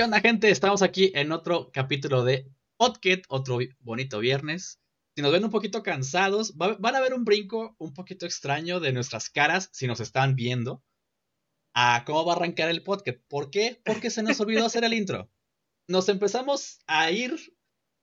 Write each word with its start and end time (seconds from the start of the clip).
¿Qué 0.00 0.20
gente? 0.22 0.48
Estamos 0.48 0.80
aquí 0.80 1.12
en 1.14 1.30
otro 1.30 1.70
capítulo 1.74 2.24
de 2.24 2.50
Podcast, 2.78 3.24
otro 3.28 3.58
bonito 3.80 4.18
viernes. 4.18 4.80
Si 5.14 5.20
nos 5.20 5.30
ven 5.30 5.44
un 5.44 5.50
poquito 5.50 5.82
cansados, 5.82 6.56
van 6.56 6.96
a 6.96 7.00
ver 7.00 7.12
un 7.12 7.26
brinco 7.26 7.76
un 7.78 7.92
poquito 7.92 8.24
extraño 8.24 8.80
de 8.80 8.94
nuestras 8.94 9.28
caras 9.28 9.68
si 9.74 9.86
nos 9.86 10.00
están 10.00 10.36
viendo 10.36 10.82
a 11.74 12.04
cómo 12.06 12.24
va 12.24 12.32
a 12.32 12.36
arrancar 12.36 12.70
el 12.70 12.82
podcast. 12.82 13.18
¿Por 13.28 13.50
qué? 13.50 13.82
Porque 13.84 14.08
se 14.08 14.22
nos 14.22 14.40
olvidó 14.40 14.64
hacer 14.64 14.84
el 14.84 14.94
intro. 14.94 15.30
Nos 15.86 16.08
empezamos 16.08 16.78
a 16.86 17.10
ir, 17.10 17.38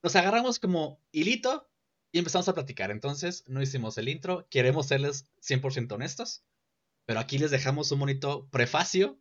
nos 0.03 0.15
agarramos 0.15 0.59
como 0.59 1.01
hilito 1.11 1.67
y 2.11 2.19
empezamos 2.19 2.47
a 2.47 2.53
platicar. 2.53 2.91
Entonces 2.91 3.43
no 3.47 3.59
hicimos 3.59 3.97
el 3.97 4.07
intro, 4.07 4.47
queremos 4.51 4.85
serles 4.85 5.25
100% 5.41 5.93
honestos, 5.93 6.43
pero 7.07 7.19
aquí 7.19 7.39
les 7.39 7.49
dejamos 7.49 7.91
un 7.91 8.01
bonito 8.01 8.47
prefacio 8.51 9.19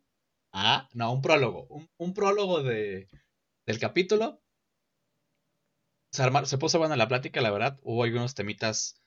Ah, 0.51 0.89
no, 0.93 1.13
un 1.13 1.21
prólogo. 1.21 1.67
Un, 1.97 2.13
prólogo 2.13 2.63
de, 2.63 3.07
del 3.65 3.79
capítulo. 3.79 4.41
Se, 6.11 6.23
se 6.45 6.57
puso 6.57 6.79
buena 6.79 6.95
la 6.95 7.07
plática, 7.07 7.41
la 7.41 7.51
verdad. 7.51 7.79
Hubo 7.83 8.03
algunos 8.03 8.35
temitas 8.35 9.01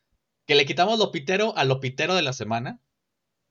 que 0.46 0.54
le 0.54 0.66
quitamos 0.66 0.98
lo 0.98 1.12
pitero 1.12 1.56
a 1.56 1.64
lo 1.64 1.80
pitero 1.80 2.14
de 2.14 2.22
la 2.22 2.32
semana. 2.32 2.80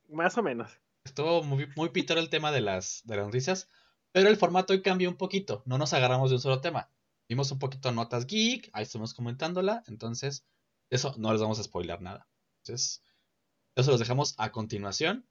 Más 0.07 0.38
o 0.38 0.43
menos. 0.43 0.71
Estuvo 1.03 1.43
muy, 1.43 1.67
muy 1.75 1.89
pitero 1.89 2.20
el 2.20 2.29
tema 2.29 2.52
de 2.52 2.62
las, 2.62 3.02
de 3.05 3.17
las 3.17 3.25
noticias. 3.25 3.70
Pero 4.12 4.29
el 4.29 4.37
formato 4.37 4.73
hoy 4.73 4.81
cambió 4.81 5.09
un 5.09 5.17
poquito. 5.17 5.63
No 5.65 5.77
nos 5.77 5.93
agarramos 5.93 6.29
de 6.29 6.37
un 6.37 6.41
solo 6.41 6.62
tema. 6.62 6.90
Vimos 7.27 7.51
un 7.51 7.59
poquito 7.59 7.91
notas 7.91 8.26
geek. 8.26 8.70
Ahí 8.73 8.84
estamos 8.84 9.13
comentándola. 9.13 9.84
Entonces, 9.87 10.45
eso 10.90 11.13
no 11.17 11.32
les 11.32 11.41
vamos 11.41 11.60
a 11.60 11.63
spoiler 11.63 12.01
nada. 12.01 12.27
Entonces, 12.63 13.04
eso 13.76 13.91
los 13.91 13.99
dejamos 13.99 14.35
a 14.37 14.51
continuación. 14.51 15.27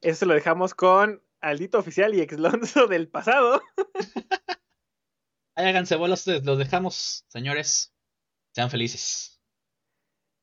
Eso 0.00 0.26
lo 0.26 0.34
dejamos 0.34 0.74
con 0.74 1.22
Aldito 1.40 1.78
Oficial 1.78 2.14
y 2.14 2.20
Exlonzo 2.20 2.86
del 2.86 3.08
pasado. 3.08 3.60
Ahí 5.54 5.66
háganse 5.66 5.96
bolas 5.96 6.20
ustedes, 6.20 6.44
los 6.44 6.58
dejamos, 6.58 7.24
señores. 7.28 7.92
Sean 8.54 8.70
felices. 8.70 9.40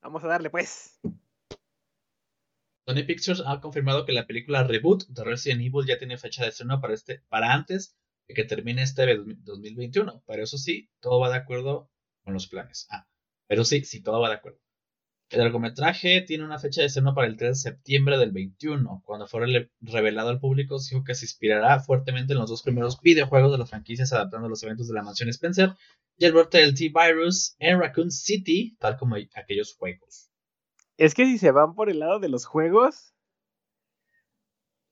Vamos 0.02 0.24
a 0.24 0.28
darle 0.28 0.50
pues. 0.50 1.00
Sony 2.88 3.04
Pictures 3.08 3.42
ha 3.46 3.62
confirmado 3.62 4.06
que 4.06 4.12
la 4.12 4.28
película 4.28 4.64
Reboot 4.64 5.08
de 5.08 5.24
Resident 5.24 5.62
Evil 5.62 5.88
ya 5.88 5.98
tiene 5.98 6.18
fecha 6.18 6.44
de 6.44 6.50
estreno 6.50 6.80
para, 6.82 6.94
este, 6.94 7.20
para 7.30 7.54
antes 7.54 7.98
de 8.28 8.36
que 8.36 8.44
termine 8.44 8.84
este 8.84 9.18
2021. 9.18 10.24
Pero 10.28 10.44
eso 10.44 10.58
sí, 10.58 10.90
todo 11.00 11.20
va 11.20 11.30
de 11.30 11.38
acuerdo 11.38 11.90
con 12.24 12.34
los 12.34 12.48
planes. 12.48 12.88
Ah, 12.92 13.08
pero 13.48 13.64
sí, 13.64 13.84
sí, 13.86 14.04
todo 14.04 14.20
va 14.20 14.30
de 14.30 14.36
acuerdo. 14.36 14.60
El 15.30 15.40
largometraje 15.40 16.22
tiene 16.22 16.44
una 16.44 16.60
fecha 16.60 16.82
de 16.82 16.88
estreno 16.88 17.16
para 17.16 17.28
el 17.28 17.36
3 17.36 17.50
de 17.50 17.56
septiembre 17.56 18.18
del 18.18 18.32
21. 18.32 19.02
Cuando 19.04 19.28
fue 19.28 19.70
revelado 19.82 20.30
al 20.30 20.40
público, 20.40 20.78
se 20.78 20.94
dijo 20.94 21.04
que 21.04 21.16
se 21.16 21.26
inspirará 21.26 21.80
fuertemente 21.80 22.34
en 22.34 22.40
los 22.40 22.50
dos 22.50 22.62
primeros 22.62 23.02
videojuegos 23.02 23.52
de 23.52 23.58
las 23.58 23.70
franquicias 23.70 24.14
adaptando 24.14 24.48
los 24.48 24.62
eventos 24.62 24.88
de 24.88 24.94
la 24.94 25.02
mansión 25.02 25.30
Spencer 25.30 25.74
y 26.18 26.26
el 26.26 26.34
brote 26.34 26.60
del 26.60 26.76
T-Virus 26.76 27.56
en 27.60 27.80
Raccoon 27.80 28.12
City, 28.12 28.78
tal 28.80 28.98
como 28.98 29.16
aquellos 29.16 29.76
juegos. 29.76 30.30
Es 30.98 31.16
que 31.16 31.26
si 31.26 31.38
se 31.40 31.52
van 31.52 31.74
por 31.74 31.90
el 31.90 32.00
lado 32.00 32.20
de 32.20 32.30
los 32.30 32.46
juegos, 32.46 33.14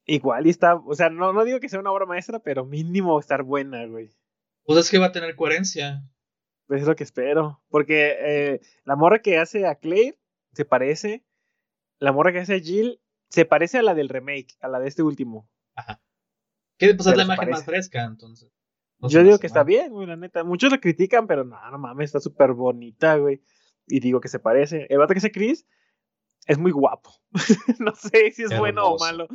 igual 0.05 0.47
y 0.47 0.49
está, 0.49 0.75
o 0.75 0.95
sea, 0.95 1.09
no, 1.09 1.31
no 1.31 1.45
digo 1.45 1.59
que 1.59 1.69
sea 1.69 1.79
una 1.79 1.91
obra 1.91 2.07
maestra, 2.07 2.39
pero 2.39 2.65
mínimo 2.65 3.19
estar 3.19 3.43
buena, 3.43 3.85
güey. 3.85 4.09
Pues 4.65 4.79
es 4.79 4.89
que 4.89 4.97
va 4.97 5.07
a 5.07 5.11
tener 5.11 5.35
coherencia. 5.35 6.01
Pues 6.67 6.81
es 6.81 6.87
lo 6.87 6.95
que 6.95 7.03
espero. 7.03 7.61
Porque 7.69 8.15
eh, 8.19 8.61
la 8.83 8.95
morra 8.95 9.19
que 9.19 9.37
hace 9.37 9.67
a 9.67 9.75
Claire 9.75 10.17
se 10.53 10.65
parece. 10.65 11.25
La 11.99 12.11
morra 12.11 12.31
que 12.31 12.39
hace 12.39 12.61
Jill 12.61 13.01
se 13.29 13.45
parece 13.45 13.79
a 13.79 13.83
la 13.83 13.95
del 13.95 14.09
remake, 14.09 14.55
a 14.61 14.67
la 14.67 14.79
de 14.79 14.87
este 14.87 15.03
último. 15.03 15.49
Ajá. 15.75 16.01
¿Qué 16.77 16.93
pues 16.93 17.07
es 17.07 17.17
la 17.17 17.23
imagen 17.23 17.49
más 17.49 17.65
fresca, 17.65 18.03
entonces? 18.03 18.51
Yo 18.99 19.23
digo 19.23 19.39
que 19.39 19.47
está 19.47 19.63
bien, 19.63 19.91
güey, 19.91 20.07
la 20.07 20.15
neta. 20.15 20.43
Muchos 20.43 20.71
la 20.71 20.79
critican, 20.79 21.27
pero 21.27 21.43
no, 21.43 21.59
no 21.71 21.77
mames, 21.77 22.05
está 22.05 22.19
súper 22.19 22.53
bonita, 22.53 23.17
güey. 23.17 23.41
Y 23.87 23.99
digo 23.99 24.21
que 24.21 24.29
se 24.29 24.39
parece. 24.39 24.87
El 24.89 24.99
vato 24.99 25.13
que 25.13 25.17
hace 25.17 25.31
Chris 25.31 25.65
es 26.47 26.57
muy 26.57 26.71
guapo. 26.71 27.11
no 27.79 27.93
sé 27.95 28.31
si 28.31 28.43
es 28.43 28.57
bueno 28.57 28.85
o 28.85 28.99
malo. 28.99 29.27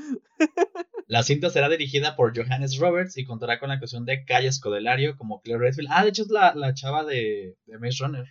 la 1.06 1.22
cinta 1.22 1.50
será 1.50 1.68
dirigida 1.68 2.16
por 2.16 2.36
Johannes 2.36 2.78
Roberts 2.78 3.16
y 3.18 3.24
contará 3.24 3.58
con 3.58 3.68
la 3.68 3.74
actuación 3.74 4.04
de 4.04 4.24
Calle 4.24 4.50
Scodelario 4.50 5.16
como 5.16 5.40
Claire 5.40 5.64
Redfield. 5.64 5.90
Ah, 5.92 6.02
de 6.02 6.10
hecho 6.10 6.22
es 6.22 6.30
la, 6.30 6.54
la 6.54 6.74
chava 6.74 7.04
de, 7.04 7.56
de 7.66 7.78
Maze 7.78 8.04
Runner. 8.04 8.26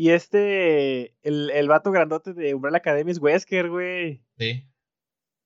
Y 0.00 0.12
este, 0.12 1.14
el, 1.20 1.50
el 1.50 1.68
vato 1.68 1.90
grandote 1.90 2.32
de 2.32 2.54
Umbrella 2.54 2.78
Academy 2.78 3.10
es 3.10 3.20
Wesker, 3.20 3.68
güey. 3.68 4.24
Sí. 4.38 4.66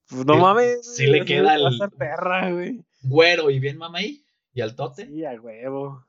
Pues 0.09 0.25
no 0.25 0.37
mames. 0.37 0.95
Sí 0.95 1.09
le 1.09 1.25
queda 1.25 1.57
el. 1.57 1.77
perra, 1.99 2.53
güey. 2.53 2.85
Güero 3.03 3.51
y 3.51 3.59
bien 3.59 3.79
mamey. 3.79 4.25
Y 4.53 4.61
al 4.61 4.77
tote. 4.77 5.09
Sí, 5.09 5.25
al 5.25 5.41
huevo. 5.41 6.07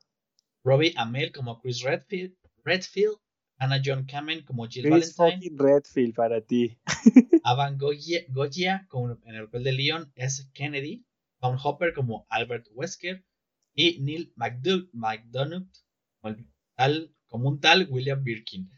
Robbie 0.62 0.94
Amel 0.94 1.32
como 1.32 1.60
Chris 1.60 1.82
Redfield. 1.82 2.36
Redfield. 2.62 3.16
Anna 3.58 3.82
John 3.84 4.06
Kamen 4.06 4.44
como 4.44 4.68
Jill 4.68 4.92
Chris 4.92 5.16
Valentine. 5.16 5.56
Redfield 5.58 6.14
para 6.14 6.40
ti. 6.40 6.78
Avan 7.42 7.76
Goya, 7.78 8.86
como 8.88 9.18
en 9.24 9.34
el 9.34 9.46
papel 9.46 9.64
de 9.64 9.72
Leon 9.72 10.12
S. 10.14 10.44
Kennedy. 10.54 11.04
Tom 11.40 11.58
Hopper 11.60 11.92
como 11.94 12.28
Albert 12.30 12.68
Wesker. 12.74 13.24
Y 13.74 13.98
Neil 14.02 14.32
McDonough 14.36 15.68
como 16.20 16.36
al 16.76 17.15
como 17.36 17.50
un 17.50 17.60
tal 17.60 17.86
William 17.90 18.24
Birkin. 18.24 18.70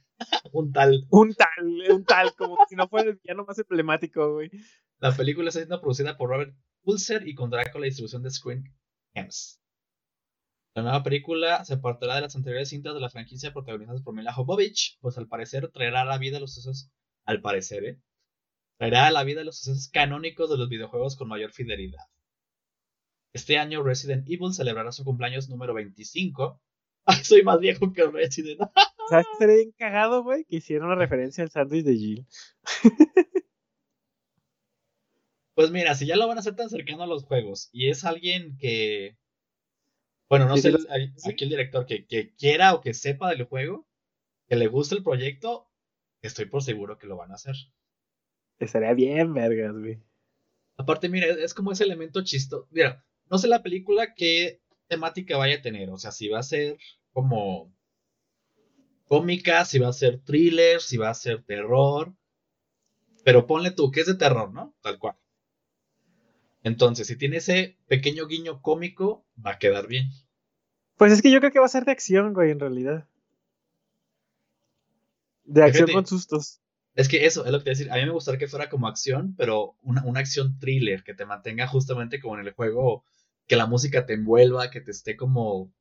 un 0.53 0.73
tal. 0.73 1.07
Un 1.11 1.33
tal, 1.33 1.93
un 1.93 2.05
tal, 2.05 2.35
como 2.35 2.57
si 2.69 2.75
no 2.75 2.89
fuera 2.89 3.11
el 3.11 3.21
villano 3.23 3.45
más 3.45 3.57
emblemático, 3.57 4.33
güey. 4.33 4.51
La 4.99 5.17
película 5.17 5.49
está 5.49 5.61
siendo 5.61 5.81
producida 5.81 6.17
por 6.17 6.31
Robert 6.31 6.57
Pulser 6.83 7.29
y 7.29 7.37
contará 7.37 7.71
con 7.71 7.83
la 7.83 7.85
distribución 7.85 8.25
de 8.25 8.33
Screen 8.33 8.65
Gems. 9.15 9.63
La 10.75 10.83
nueva 10.83 11.05
película 11.05 11.65
se 11.65 11.75
apartará 11.75 12.17
de 12.17 12.23
las 12.23 12.35
anteriores 12.35 12.71
cintas 12.71 12.95
de 12.95 13.01
la 13.01 13.11
franquicia 13.11 13.53
protagonizadas 13.53 14.03
por 14.03 14.13
Mila 14.13 14.33
Jovovich, 14.33 14.99
pues 15.01 15.17
al 15.19 15.29
parecer 15.29 15.71
traerá 15.71 16.01
a 16.01 16.05
la 16.05 16.19
vida 16.19 16.41
los 16.41 16.55
sucesos, 16.55 16.91
al 17.27 17.41
parecer, 17.41 17.85
¿eh? 17.85 18.01
traerá 18.77 19.07
a 19.07 19.13
la 19.13 19.23
vida 19.23 19.45
los 19.45 19.61
sucesos 19.61 19.89
canónicos 19.89 20.51
de 20.51 20.59
los 20.59 20.69
videojuegos 20.69 21.15
con 21.15 21.29
mayor 21.29 21.53
fidelidad. 21.53 22.03
Este 23.33 23.57
año 23.57 23.85
Resident 23.85 24.29
Evil 24.29 24.53
celebrará 24.53 24.91
su 24.91 25.05
cumpleaños 25.05 25.49
número 25.49 25.75
25 25.75 26.61
soy 27.25 27.43
más 27.43 27.61
viejo 27.61 27.93
que 27.93 28.07
Resident. 28.07 28.61
¿Sabes 29.09 29.27
qué 29.33 29.39
sería 29.39 29.57
bien 29.57 29.73
cagado, 29.73 30.23
güey? 30.23 30.45
Que 30.45 30.57
hiciera 30.57 30.85
una 30.85 30.95
referencia 30.95 31.43
al 31.43 31.51
sándwich 31.51 31.85
de 31.85 31.97
Jill. 31.97 32.27
pues 35.55 35.71
mira, 35.71 35.95
si 35.95 36.07
ya 36.07 36.17
lo 36.17 36.29
van 36.29 36.37
a 36.37 36.41
hacer 36.41 36.57
tan 36.57 36.69
cercano 36.69 37.03
a 37.03 37.07
los 37.07 37.25
juegos 37.25 37.71
y 37.73 37.89
es 37.89 38.05
alguien 38.05 38.57
que. 38.59 39.17
Bueno, 40.29 40.47
no 40.47 40.59
sé, 40.59 40.75
aquí 41.27 41.45
el 41.45 41.51
director 41.51 41.87
que, 41.87 42.07
que 42.07 42.35
quiera 42.35 42.75
o 42.75 42.83
que 42.83 42.93
sepa 42.93 43.31
del 43.31 43.45
juego, 43.45 43.89
que 44.47 44.57
le 44.57 44.67
guste 44.67 44.95
el 44.95 45.03
proyecto, 45.03 45.71
estoy 46.21 46.45
por 46.45 46.63
seguro 46.63 46.99
que 46.99 47.07
lo 47.07 47.17
van 47.17 47.31
a 47.31 47.37
hacer. 47.37 47.55
Estaría 48.59 48.93
bien, 48.93 49.33
vergas, 49.33 49.73
güey. 49.73 50.03
Aparte, 50.77 51.09
mira, 51.09 51.29
es 51.29 51.55
como 51.55 51.73
ese 51.73 51.85
elemento 51.85 52.23
chisto. 52.23 52.69
Mira, 52.71 53.03
no 53.31 53.39
sé 53.39 53.49
la 53.49 53.63
película 53.63 54.15
qué 54.15 54.61
temática 54.87 55.37
vaya 55.37 55.57
a 55.57 55.63
tener. 55.63 55.91
O 55.91 55.99
sea, 55.99 56.13
si 56.13 56.29
va 56.29 56.41
a 56.41 56.43
ser 56.43 56.77
como 57.13 57.73
cómica, 59.09 59.65
si 59.65 59.79
va 59.79 59.89
a 59.89 59.93
ser 59.93 60.21
thriller, 60.21 60.81
si 60.81 60.97
va 60.97 61.11
a 61.11 61.15
ser 61.15 61.43
terror. 61.43 62.15
Pero 63.25 63.47
ponle 63.47 63.71
tú 63.71 63.91
que 63.91 64.01
es 64.01 64.07
de 64.07 64.15
terror, 64.15 64.53
¿no? 64.53 64.75
Tal 64.81 64.99
cual. 64.99 65.17
Entonces, 66.63 67.07
si 67.07 67.17
tiene 67.17 67.39
ese 67.39 67.79
pequeño 67.87 68.27
guiño 68.27 68.61
cómico, 68.63 69.27
va 69.45 69.53
a 69.53 69.59
quedar 69.59 69.87
bien. 69.87 70.11
Pues 70.97 71.13
es 71.13 71.23
que 71.23 71.31
yo 71.31 71.39
creo 71.39 71.53
que 71.53 71.61
va 71.61 71.67
a 71.67 71.71
ser 71.71 71.85
de 71.85 71.93
acción, 71.93 72.35
güey, 72.35 72.51
en 72.51 72.61
realidad. 72.61 73.09
De 75.45 75.63
acción 75.63 75.91
con 75.93 76.07
sustos. 76.07 76.61
Es 76.95 77.09
que 77.09 77.27
eso 77.27 77.45
es 77.45 77.53
lo 77.53 77.59
que 77.59 77.65
te 77.65 77.71
voy 77.71 77.77
a 77.77 77.79
decir. 77.79 77.93
A 77.93 77.97
mí 77.97 78.05
me 78.05 78.11
gustaría 78.11 78.39
que 78.39 78.49
fuera 78.49 78.69
como 78.69 78.89
acción, 78.89 79.35
pero 79.37 79.77
una, 79.83 80.05
una 80.05 80.21
acción 80.21 80.59
thriller, 80.59 81.05
que 81.05 81.15
te 81.15 81.25
mantenga 81.25 81.69
justamente 81.69 82.21
como 82.21 82.39
en 82.39 82.47
el 82.47 82.53
juego, 82.53 83.05
que 83.47 83.57
la 83.57 83.67
música 83.67 84.05
te 84.05 84.15
envuelva, 84.15 84.71
que 84.71 84.81
te 84.81 84.91
esté 84.91 85.17
como 85.17 85.73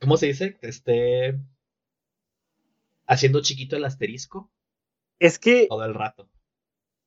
¿Cómo 0.00 0.16
se 0.16 0.26
dice? 0.26 0.58
Esté 0.62 1.38
haciendo 3.06 3.42
chiquito 3.42 3.76
el 3.76 3.84
asterisco. 3.84 4.50
Es 5.18 5.38
que. 5.38 5.66
Todo 5.68 5.84
el 5.84 5.94
rato. 5.94 6.28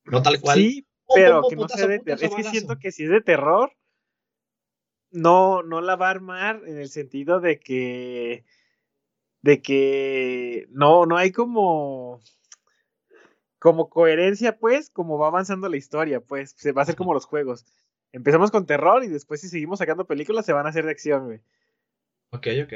No 0.05 0.21
tal 0.21 0.39
cual. 0.39 0.57
Sí, 0.57 0.87
pero 1.13 1.43
que 1.49 1.55
no 1.55 1.67
sea 1.67 1.87
de 1.87 1.99
terror. 1.99 2.23
Es 2.23 2.35
que 2.35 2.43
siento 2.43 2.77
que 2.79 2.91
si 2.91 3.03
es 3.03 3.09
de 3.09 3.21
terror, 3.21 3.71
no, 5.11 5.63
no 5.63 5.81
la 5.81 5.95
va 5.95 6.07
a 6.07 6.11
armar 6.11 6.61
en 6.65 6.77
el 6.77 6.89
sentido 6.89 7.39
de 7.39 7.59
que. 7.59 8.45
De 9.41 9.61
que 9.61 10.67
no, 10.71 11.05
no 11.05 11.17
hay 11.17 11.31
como. 11.31 12.21
Como 13.59 13.89
coherencia, 13.89 14.59
pues, 14.59 14.91
como 14.91 15.17
va 15.17 15.27
avanzando 15.27 15.67
la 15.67 15.77
historia, 15.77 16.21
pues. 16.21 16.53
Se 16.57 16.71
va 16.71 16.81
a 16.81 16.83
hacer 16.83 16.95
como 16.95 17.13
los 17.13 17.25
juegos. 17.25 17.65
Empezamos 18.11 18.51
con 18.51 18.65
terror 18.65 19.03
y 19.03 19.07
después, 19.07 19.41
si 19.41 19.49
seguimos 19.49 19.79
sacando 19.79 20.05
películas, 20.05 20.45
se 20.45 20.53
van 20.53 20.65
a 20.65 20.69
hacer 20.69 20.85
de 20.85 20.91
acción, 20.91 21.25
güey. 21.25 21.41
Ok, 22.31 22.47
ok. 22.63 22.73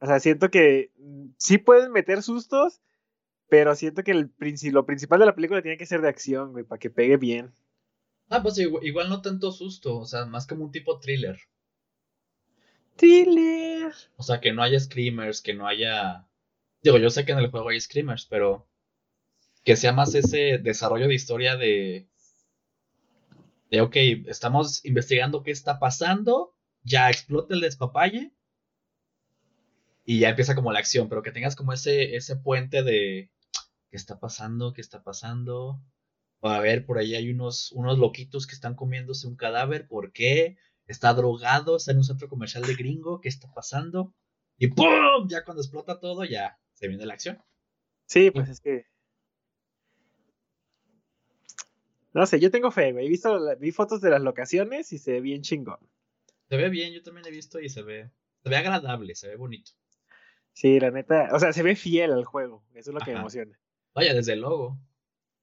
O 0.00 0.06
sea, 0.06 0.20
siento 0.20 0.50
que 0.50 0.92
sí 1.36 1.58
pueden 1.58 1.92
meter 1.92 2.22
sustos, 2.22 2.80
pero 3.48 3.74
siento 3.74 4.04
que 4.04 4.12
el, 4.12 4.32
lo 4.72 4.86
principal 4.86 5.20
de 5.20 5.26
la 5.26 5.34
película 5.34 5.62
tiene 5.62 5.78
que 5.78 5.86
ser 5.86 6.00
de 6.00 6.08
acción, 6.08 6.52
güey, 6.52 6.64
para 6.64 6.78
que 6.78 6.90
pegue 6.90 7.16
bien. 7.16 7.52
Ah, 8.28 8.42
pues 8.42 8.58
igual, 8.58 9.08
no 9.08 9.22
tanto 9.22 9.50
susto, 9.52 9.98
o 9.98 10.04
sea, 10.04 10.26
más 10.26 10.46
como 10.46 10.64
un 10.64 10.70
tipo 10.70 11.00
thriller. 11.00 11.38
Thriller. 12.96 13.92
O 14.16 14.22
sea, 14.22 14.40
que 14.40 14.52
no 14.52 14.62
haya 14.62 14.78
screamers, 14.78 15.40
que 15.40 15.54
no 15.54 15.66
haya... 15.66 16.26
Digo, 16.82 16.98
yo 16.98 17.10
sé 17.10 17.24
que 17.24 17.32
en 17.32 17.38
el 17.38 17.50
juego 17.50 17.70
hay 17.70 17.80
screamers, 17.80 18.26
pero 18.26 18.68
que 19.64 19.76
sea 19.76 19.92
más 19.92 20.14
ese 20.14 20.58
desarrollo 20.58 21.08
de 21.08 21.14
historia 21.14 21.56
de... 21.56 22.06
De, 23.70 23.80
ok, 23.82 23.96
estamos 24.26 24.84
investigando 24.84 25.42
qué 25.42 25.50
está 25.50 25.78
pasando, 25.78 26.54
ya 26.84 27.10
explota 27.10 27.54
el 27.54 27.60
despapalle 27.60 28.32
y 30.10 30.20
ya 30.20 30.30
empieza 30.30 30.54
como 30.54 30.72
la 30.72 30.78
acción, 30.78 31.10
pero 31.10 31.20
que 31.20 31.32
tengas 31.32 31.54
como 31.54 31.74
ese, 31.74 32.16
ese 32.16 32.34
puente 32.34 32.82
de 32.82 33.30
qué 33.90 33.96
está 33.98 34.18
pasando, 34.18 34.72
qué 34.72 34.80
está 34.80 35.02
pasando. 35.02 35.82
A 36.40 36.60
ver, 36.60 36.86
por 36.86 36.96
ahí 36.96 37.14
hay 37.14 37.30
unos, 37.30 37.72
unos 37.72 37.98
loquitos 37.98 38.46
que 38.46 38.54
están 38.54 38.74
comiéndose 38.74 39.26
un 39.26 39.36
cadáver, 39.36 39.86
¿por 39.86 40.14
qué? 40.14 40.56
Está 40.86 41.12
drogado, 41.12 41.76
está 41.76 41.90
en 41.90 41.98
un 41.98 42.04
centro 42.04 42.30
comercial 42.30 42.64
de 42.64 42.74
gringo, 42.74 43.20
¿qué 43.20 43.28
está 43.28 43.52
pasando? 43.52 44.14
Y 44.56 44.68
¡pum! 44.68 45.28
Ya 45.28 45.44
cuando 45.44 45.60
explota 45.60 46.00
todo, 46.00 46.24
ya 46.24 46.58
se 46.72 46.88
viene 46.88 47.04
la 47.04 47.12
acción. 47.12 47.44
Sí, 48.06 48.30
pues 48.30 48.48
es 48.48 48.62
que. 48.62 48.86
No 52.14 52.24
sé, 52.24 52.40
yo 52.40 52.50
tengo 52.50 52.70
fe, 52.70 52.88
He 52.88 53.08
visto, 53.10 53.38
vi 53.58 53.72
fotos 53.72 54.00
de 54.00 54.08
las 54.08 54.22
locaciones 54.22 54.90
y 54.94 54.96
se 54.96 55.12
ve 55.12 55.20
bien 55.20 55.42
chingón. 55.42 55.86
Se 56.48 56.56
ve 56.56 56.70
bien, 56.70 56.94
yo 56.94 57.02
también 57.02 57.26
he 57.26 57.30
visto 57.30 57.60
y 57.60 57.68
se 57.68 57.82
ve, 57.82 58.10
se 58.42 58.48
ve 58.48 58.56
agradable, 58.56 59.14
se 59.14 59.28
ve 59.28 59.36
bonito. 59.36 59.72
Sí, 60.58 60.80
la 60.80 60.90
neta, 60.90 61.28
o 61.30 61.38
sea, 61.38 61.52
se 61.52 61.62
ve 61.62 61.76
fiel 61.76 62.12
al 62.12 62.24
juego, 62.24 62.64
eso 62.74 62.90
es 62.90 62.94
lo 62.94 62.98
que 62.98 63.12
me 63.12 63.20
emociona. 63.20 63.56
Vaya, 63.94 64.12
desde 64.12 64.32
el 64.32 64.40
logo, 64.40 64.76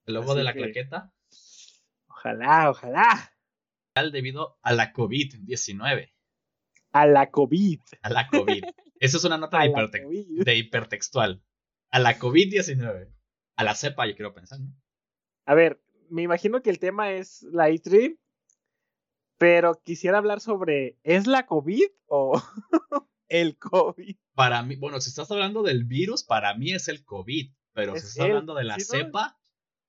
el 0.08 0.16
logo 0.16 0.36
de 0.36 0.44
la 0.44 0.52
claqueta. 0.52 1.14
Ojalá, 2.10 2.70
ojalá. 2.70 3.34
Debido 4.12 4.60
a 4.62 4.74
la 4.74 4.92
COVID-19. 4.92 6.12
A 6.92 7.08
la 7.08 7.32
COVID. 7.32 7.80
A 8.02 8.10
la 8.10 8.28
COVID. 8.28 8.66
Eso 9.00 9.18
es 9.18 9.24
una 9.24 9.38
nota 9.38 9.60
de, 10.46 10.56
hipertextual. 10.58 11.42
A 11.92 12.00
la 12.00 12.20
COVID-19. 12.20 13.10
A 13.56 13.64
la 13.64 13.74
cepa, 13.74 14.08
yo 14.08 14.16
quiero 14.16 14.34
pensar, 14.34 14.60
¿no? 14.60 14.76
A 15.46 15.54
ver, 15.54 15.82
me 16.10 16.24
imagino 16.24 16.62
que 16.62 16.72
el 16.72 16.80
tema 16.80 17.14
es 17.14 17.42
la 17.44 17.70
E3 17.70 18.20
pero 19.38 19.82
quisiera 19.82 20.18
hablar 20.18 20.42
sobre, 20.42 20.98
¿es 21.04 21.26
la 21.26 21.46
COVID 21.46 21.88
o 22.08 22.42
el 23.28 23.58
COVID? 23.58 24.16
Para 24.34 24.64
mí, 24.64 24.76
bueno, 24.76 25.00
si 25.02 25.10
estás 25.10 25.30
hablando 25.32 25.64
del 25.64 25.86
virus, 25.86 26.24
para 26.24 26.56
mí 26.56 26.74
es 26.74 26.88
el 26.88 27.04
COVID, 27.04 27.52
pero 27.74 27.94
si 27.94 28.06
estás 28.06 28.26
hablando 28.26 28.56
de 28.56 28.64
la 28.64 28.80
cepa, 28.80 29.40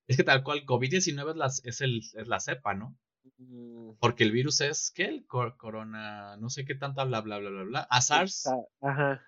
es 0.06 0.16
que 0.16 0.24
tal 0.24 0.42
cual 0.42 0.64
COVID-19 0.64 1.30
es 1.30 1.36
la, 1.36 1.46
es, 1.46 1.80
el, 1.80 1.98
es 1.98 2.28
la 2.28 2.40
cepa, 2.40 2.74
¿no? 2.74 2.96
Mm. 3.38 3.96
Porque 3.98 4.24
el 4.24 4.32
virus 4.32 4.60
es, 4.60 4.92
¿qué? 4.94 5.04
El 5.04 5.26
corona, 5.26 6.36
no 6.36 6.48
sé 6.48 6.64
qué 6.64 6.74
tanta, 6.74 7.04
bla, 7.04 7.20
bla, 7.20 7.38
bla, 7.38 7.50
bla, 7.50 7.62
bla. 7.64 7.80
A 7.90 8.00
SARS. 8.00 8.48
Ajá, 8.80 9.22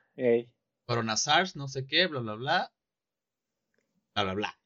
Corona 0.87 1.17
SARS, 1.17 1.57
no 1.57 1.69
sé 1.69 1.87
qué, 1.87 2.07
bla, 2.07 2.21
bla, 2.21 2.35
bla. 2.35 2.73
Bla, 4.15 4.25
bla, 4.25 4.35
bla. 4.35 4.59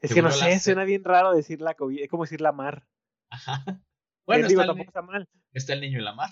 Es 0.00 0.14
que 0.14 0.22
no 0.22 0.30
sé, 0.30 0.58
suena 0.60 0.84
bien 0.84 1.02
raro 1.04 1.32
decir 1.32 1.60
la 1.60 1.74
COVID, 1.74 2.02
es 2.02 2.08
como 2.08 2.24
decir 2.24 2.40
la 2.40 2.52
mar. 2.52 2.86
Ajá. 3.30 3.64
Bueno, 4.28 4.46
digo, 4.46 4.60
tampoco 4.60 4.90
está 4.90 5.00
mal. 5.00 5.26
Está 5.54 5.72
el 5.72 5.80
niño 5.80 6.00
en 6.00 6.04
la 6.04 6.12
mar. 6.12 6.28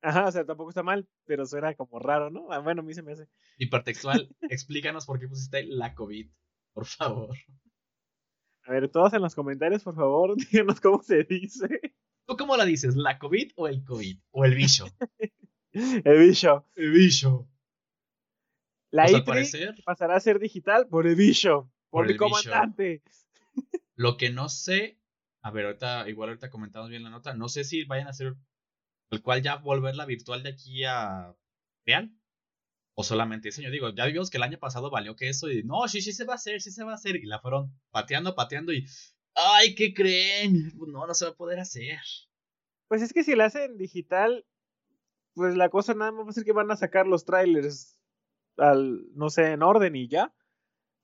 Ajá, 0.00 0.26
o 0.26 0.32
sea, 0.32 0.44
tampoco 0.44 0.70
está 0.70 0.82
mal, 0.82 1.08
pero 1.24 1.44
suena 1.46 1.74
como 1.74 1.98
raro, 1.98 2.30
¿no? 2.30 2.52
Ah, 2.52 2.60
bueno, 2.60 2.82
a 2.82 2.84
mí 2.84 2.94
se 2.94 3.02
me 3.02 3.12
hace. 3.12 3.28
Hipertextual, 3.58 4.28
explícanos 4.50 5.06
por 5.06 5.18
qué 5.18 5.28
pusiste 5.28 5.64
la 5.64 5.94
COVID, 5.94 6.30
por 6.72 6.86
favor. 6.86 7.36
A 8.64 8.72
ver, 8.72 8.88
todos 8.88 9.12
en 9.14 9.22
los 9.22 9.34
comentarios, 9.34 9.82
por 9.82 9.96
favor, 9.96 10.36
díganos 10.52 10.80
cómo 10.80 11.02
se 11.02 11.24
dice. 11.24 11.80
¿Tú 12.26 12.36
cómo 12.36 12.56
la 12.56 12.64
dices? 12.64 12.94
¿La 12.94 13.18
COVID 13.18 13.52
o 13.56 13.68
el 13.68 13.84
COVID? 13.84 14.18
¿O 14.30 14.44
el 14.44 14.54
bicho? 14.54 14.86
el 15.72 16.18
bicho. 16.18 16.66
El 16.76 16.92
bicho. 16.92 17.48
La 18.90 19.06
pues 19.24 19.52
pasará 19.84 20.16
a 20.16 20.20
ser 20.20 20.38
digital 20.38 20.86
por 20.88 21.06
el 21.06 21.14
bicho, 21.14 21.70
por, 21.90 22.10
el, 22.10 22.16
comandante. 22.16 23.02
Lo 23.96 24.16
que 24.16 24.30
no 24.30 24.48
sé 24.48 24.98
a 25.42 25.50
ver, 25.50 25.66
ahorita, 25.66 26.08
igual 26.08 26.30
ahorita 26.30 26.50
comentamos 26.50 26.90
bien 26.90 27.04
la 27.04 27.10
nota. 27.10 27.34
No 27.34 27.48
sé 27.48 27.64
si 27.64 27.84
vayan 27.84 28.06
a 28.06 28.10
hacer 28.10 28.34
el 29.10 29.22
cual 29.22 29.42
ya 29.42 29.56
volverla 29.56 30.06
virtual 30.06 30.42
de 30.42 30.50
aquí 30.50 30.84
a 30.84 31.34
real. 31.86 32.14
O 32.94 33.04
solamente 33.04 33.48
diseño. 33.48 33.70
Digo, 33.70 33.90
ya 33.90 34.06
vimos 34.06 34.28
que 34.28 34.38
el 34.38 34.42
año 34.42 34.58
pasado 34.58 34.90
valió 34.90 35.14
que 35.14 35.28
eso 35.28 35.48
y 35.50 35.62
no, 35.62 35.86
sí, 35.86 36.02
sí 36.02 36.12
se 36.12 36.24
va 36.24 36.32
a 36.32 36.36
hacer, 36.36 36.60
sí 36.60 36.72
se 36.72 36.82
va 36.82 36.92
a 36.92 36.96
hacer. 36.96 37.16
Y 37.16 37.26
la 37.26 37.38
fueron 37.38 37.72
pateando, 37.90 38.34
pateando 38.34 38.72
y. 38.72 38.86
¡Ay, 39.34 39.76
qué 39.76 39.94
creen! 39.94 40.72
Pues 40.76 40.90
no, 40.90 41.06
no 41.06 41.14
se 41.14 41.26
va 41.26 41.30
a 41.30 41.36
poder 41.36 41.60
hacer. 41.60 42.00
Pues 42.88 43.02
es 43.02 43.12
que 43.12 43.22
si 43.22 43.36
la 43.36 43.44
hacen 43.44 43.78
digital, 43.78 44.44
pues 45.34 45.54
la 45.54 45.68
cosa 45.68 45.94
nada 45.94 46.10
más 46.10 46.26
va 46.26 46.30
a 46.30 46.32
ser 46.32 46.44
que 46.44 46.52
van 46.52 46.70
a 46.72 46.76
sacar 46.76 47.06
los 47.06 47.24
trailers 47.24 48.00
al, 48.56 49.06
no 49.14 49.30
sé, 49.30 49.52
en 49.52 49.62
orden 49.62 49.94
y 49.94 50.08
ya. 50.08 50.34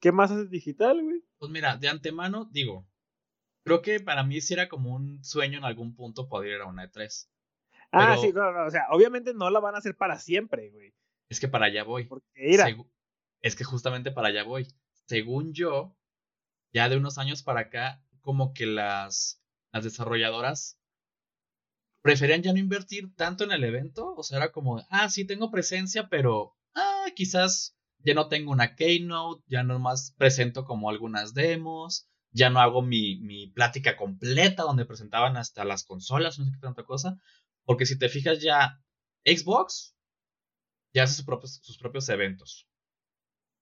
¿Qué 0.00 0.10
más 0.10 0.32
haces 0.32 0.50
digital, 0.50 1.00
güey? 1.00 1.22
Pues 1.38 1.52
mira, 1.52 1.76
de 1.76 1.88
antemano, 1.88 2.48
digo, 2.50 2.88
creo 3.64 3.80
que 3.80 4.00
para 4.00 4.24
mí 4.24 4.40
sí 4.40 4.54
era 4.54 4.68
como 4.68 4.94
un 4.94 5.22
sueño 5.22 5.58
en 5.58 5.64
algún 5.64 5.94
punto 5.94 6.28
poder 6.28 6.56
ir 6.56 6.60
a 6.60 6.66
una 6.66 6.90
E3. 6.90 7.28
Ah, 7.94 8.16
sí, 8.20 8.32
no, 8.32 8.52
no, 8.52 8.66
o 8.66 8.70
sea, 8.70 8.86
obviamente 8.90 9.34
no 9.34 9.50
la 9.50 9.60
van 9.60 9.74
a 9.74 9.78
hacer 9.78 9.96
para 9.96 10.18
siempre, 10.18 10.70
güey. 10.70 10.94
Es 11.28 11.40
que 11.40 11.48
para 11.48 11.66
allá 11.66 11.84
voy. 11.84 12.04
Porque 12.04 12.30
Es 13.42 13.56
que 13.56 13.64
justamente 13.64 14.10
para 14.10 14.28
allá 14.28 14.44
voy. 14.44 14.66
Según 15.06 15.52
yo, 15.52 15.96
ya 16.72 16.88
de 16.88 16.96
unos 16.96 17.18
años 17.18 17.42
para 17.42 17.60
acá, 17.60 18.02
como 18.20 18.52
que 18.54 18.66
las, 18.66 19.42
las 19.72 19.84
desarrolladoras 19.84 20.78
preferían 22.02 22.42
ya 22.42 22.52
no 22.52 22.58
invertir 22.58 23.14
tanto 23.16 23.44
en 23.44 23.52
el 23.52 23.64
evento. 23.64 24.14
O 24.14 24.22
sea, 24.22 24.38
era 24.38 24.52
como, 24.52 24.82
ah, 24.90 25.08
sí 25.08 25.24
tengo 25.26 25.50
presencia, 25.50 26.08
pero 26.08 26.54
ah, 26.74 27.06
quizás 27.14 27.76
ya 27.98 28.14
no 28.14 28.28
tengo 28.28 28.52
una 28.52 28.76
keynote, 28.76 29.42
ya 29.46 29.62
nomás 29.62 30.14
presento 30.18 30.64
como 30.64 30.90
algunas 30.90 31.32
demos, 31.32 32.08
ya 32.30 32.50
no 32.50 32.60
hago 32.60 32.82
mi, 32.82 33.16
mi 33.20 33.46
plática 33.48 33.96
completa 33.96 34.64
donde 34.64 34.84
presentaban 34.84 35.36
hasta 35.36 35.64
las 35.64 35.84
consolas, 35.84 36.38
no 36.38 36.44
sé 36.44 36.52
qué 36.52 36.58
tanta 36.58 36.84
cosa, 36.84 37.18
porque 37.64 37.86
si 37.86 37.98
te 37.98 38.08
fijas 38.08 38.40
ya, 38.42 38.80
Xbox 39.24 39.96
ya 40.92 41.04
hace 41.04 41.14
sus 41.14 41.78
propios, 41.78 42.08
eventos. 42.08 42.68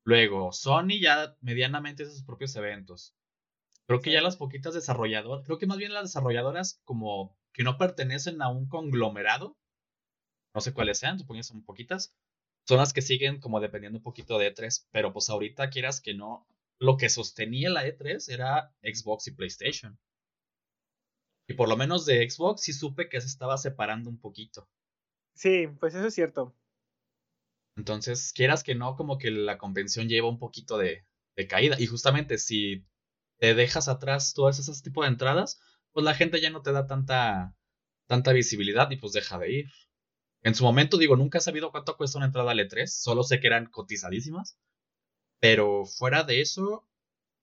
Luego, 0.05 0.53
Sony 0.53 1.01
ya 1.01 1.37
medianamente 1.41 2.03
hace 2.03 2.13
sus 2.13 2.25
propios 2.25 2.55
eventos. 2.57 3.15
Creo 3.87 4.01
que 4.01 4.13
ya 4.13 4.21
las 4.21 4.37
poquitas 4.37 4.75
desarrolladoras, 4.75 5.45
creo 5.45 5.59
que 5.59 5.67
más 5.67 5.79
bien 5.79 5.93
las 5.93 6.05
desarrolladoras 6.05 6.81
como 6.85 7.37
que 7.53 7.63
no 7.63 7.79
pertenecen 7.79 8.43
a 8.43 8.49
un 8.49 8.69
conglomerado, 8.69 9.57
no 10.55 10.61
sé 10.61 10.73
cuáles 10.73 10.99
sean, 10.99 11.19
supongo 11.19 11.39
que 11.39 11.45
son 11.45 11.65
poquitas, 11.65 12.15
son 12.67 12.79
las 12.79 12.93
que 12.93 13.03
siguen 13.03 13.41
como 13.41 13.61
dependiendo 13.61 13.99
un 13.99 14.03
poquito 14.03 14.39
de 14.39 14.55
E3, 14.55 14.87
pero 14.91 15.13
pues 15.13 15.29
ahorita 15.31 15.71
quieras 15.71 16.01
que 16.01 16.15
no, 16.15 16.47
lo 16.79 16.97
que 16.97 17.09
sostenía 17.09 17.71
la 17.71 17.87
E3 17.87 18.33
era 18.33 18.75
Xbox 18.83 19.29
y 19.29 19.33
PlayStation. 19.33 19.99
Y 21.53 21.55
por 21.55 21.69
lo 21.69 21.77
menos 21.77 22.07
de 22.07 22.29
Xbox 22.31 22.63
sí 22.63 22.73
supe 22.73 23.11
que 23.11 23.21
se 23.21 23.27
estaba 23.27 23.59
separando 23.59 24.09
un 24.09 24.19
poquito. 24.19 24.67
Sí, 25.35 25.69
pues 25.79 25.95
eso 25.95 26.07
es 26.07 26.15
cierto. 26.15 26.55
Entonces, 27.77 28.33
quieras 28.33 28.63
que 28.63 28.75
no, 28.75 28.97
como 28.97 29.19
que 29.19 29.31
la 29.31 29.59
convención 29.59 30.09
lleva 30.09 30.31
un 30.31 30.39
poquito 30.39 30.79
de, 30.79 31.05
de 31.37 31.47
caída. 31.47 31.77
Y 31.79 31.87
justamente 31.87 32.39
si 32.39 32.87
te 33.39 33.55
dejas 33.55 33.89
atrás 33.89 34.33
todas 34.33 34.59
esas 34.61 34.83
tipos 34.83 35.05
de 35.05 35.11
entradas, 35.11 35.61
pues 35.93 36.05
la 36.05 36.15
gente 36.15 36.41
ya 36.41 36.49
no 36.49 36.63
te 36.63 36.73
da 36.73 36.87
tanta, 36.87 37.55
tanta 38.07 38.33
visibilidad 38.33 38.91
y 38.91 38.97
pues 38.97 39.13
deja 39.13 39.39
de 39.39 39.53
ir. 39.53 39.67
En 40.43 40.55
su 40.55 40.65
momento, 40.65 40.97
digo, 40.97 41.17
nunca 41.17 41.37
he 41.37 41.43
sabido 41.43 41.71
cuánto 41.71 41.99
cuesta 41.99 42.17
una 42.17 42.29
entrada 42.29 42.53
al 42.53 42.61
E3, 42.61 42.87
solo 42.87 43.25
sé 43.25 43.41
que 43.41 43.49
eran 43.49 43.67
cotizadísimas. 43.67 44.57
Pero 45.39 45.85
fuera 45.85 46.23
de 46.23 46.41
eso, 46.41 46.89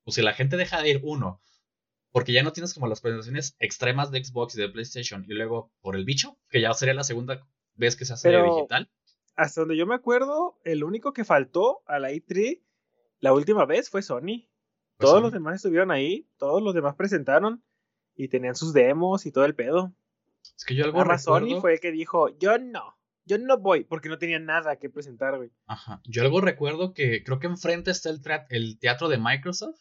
pues 0.04 0.16
si 0.16 0.24
la 0.24 0.34
gente 0.34 0.58
deja 0.58 0.82
de 0.82 0.90
ir, 0.90 1.00
uno, 1.04 1.44
porque 2.12 2.34
ya 2.34 2.44
no 2.44 2.54
tienes 2.54 2.74
como 2.74 2.88
las 2.88 3.02
presentaciones 3.02 3.56
extremas 3.60 4.12
de 4.12 4.24
Xbox 4.24 4.56
y 4.56 4.62
de 4.62 4.70
PlayStation, 4.70 5.26
y 5.28 5.34
luego 5.34 5.72
por 5.82 5.96
el 5.96 6.06
bicho, 6.06 6.38
que 6.50 6.62
ya 6.62 6.74
sería 6.74 6.94
la 6.94 7.04
segunda 7.04 7.46
vez 7.76 7.96
que 7.96 8.06
se 8.06 8.14
hace 8.14 8.30
digital. 8.30 8.90
Hasta 9.36 9.62
donde 9.62 9.78
yo 9.78 9.86
me 9.86 9.96
acuerdo, 9.96 10.60
el 10.66 10.84
único 10.84 11.14
que 11.14 11.24
faltó 11.24 11.82
a 11.86 12.00
la 12.00 12.12
E3 12.12 12.62
la 13.20 13.34
última 13.34 13.66
vez 13.66 13.90
fue 13.90 14.02
Sony. 14.02 14.48
todos 14.98 15.22
los 15.22 15.32
demás 15.32 15.56
estuvieron 15.56 15.92
ahí, 15.92 16.28
todos 16.38 16.62
los 16.62 16.74
demás 16.74 16.96
presentaron 16.96 17.64
y 18.16 18.28
tenían 18.28 18.56
sus 18.56 18.74
demos 18.74 19.26
y 19.26 19.32
todo 19.32 19.46
el 19.46 19.56
pedo. 19.56 19.94
Es 20.58 20.66
que 20.66 20.76
yo 20.76 20.86
algo 20.86 21.04
recuerdo... 21.04 21.24
Sony 21.24 21.62
fue 21.62 21.74
el 21.74 21.80
que 21.80 21.92
dijo, 21.92 22.38
yo 22.38 22.58
no. 22.58 22.98
Yo 23.26 23.38
no 23.38 23.58
voy 23.58 23.84
porque 23.84 24.10
no 24.10 24.18
tenía 24.18 24.40
nada 24.40 24.78
que 24.78 24.90
presentar, 24.90 25.38
güey. 25.38 25.52
Ajá. 25.68 26.02
Yo 26.06 26.24
algo 26.24 26.42
recuerdo 26.42 26.94
que 26.94 27.24
creo 27.24 27.40
que 27.40 27.48
enfrente 27.48 27.92
está 27.92 28.10
el, 28.10 28.22
el 28.50 28.80
teatro 28.80 29.08
de 29.08 29.18
Microsoft. 29.18 29.80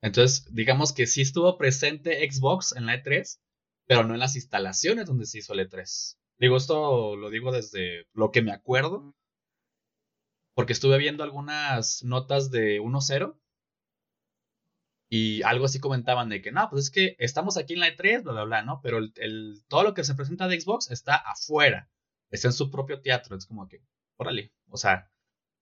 Entonces, 0.00 0.46
digamos 0.54 0.92
que 0.92 1.06
sí 1.06 1.22
estuvo 1.22 1.58
presente 1.58 2.28
Xbox 2.30 2.74
en 2.76 2.86
la 2.86 3.02
E3, 3.02 3.40
pero 3.86 4.04
no 4.04 4.14
en 4.14 4.20
las 4.20 4.36
instalaciones 4.36 5.06
donde 5.06 5.26
se 5.26 5.38
hizo 5.38 5.54
la 5.54 5.62
E3. 5.64 6.16
Digo, 6.38 6.56
esto 6.56 7.16
lo 7.16 7.30
digo 7.30 7.50
desde 7.50 8.06
lo 8.12 8.30
que 8.30 8.42
me 8.42 8.52
acuerdo. 8.52 9.14
Porque 10.54 10.72
estuve 10.72 10.98
viendo 10.98 11.24
algunas 11.24 12.02
notas 12.04 12.50
de 12.50 12.80
1.0. 12.80 13.38
Y 15.10 15.42
algo 15.42 15.64
así 15.64 15.80
comentaban 15.80 16.28
de 16.28 16.42
que, 16.42 16.52
no, 16.52 16.68
pues 16.68 16.84
es 16.84 16.90
que 16.90 17.16
estamos 17.18 17.56
aquí 17.56 17.74
en 17.74 17.80
la 17.80 17.88
E3, 17.88 18.22
bla, 18.22 18.32
bla, 18.32 18.44
bla, 18.44 18.62
¿no? 18.62 18.80
Pero 18.82 18.98
el, 18.98 19.64
todo 19.68 19.82
lo 19.82 19.94
que 19.94 20.04
se 20.04 20.14
presenta 20.14 20.48
de 20.48 20.60
Xbox 20.60 20.90
está 20.90 21.16
afuera, 21.16 21.90
está 22.30 22.48
en 22.48 22.52
su 22.52 22.70
propio 22.70 23.00
teatro. 23.00 23.36
Es 23.36 23.46
como 23.46 23.68
que, 23.68 23.82
órale, 24.16 24.52
o 24.68 24.76
sea, 24.76 25.10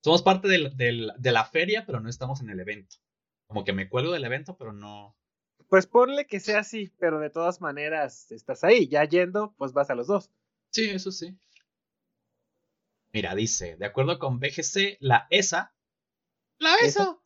somos 0.03 0.23
parte 0.23 0.49
de 0.49 1.33
la 1.33 1.45
feria, 1.45 1.87
pero 1.87 2.01
no 2.01 2.09
estamos 2.09 2.41
en 2.41 2.51
el 2.51 2.61
evento. 2.61 2.97
Como 3.47 3.65
que 3.65 3.73
me 3.73 3.89
cuelgo 3.89 4.13
del 4.13 4.25
evento, 4.25 4.57
pero 4.57 4.73
no. 4.73 5.17
Pues 5.69 5.87
ponle 5.87 6.27
que 6.27 6.41
sea 6.41 6.61
así, 6.61 6.93
pero 6.99 7.19
de 7.19 7.31
todas 7.31 7.61
maneras 7.61 8.31
estás 8.31 8.65
ahí. 8.65 8.89
Ya 8.89 9.05
yendo, 9.05 9.55
pues 9.57 9.73
vas 9.73 9.91
a 9.91 9.95
los 9.95 10.07
dos. 10.07 10.31
Sí, 10.71 10.91
eso 10.91 11.11
sí. 11.11 11.37
Mira, 13.13 13.35
dice, 13.35 13.77
de 13.77 13.87
acuerdo 13.87 14.19
con 14.19 14.39
BGC, 14.39 14.99
la 15.01 15.27
ESA. 15.31 15.75
¡La 16.59 16.75
ESA! 16.83 17.19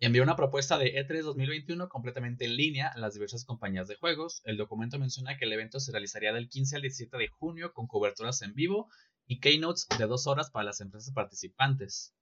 envió 0.00 0.22
una 0.22 0.36
propuesta 0.36 0.76
de 0.76 0.92
E3 0.94 1.22
2021 1.22 1.88
completamente 1.88 2.44
en 2.44 2.56
línea 2.56 2.88
a 2.88 2.98
las 2.98 3.14
diversas 3.14 3.44
compañías 3.44 3.88
de 3.88 3.96
juegos. 3.96 4.42
El 4.44 4.58
documento 4.58 4.98
menciona 4.98 5.38
que 5.38 5.46
el 5.46 5.52
evento 5.52 5.80
se 5.80 5.92
realizaría 5.92 6.32
del 6.32 6.48
15 6.48 6.76
al 6.76 6.82
17 6.82 7.16
de 7.16 7.28
junio 7.28 7.72
con 7.72 7.86
coberturas 7.86 8.42
en 8.42 8.54
vivo 8.54 8.88
y 9.26 9.40
keynotes 9.40 9.86
de 9.98 10.06
dos 10.06 10.26
horas 10.26 10.50
para 10.50 10.66
las 10.66 10.80
empresas 10.80 11.14
participantes. 11.14 12.14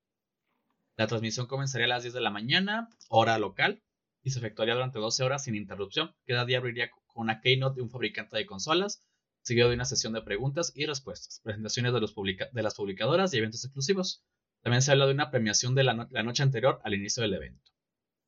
La 0.97 1.07
transmisión 1.07 1.47
comenzaría 1.47 1.87
a 1.87 1.89
las 1.89 2.03
10 2.03 2.15
de 2.15 2.21
la 2.21 2.31
mañana, 2.31 2.89
hora 3.09 3.39
local, 3.39 3.83
y 4.23 4.31
se 4.31 4.39
efectuaría 4.39 4.75
durante 4.75 4.99
12 4.99 5.25
horas 5.25 5.45
sin 5.45 5.55
interrupción. 5.55 6.15
Cada 6.27 6.45
día 6.45 6.59
abriría 6.59 6.91
con 6.91 7.25
una 7.25 7.41
keynote 7.41 7.77
de 7.77 7.83
un 7.83 7.91
fabricante 7.91 8.37
de 8.37 8.47
consolas, 8.47 9.03
seguido 9.43 9.69
de 9.69 9.75
una 9.75 9.85
sesión 9.85 10.13
de 10.13 10.23
preguntas 10.23 10.73
y 10.75 10.87
respuestas, 10.87 11.41
presentaciones 11.43 11.93
de, 11.93 12.63
las 12.63 12.75
publicadoras 12.75 13.35
y 13.35 13.39
eventos 13.39 13.65
exclusivos. 13.65 14.25
También 14.63 14.83
se 14.83 14.93
habla 14.93 15.07
de 15.07 15.13
una 15.13 15.31
premiación 15.31 15.75
de 15.75 15.85
la, 15.85 15.95
noche 15.95 16.43
anterior 16.43 16.81
al 16.85 16.95
inicio 16.95 17.23
del 17.23 17.35
evento. 17.35 17.73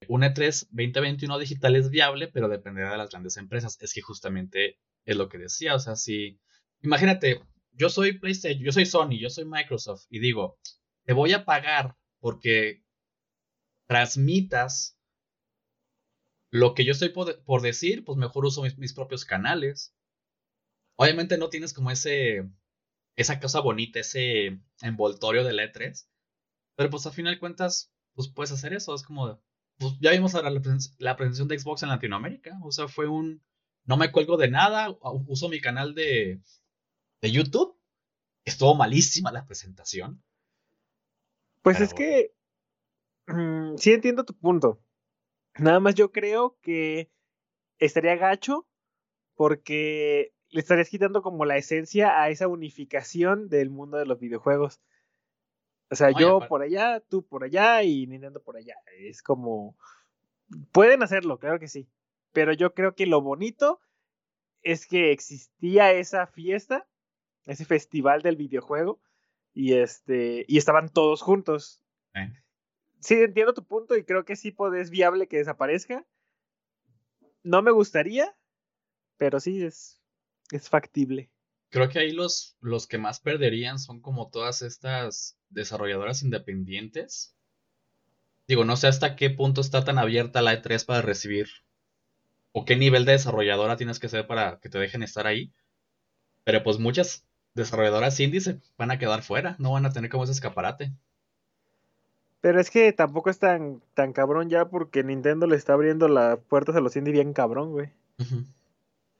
Un 0.08 0.22
E3 0.22 0.66
2021 0.70 1.38
digital 1.38 1.76
es 1.76 1.90
viable, 1.90 2.28
pero 2.28 2.48
dependerá 2.48 2.90
de 2.90 2.98
las 2.98 3.10
grandes 3.10 3.36
empresas. 3.36 3.78
Es 3.80 3.94
que 3.94 4.02
justamente 4.02 4.78
es 5.04 5.16
lo 5.16 5.28
que 5.28 5.38
decía. 5.38 5.74
O 5.74 5.78
sea, 5.78 5.96
si. 5.96 6.40
Imagínate, 6.82 7.40
yo 7.72 7.88
soy 7.88 8.18
PlayStation, 8.18 8.62
yo 8.62 8.72
soy 8.72 8.84
Sony, 8.84 9.18
yo 9.20 9.30
soy 9.30 9.44
Microsoft, 9.44 10.04
y 10.10 10.18
digo, 10.18 10.58
te 11.04 11.12
voy 11.12 11.32
a 11.32 11.44
pagar 11.44 11.96
porque 12.24 12.82
transmitas 13.86 14.98
lo 16.50 16.72
que 16.72 16.86
yo 16.86 16.92
estoy 16.92 17.10
por, 17.10 17.60
decir, 17.60 18.02
pues 18.02 18.16
mejor 18.16 18.46
uso 18.46 18.62
mis, 18.62 18.94
propios 18.94 19.26
canales. 19.26 19.94
Obviamente 20.96 21.36
no 21.36 21.50
tienes 21.50 21.74
como 21.74 21.90
ese, 21.90 22.48
esa 23.16 23.40
cosa 23.40 23.60
bonita, 23.60 24.00
ese 24.00 24.58
envoltorio 24.80 25.44
de 25.44 25.52
letras, 25.52 26.08
pero 26.76 26.88
pues 26.88 27.04
al 27.04 27.12
final 27.12 27.38
cuentas, 27.38 27.92
pues 28.14 28.28
puedes 28.28 28.52
hacer 28.52 28.72
eso. 28.72 28.94
Es 28.94 29.02
como, 29.02 29.38
pues 29.76 29.92
ya 30.00 30.10
vimos 30.12 30.34
ahora 30.34 30.48
la, 30.48 30.62
la, 30.96 31.16
presentación 31.16 31.48
de 31.48 31.58
Xbox 31.58 31.82
en 31.82 31.90
Latinoamérica. 31.90 32.58
O 32.62 32.72
sea, 32.72 32.88
fue 32.88 33.06
un, 33.06 33.44
no 33.84 33.98
me 33.98 34.10
cuelgo 34.10 34.38
de 34.38 34.48
nada, 34.48 34.96
uso 35.26 35.50
mi 35.50 35.60
canal 35.60 35.94
de, 35.94 36.40
de 37.20 37.30
YouTube. 37.30 37.78
Estuvo 38.46 38.74
malísima 38.74 39.30
la 39.30 39.44
presentación. 39.44 40.24
Pues 41.64 41.80
es 41.80 41.94
que 41.94 42.34
mm, 43.26 43.76
sí 43.78 43.94
entiendo 43.94 44.24
tu 44.24 44.34
punto. 44.34 44.82
Nada 45.58 45.80
más 45.80 45.94
yo 45.94 46.12
creo 46.12 46.58
que 46.60 47.10
estaría 47.78 48.16
gacho 48.16 48.68
porque 49.34 50.34
le 50.50 50.60
estarías 50.60 50.90
quitando 50.90 51.22
como 51.22 51.46
la 51.46 51.56
esencia 51.56 52.20
a 52.20 52.28
esa 52.28 52.48
unificación 52.48 53.48
del 53.48 53.70
mundo 53.70 53.96
de 53.96 54.04
los 54.04 54.20
videojuegos. 54.20 54.82
O 55.90 55.94
sea, 55.94 56.10
yo 56.10 56.40
por 56.48 56.60
allá, 56.60 57.00
tú 57.00 57.26
por 57.26 57.44
allá 57.44 57.82
y 57.82 58.06
Nintendo 58.08 58.42
por 58.42 58.58
allá. 58.58 58.74
Es 58.98 59.22
como... 59.22 59.74
Pueden 60.70 61.02
hacerlo, 61.02 61.38
claro 61.38 61.58
que 61.58 61.68
sí. 61.68 61.88
Pero 62.32 62.52
yo 62.52 62.74
creo 62.74 62.94
que 62.94 63.06
lo 63.06 63.22
bonito 63.22 63.80
es 64.60 64.86
que 64.86 65.12
existía 65.12 65.92
esa 65.92 66.26
fiesta, 66.26 66.86
ese 67.46 67.64
festival 67.64 68.20
del 68.20 68.36
videojuego, 68.36 69.00
y 69.54 69.74
este 69.74 70.44
y 70.48 70.58
estaban 70.58 70.88
todos 70.90 71.22
juntos. 71.22 71.80
Sí, 73.00 73.14
entiendo 73.14 73.52
tu 73.52 73.64
punto 73.66 73.96
y 73.96 74.04
creo 74.04 74.24
que 74.24 74.34
sí 74.34 74.54
es 74.76 74.90
viable 74.90 75.28
que 75.28 75.36
desaparezca. 75.36 76.06
No 77.42 77.60
me 77.60 77.70
gustaría, 77.70 78.34
pero 79.18 79.40
sí 79.40 79.62
es, 79.62 80.00
es 80.50 80.70
factible. 80.70 81.30
Creo 81.68 81.88
que 81.90 81.98
ahí 81.98 82.12
los, 82.12 82.56
los 82.60 82.86
que 82.86 82.96
más 82.96 83.20
perderían 83.20 83.78
son 83.78 84.00
como 84.00 84.30
todas 84.30 84.62
estas 84.62 85.36
desarrolladoras 85.50 86.22
independientes. 86.22 87.36
Digo, 88.48 88.64
no 88.64 88.76
sé 88.76 88.86
hasta 88.86 89.16
qué 89.16 89.28
punto 89.28 89.60
está 89.60 89.84
tan 89.84 89.98
abierta 89.98 90.40
la 90.40 90.54
E3 90.54 90.86
para 90.86 91.02
recibir 91.02 91.48
o 92.52 92.64
qué 92.64 92.76
nivel 92.76 93.04
de 93.04 93.12
desarrolladora 93.12 93.76
tienes 93.76 93.98
que 93.98 94.08
ser 94.08 94.26
para 94.26 94.60
que 94.60 94.70
te 94.70 94.78
dejen 94.78 95.02
estar 95.02 95.26
ahí. 95.26 95.52
Pero 96.44 96.62
pues 96.62 96.78
muchas 96.78 97.26
desarrolladoras 97.54 98.18
indie 98.20 98.40
se 98.40 98.60
van 98.76 98.90
a 98.90 98.98
quedar 98.98 99.22
fuera, 99.22 99.56
no 99.58 99.72
van 99.72 99.86
a 99.86 99.92
tener 99.92 100.10
como 100.10 100.24
ese 100.24 100.32
escaparate. 100.32 100.92
Pero 102.40 102.60
es 102.60 102.70
que 102.70 102.92
tampoco 102.92 103.30
es 103.30 103.38
tan, 103.38 103.80
tan 103.94 104.12
cabrón 104.12 104.50
ya 104.50 104.68
porque 104.68 105.02
Nintendo 105.02 105.46
le 105.46 105.56
está 105.56 105.72
abriendo 105.72 106.08
las 106.08 106.38
puertas 106.38 106.76
a 106.76 106.80
los 106.80 106.94
indie 106.94 107.12
bien 107.12 107.32
cabrón, 107.32 107.72
güey. 107.72 107.88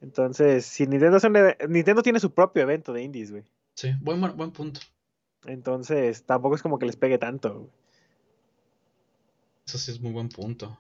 Entonces, 0.02 0.66
si 0.66 0.86
Nintendo, 0.86 1.18
Nintendo 1.68 2.02
tiene 2.02 2.20
su 2.20 2.34
propio 2.34 2.62
evento 2.62 2.92
de 2.92 3.02
indies, 3.02 3.30
güey. 3.30 3.44
Sí, 3.74 3.92
buen, 4.00 4.20
buen 4.20 4.50
punto. 4.50 4.80
Entonces, 5.46 6.24
tampoco 6.24 6.56
es 6.56 6.62
como 6.62 6.78
que 6.78 6.86
les 6.86 6.96
pegue 6.96 7.16
tanto. 7.16 7.60
Güey. 7.60 7.70
Eso 9.66 9.78
sí 9.78 9.90
es 9.90 10.00
muy 10.00 10.12
buen 10.12 10.28
punto. 10.28 10.78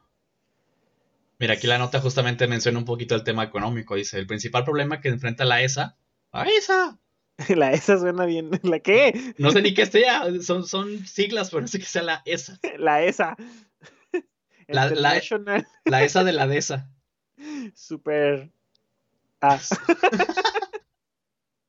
Mira, 1.38 1.54
aquí 1.54 1.66
la 1.66 1.78
nota 1.78 2.00
justamente 2.00 2.46
menciona 2.46 2.78
un 2.78 2.84
poquito 2.84 3.14
el 3.14 3.24
tema 3.24 3.44
económico. 3.44 3.94
Dice, 3.94 4.18
el 4.18 4.26
principal 4.26 4.64
problema 4.64 5.00
que 5.00 5.08
enfrenta 5.08 5.44
la 5.44 5.62
ESA... 5.62 5.96
¡A 6.30 6.44
ESA! 6.44 6.98
La 7.56 7.72
ESA 7.72 7.98
suena 7.98 8.26
bien. 8.26 8.50
¿La 8.62 8.80
qué? 8.80 9.34
No 9.38 9.50
sé 9.50 9.62
ni 9.62 9.74
qué 9.74 9.86
sea. 9.86 10.24
Son, 10.42 10.66
son 10.66 11.06
siglas, 11.06 11.50
pero 11.50 11.62
no 11.62 11.68
sé 11.68 11.78
qué 11.78 11.86
sea 11.86 12.02
la 12.02 12.22
ESA. 12.24 12.58
La 12.78 13.02
ESA. 13.04 13.36
La, 14.66 14.88
la, 14.88 15.20
la 15.84 16.04
ESA 16.04 16.24
de 16.24 16.32
la 16.32 16.46
DESA. 16.46 16.88
Super. 17.74 18.50
Ah. 19.42 19.60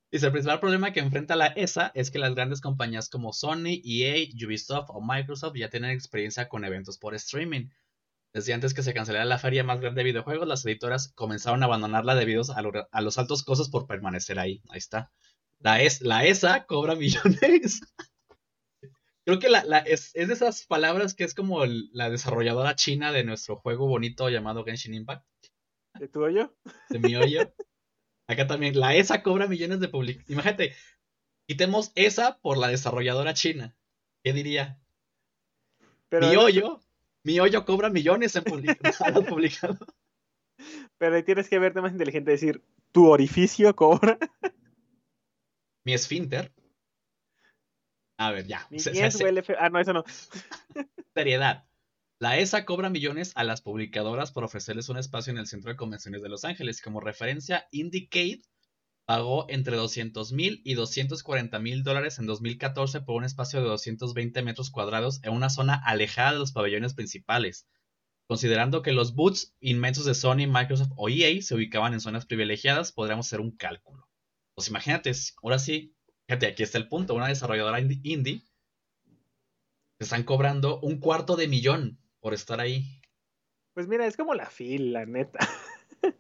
Dice, 0.10 0.28
el 0.28 0.32
principal 0.32 0.62
problema 0.62 0.94
que 0.94 1.02
enfrenta 1.02 1.36
la 1.36 1.48
ESA 1.48 1.92
es 1.94 2.10
que 2.10 2.20
las 2.20 2.36
grandes 2.36 2.62
compañías 2.62 3.10
como 3.10 3.34
Sony, 3.34 3.82
EA, 3.84 4.30
Ubisoft 4.46 4.92
o 4.92 5.02
Microsoft 5.02 5.58
ya 5.58 5.70
tienen 5.70 5.92
experiencia 5.92 6.48
con 6.48 6.64
eventos 6.64 6.98
por 6.98 7.16
streaming. 7.16 7.68
Desde 8.34 8.54
antes 8.54 8.74
que 8.74 8.82
se 8.82 8.94
cancelara 8.94 9.26
la 9.26 9.40
feria 9.40 9.66
más 9.66 9.82
grande 9.82 10.00
de 10.00 10.12
videojuegos, 10.12 10.48
las 10.48 10.66
editoras 10.66 11.10
comenzaron 11.10 11.64
a 11.64 11.66
abandonarla 11.66 12.16
debido 12.16 12.44
a, 12.50 12.88
a 12.92 13.02
los 13.02 13.18
altos 13.18 13.44
costos 13.44 13.70
por 13.70 13.88
permanecer 13.88 14.40
ahí. 14.40 14.62
Ahí 14.70 14.78
está. 14.78 15.12
La, 15.66 15.80
la 16.02 16.26
ESA 16.26 16.68
cobra 16.68 16.96
millones. 16.96 17.82
Creo 19.26 19.40
que 19.40 19.50
la, 19.50 19.80
es, 19.80 20.14
de 20.14 20.32
esas 20.32 20.68
palabras 20.68 21.16
que 21.16 21.24
es 21.24 21.34
como 21.34 21.66
la 21.66 22.12
desarrolladora 22.12 22.76
china 22.76 23.12
de 23.12 23.24
nuestro 23.24 23.56
juego 23.56 23.88
bonito 23.88 24.30
llamado 24.30 24.64
Genshin 24.64 24.94
Impact. 24.94 25.26
¿De 25.96 26.08
tu 26.08 26.24
hoyo? 26.24 26.56
De 26.90 27.00
mi 27.00 27.16
hoyo. 27.16 27.52
Acá 28.28 28.46
también, 28.46 28.80
la 28.80 28.94
ESA 28.94 29.24
cobra 29.24 29.48
millones 29.48 29.80
de 29.80 29.88
publicaciones. 29.88 30.30
Imagínate, 30.30 30.76
quitemos 31.48 31.92
ESA 31.96 32.38
por 32.44 32.60
la 32.60 32.68
desarrolladora 32.68 33.34
china. 33.34 33.76
¿Qué 34.24 34.34
diría? 34.34 34.80
mi 36.12 36.36
hoyo, 36.36 36.80
mi 37.24 37.40
hoyo 37.40 37.66
cobra 37.66 37.90
millones 37.90 38.36
en 38.36 38.44
publicado. 39.28 39.80
Pero 41.00 41.16
ahí 41.16 41.24
tienes 41.24 41.50
que 41.50 41.58
verte 41.58 41.82
más 41.82 41.92
inteligente 41.92 42.30
decir, 42.30 42.64
tu 42.92 43.08
orificio 43.10 43.76
cobra. 43.76 44.20
Mi 45.86 45.94
esfínter. 45.94 46.52
A 48.18 48.32
ver, 48.32 48.48
ya. 48.48 48.68
Ah, 49.60 49.70
no, 49.70 49.80
eso 49.80 49.94
no. 49.94 50.04
Seriedad. 51.16 51.66
La 52.18 52.38
ESA 52.38 52.66
cobra 52.66 52.90
millones 52.90 53.34
a 53.36 53.44
las 53.44 53.62
publicadoras 53.62 54.32
por 54.32 54.44
ofrecerles 54.46 54.90
un 54.90 54.98
espacio 54.98 55.32
en 55.32 55.38
el 55.38 55.48
Centro 55.48 55.70
de 55.70 55.76
Convenciones 55.76 56.22
de 56.22 56.30
Los 56.30 56.46
Ángeles. 56.46 56.82
Como 56.82 57.02
referencia, 57.02 57.68
Indicate 57.72 58.42
pagó 59.06 59.46
entre 59.50 59.76
200 59.76 60.32
mil 60.32 60.62
y 60.64 60.74
240 60.74 61.60
mil 61.60 61.84
dólares 61.84 62.18
en 62.18 62.26
2014 62.26 63.02
por 63.02 63.18
un 63.18 63.26
espacio 63.26 63.62
de 63.62 63.68
220 63.68 64.42
metros 64.42 64.72
cuadrados 64.72 65.20
en 65.24 65.34
una 65.34 65.50
zona 65.50 65.76
alejada 65.76 66.32
de 66.32 66.40
los 66.40 66.54
pabellones 66.54 66.94
principales. 66.94 67.68
Considerando 68.28 68.82
que 68.82 68.94
los 68.94 69.14
boots 69.14 69.54
inmensos 69.60 70.06
de 70.06 70.16
Sony, 70.16 70.48
Microsoft 70.48 70.94
o 70.96 71.10
EA 71.10 71.40
se 71.42 71.54
ubicaban 71.54 71.94
en 71.94 72.00
zonas 72.00 72.26
privilegiadas, 72.26 72.92
podríamos 72.92 73.28
hacer 73.28 73.42
un 73.42 73.52
cálculo. 73.52 74.05
Pues 74.56 74.70
imagínate, 74.70 75.12
ahora 75.44 75.60
sí, 75.60 75.94
fíjate, 76.28 76.48
aquí 76.48 76.64
está 76.64 76.78
el 76.78 76.88
punto, 76.88 77.14
una 77.14 77.28
desarrolladora 77.28 77.82
indie, 77.82 78.42
están 80.00 80.24
cobrando 80.24 80.80
un 80.80 81.00
cuarto 81.00 81.36
de 81.36 81.48
millón 81.48 82.00
por 82.22 82.34
estar 82.34 82.60
ahí. 82.60 83.02
Pues 83.74 83.88
mira, 83.88 84.08
es 84.08 84.16
como 84.16 84.34
la 84.34 84.46
fila, 84.46 85.06
neta. 85.06 85.40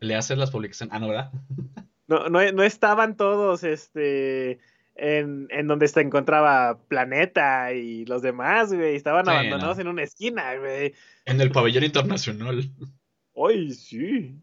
Le 0.00 0.14
hacen 0.14 0.38
las 0.38 0.50
publicaciones. 0.50 0.94
Ah, 0.94 1.00
no, 1.00 1.08
¿verdad? 1.08 1.32
no, 2.06 2.28
no, 2.28 2.52
no 2.52 2.62
estaban 2.62 3.16
todos, 3.16 3.64
este, 3.64 4.60
en, 4.94 5.48
en, 5.50 5.66
donde 5.66 5.88
se 5.88 6.00
encontraba 6.00 6.78
Planeta 6.86 7.72
y 7.72 8.04
los 8.04 8.22
demás, 8.22 8.72
güey. 8.72 8.94
Estaban 8.94 9.28
abandonados 9.28 9.78
en 9.80 9.88
una 9.88 10.04
esquina, 10.04 10.56
güey. 10.56 10.94
En 11.24 11.40
el 11.40 11.50
pabellón 11.50 11.84
internacional. 11.84 12.70
¡Ay, 13.34 13.72
sí! 13.72 14.36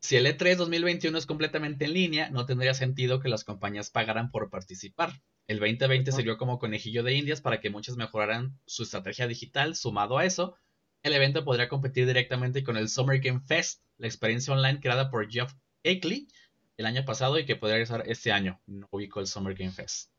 Si 0.00 0.16
el 0.16 0.26
E3 0.26 0.56
2021 0.56 1.16
es 1.16 1.26
completamente 1.26 1.84
en 1.84 1.92
línea, 1.92 2.30
no 2.30 2.46
tendría 2.46 2.74
sentido 2.74 3.20
que 3.20 3.28
las 3.28 3.44
compañías 3.44 3.90
pagaran 3.90 4.30
por 4.30 4.48
participar. 4.48 5.12
El 5.46 5.58
2020 5.58 6.10
sirvió 6.12 6.38
como 6.38 6.58
conejillo 6.58 7.02
de 7.02 7.14
indias 7.14 7.40
para 7.40 7.60
que 7.60 7.70
muchos 7.70 7.96
mejoraran 7.96 8.58
su 8.66 8.84
estrategia 8.84 9.26
digital. 9.26 9.76
Sumado 9.76 10.16
a 10.16 10.24
eso, 10.24 10.56
el 11.02 11.12
evento 11.12 11.44
podría 11.44 11.68
competir 11.68 12.06
directamente 12.06 12.64
con 12.64 12.76
el 12.76 12.88
Summer 12.88 13.20
Game 13.20 13.40
Fest, 13.40 13.82
la 13.98 14.06
experiencia 14.06 14.54
online 14.54 14.80
creada 14.80 15.10
por 15.10 15.30
Jeff 15.30 15.52
Akeley 15.84 16.28
el 16.78 16.86
año 16.86 17.04
pasado 17.04 17.38
y 17.38 17.44
que 17.44 17.56
podría 17.56 17.74
regresar 17.74 18.04
este 18.06 18.32
año. 18.32 18.58
No 18.66 18.88
ubico 18.90 19.20
el 19.20 19.26
Summer 19.26 19.54
Game 19.54 19.72
Fest. 19.72 20.10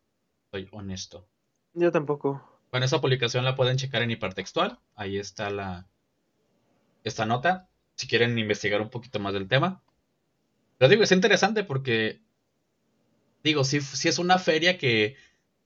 Soy 0.51 0.67
honesto. 0.71 1.27
Yo 1.73 1.91
tampoco. 1.91 2.61
Bueno, 2.69 2.85
esa 2.85 3.01
publicación 3.01 3.45
la 3.45 3.55
pueden 3.55 3.77
checar 3.77 4.03
en 4.03 4.11
hipertextual. 4.11 4.79
Ahí 4.95 5.17
está 5.17 5.49
la 5.49 5.87
esta 7.03 7.25
nota. 7.25 7.67
Si 8.01 8.07
quieren 8.07 8.35
investigar 8.39 8.81
un 8.81 8.89
poquito 8.89 9.19
más 9.19 9.31
del 9.31 9.47
tema. 9.47 9.83
Pero 10.79 10.89
digo, 10.89 11.03
es 11.03 11.11
interesante 11.11 11.63
porque. 11.63 12.19
Digo, 13.43 13.63
si, 13.63 13.79
si 13.79 14.07
es 14.07 14.17
una 14.17 14.39
feria 14.39 14.79
que. 14.79 15.17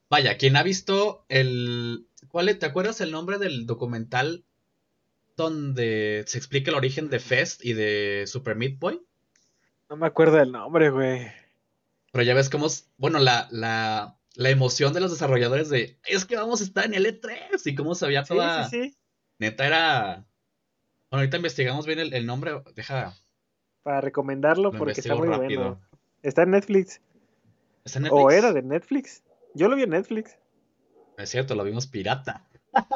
Vaya, 0.10 0.36
quien 0.38 0.58
ha 0.58 0.64
visto 0.64 1.26
el. 1.30 2.10
¿Cuál 2.28 2.54
¿Te 2.58 2.66
acuerdas 2.66 3.00
el 3.00 3.12
nombre 3.12 3.38
del 3.38 3.66
documental 3.66 4.44
donde 5.38 6.26
se 6.28 6.38
explica 6.38 6.72
el 6.72 6.76
origen 6.76 7.10
de 7.10 7.20
Fest 7.20 7.64
y 7.64 7.72
de 7.72 8.26
Super 8.28 8.58
Meat 8.58 8.80
Boy? 8.80 9.02
No 9.90 9.96
me 9.96 10.08
acuerdo 10.08 10.36
del 10.36 10.52
nombre, 10.52 10.90
güey. 10.90 11.32
Pero 12.12 12.22
ya 12.26 12.34
ves 12.34 12.50
cómo 12.50 12.66
es, 12.66 12.92
bueno, 12.98 13.20
la, 13.20 13.48
la, 13.50 14.18
la, 14.34 14.50
emoción 14.50 14.92
de 14.92 15.00
los 15.00 15.12
desarrolladores 15.12 15.70
de, 15.70 15.98
es 16.04 16.26
que 16.26 16.36
vamos 16.36 16.60
a 16.60 16.66
estar 16.66 16.84
en 16.84 16.96
el 16.96 17.06
E3 17.06 17.62
y 17.64 17.76
cómo 17.76 17.96
se 17.96 18.04
había 18.04 18.24
toda... 18.24 18.68
Sí, 18.68 18.82
sí, 18.82 18.90
sí. 18.90 18.98
Neta 19.40 19.66
era... 19.66 20.26
Bueno, 21.16 21.22
ahorita 21.22 21.38
investigamos 21.38 21.86
bien 21.86 22.00
el, 22.00 22.26
nombre, 22.26 22.62
deja... 22.76 23.14
Para 23.84 24.02
recomendarlo 24.02 24.74
porque 24.74 25.00
está 25.00 25.16
muy 25.16 25.30
bueno. 25.30 25.80
Está 26.22 26.44
en 26.44 26.52
Netflix. 26.52 27.00
¿Está 27.86 28.00
en 28.00 28.04
Netflix? 28.04 28.26
¿O 28.26 28.32
era 28.32 28.52
de 28.52 28.62
Netflix? 28.62 29.24
Yo 29.54 29.70
lo 29.70 29.78
vi 29.78 29.84
en 29.84 29.92
Netflix. 29.92 30.38
Es 31.18 31.30
cierto, 31.30 31.56
lo 31.56 31.64
vimos 31.64 31.88
pirata. 31.88 32.46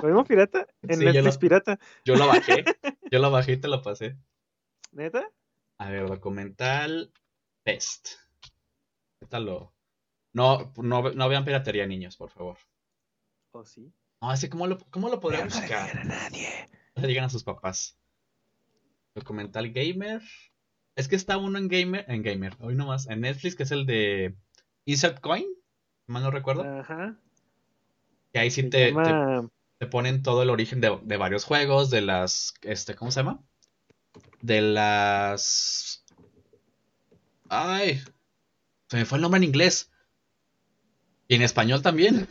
¿Lo 0.01 0.09
vimos 0.09 0.27
pirata? 0.27 0.67
En 0.81 0.99
Netflix 0.99 1.37
pirata. 1.37 1.79
Yo 2.03 2.17
lo 2.17 2.27
bajé. 2.27 2.65
yo 3.09 3.19
lo 3.19 3.31
bajé 3.31 3.53
y 3.53 3.57
te 3.57 3.69
lo 3.69 3.81
pasé. 3.81 4.17
¿Neta? 4.91 5.31
A 5.77 5.89
ver, 5.89 6.05
documental 6.05 7.13
Pest. 7.63 8.15
¿Qué 9.21 9.39
lo.? 9.39 9.71
No, 10.33 10.73
no, 10.75 11.09
no 11.09 11.29
vean 11.29 11.45
piratería, 11.45 11.87
niños, 11.87 12.17
por 12.17 12.31
favor. 12.31 12.57
¿O 13.53 13.63
sí? 13.63 13.93
No, 14.21 14.29
así, 14.29 14.49
¿cómo 14.49 14.67
lo, 14.67 14.77
cómo 14.89 15.07
lo 15.07 15.21
podrían 15.21 15.47
buscar? 15.47 15.95
No 15.95 16.01
a 16.01 16.03
nadie. 16.03 16.49
No 16.97 17.03
le 17.03 17.07
digan 17.07 17.23
a 17.23 17.29
sus 17.29 17.45
papás. 17.45 17.95
Documental 19.15 19.71
Gamer. 19.71 20.21
Es 20.95 21.07
que 21.07 21.15
está 21.15 21.37
uno 21.37 21.57
en 21.57 21.67
Gamer. 21.67 22.05
En 22.07 22.23
Gamer, 22.23 22.55
hoy 22.59 22.75
nomás. 22.75 23.07
En 23.07 23.21
Netflix, 23.21 23.55
que 23.55 23.63
es 23.63 23.71
el 23.71 23.85
de 23.85 24.35
Insert 24.85 25.19
Coin. 25.21 25.45
Mal 26.07 26.23
no 26.23 26.31
recuerdo. 26.31 26.63
Ajá. 26.63 27.17
Que 28.33 28.39
ahí 28.39 28.51
sí 28.51 28.63
te, 28.69 28.93
te, 29.79 29.87
ponen 29.87 30.21
todo 30.21 30.43
el 30.43 30.49
origen 30.49 30.81
de, 30.81 30.99
de 31.03 31.17
varios 31.17 31.45
juegos, 31.45 31.89
de 31.89 32.01
las. 32.01 32.53
Este, 32.61 32.95
¿Cómo 32.95 33.11
se 33.11 33.21
llama? 33.21 33.41
de 34.41 34.61
las... 34.61 36.03
Ay, 37.49 38.01
se 38.87 38.97
me 38.97 39.05
fue 39.05 39.17
el 39.17 39.21
nombre 39.21 39.37
en 39.37 39.43
inglés. 39.43 39.91
Y 41.27 41.35
en 41.35 41.41
español 41.41 41.81
también. 41.81 42.27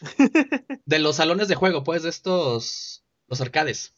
de 0.84 0.98
los 0.98 1.16
salones 1.16 1.48
de 1.48 1.54
juego, 1.54 1.84
pues, 1.84 2.02
de 2.02 2.10
estos... 2.10 3.04
Los 3.26 3.40
arcades. 3.40 3.94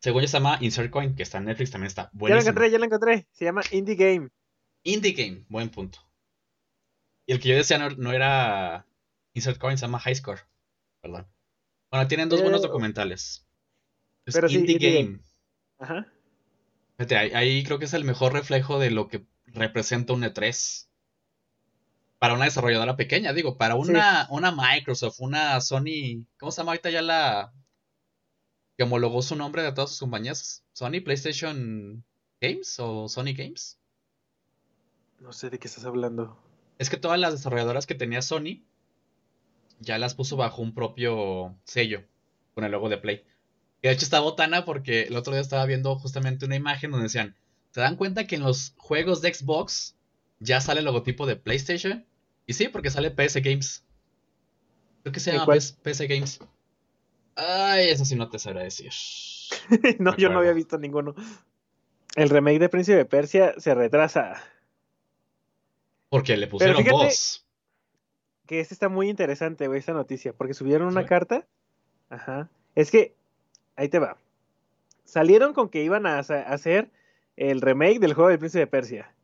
Según 0.00 0.22
yo 0.22 0.28
se 0.28 0.38
llama 0.38 0.58
Insert 0.60 0.90
Coin, 0.90 1.14
que 1.14 1.22
está 1.22 1.38
en 1.38 1.44
Netflix, 1.44 1.70
también 1.70 1.88
está 1.88 2.10
buenísimo. 2.14 2.28
Ya 2.28 2.34
lo 2.34 2.40
encontré, 2.40 2.70
ya 2.70 2.78
lo 2.78 2.84
encontré. 2.86 3.28
Se 3.32 3.44
llama 3.44 3.62
Indie 3.70 3.96
Game. 3.96 4.30
Indie 4.82 5.12
Game, 5.12 5.44
buen 5.48 5.68
punto. 5.68 5.98
Y 7.26 7.32
el 7.32 7.40
que 7.40 7.50
yo 7.50 7.56
decía 7.56 7.78
no, 7.78 8.12
era 8.12 8.86
Insert 9.34 9.58
Coin, 9.58 9.76
se 9.76 9.82
llama 9.82 10.00
High 10.00 10.16
Score. 10.16 10.40
Perdón. 11.02 11.28
Bueno, 11.90 12.08
tienen 12.08 12.28
dos 12.30 12.40
buenos 12.42 12.62
documentales. 12.62 13.46
Pero 14.24 14.50
Indie, 14.50 14.78
Game. 14.78 15.20
Ajá. 15.78 16.06
ahí, 17.34 17.62
creo 17.64 17.78
que 17.78 17.84
es 17.84 17.94
el 17.94 18.04
mejor 18.04 18.32
reflejo 18.32 18.78
de 18.78 18.90
lo 18.90 19.08
que 19.08 19.26
representa 19.46 20.12
un 20.12 20.22
E3. 20.22 20.88
Para 22.18 22.34
una 22.34 22.44
desarrolladora 22.44 22.96
pequeña, 22.96 23.32
digo, 23.32 23.56
para 23.56 23.76
una, 23.76 24.26
una 24.30 24.50
Microsoft, 24.50 25.20
una 25.20 25.60
Sony. 25.60 26.26
¿Cómo 26.38 26.52
se 26.52 26.62
llama 26.62 26.72
ahorita 26.72 26.90
ya 26.90 27.02
la. 27.02 27.52
Que 28.80 28.84
homologó 28.84 29.20
su 29.20 29.36
nombre 29.36 29.62
de 29.62 29.72
todas 29.72 29.90
sus 29.90 30.00
compañías? 30.00 30.64
¿Sony 30.72 31.02
PlayStation 31.04 32.02
Games 32.40 32.80
o 32.80 33.10
Sony 33.10 33.34
Games? 33.36 33.78
No 35.18 35.34
sé 35.34 35.50
de 35.50 35.58
qué 35.58 35.68
estás 35.68 35.84
hablando. 35.84 36.42
Es 36.78 36.88
que 36.88 36.96
todas 36.96 37.20
las 37.20 37.34
desarrolladoras 37.34 37.84
que 37.86 37.94
tenía 37.94 38.22
Sony 38.22 38.64
ya 39.80 39.98
las 39.98 40.14
puso 40.14 40.38
bajo 40.38 40.62
un 40.62 40.72
propio 40.72 41.58
sello 41.64 42.04
con 42.54 42.64
el 42.64 42.72
logo 42.72 42.88
de 42.88 42.96
Play. 42.96 43.22
Y 43.82 43.88
de 43.88 43.92
hecho 43.92 44.04
está 44.06 44.20
botana 44.20 44.64
porque 44.64 45.02
el 45.02 45.16
otro 45.16 45.34
día 45.34 45.42
estaba 45.42 45.66
viendo 45.66 45.94
justamente 45.96 46.46
una 46.46 46.56
imagen 46.56 46.90
donde 46.90 47.04
decían, 47.04 47.36
¿se 47.72 47.82
dan 47.82 47.96
cuenta 47.96 48.26
que 48.26 48.36
en 48.36 48.44
los 48.44 48.72
juegos 48.78 49.20
de 49.20 49.34
Xbox 49.34 49.94
ya 50.38 50.62
sale 50.62 50.78
el 50.78 50.86
logotipo 50.86 51.26
de 51.26 51.36
PlayStation? 51.36 52.06
Y 52.46 52.54
sí, 52.54 52.68
porque 52.68 52.88
sale 52.88 53.10
PS 53.10 53.42
Games. 53.42 53.84
Creo 55.02 55.12
que 55.12 55.20
se 55.20 55.32
llama 55.32 55.54
PS, 55.54 56.00
Games. 56.08 56.40
Ay, 57.36 57.90
eso 57.90 58.04
sí 58.04 58.16
no 58.16 58.28
te 58.28 58.38
sabré 58.38 58.64
decir. 58.64 58.92
no, 59.98 60.16
yo 60.16 60.28
no 60.28 60.38
había 60.38 60.52
visto 60.52 60.78
ninguno. 60.78 61.14
El 62.16 62.28
remake 62.28 62.58
de 62.58 62.68
Príncipe 62.68 62.98
de 62.98 63.04
Persia 63.04 63.54
se 63.58 63.74
retrasa. 63.74 64.42
Porque 66.08 66.36
le 66.36 66.46
pusieron 66.48 66.84
voz. 66.84 67.46
Que 68.46 68.60
este 68.60 68.74
está 68.74 68.88
muy 68.88 69.08
interesante, 69.08 69.68
güey, 69.68 69.78
esta 69.78 69.92
noticia. 69.92 70.32
Porque 70.32 70.54
subieron 70.54 70.88
una 70.88 71.06
carta. 71.06 71.46
Ajá. 72.08 72.50
Es 72.74 72.90
que 72.90 73.14
ahí 73.76 73.88
te 73.88 74.00
va. 74.00 74.18
Salieron 75.04 75.54
con 75.54 75.68
que 75.68 75.82
iban 75.82 76.06
a 76.06 76.18
hacer 76.18 76.90
el 77.36 77.60
remake 77.60 78.00
del 78.00 78.14
juego 78.14 78.28
del 78.28 78.38
Príncipe 78.38 78.60
de 78.60 78.66
Persia. 78.66 79.14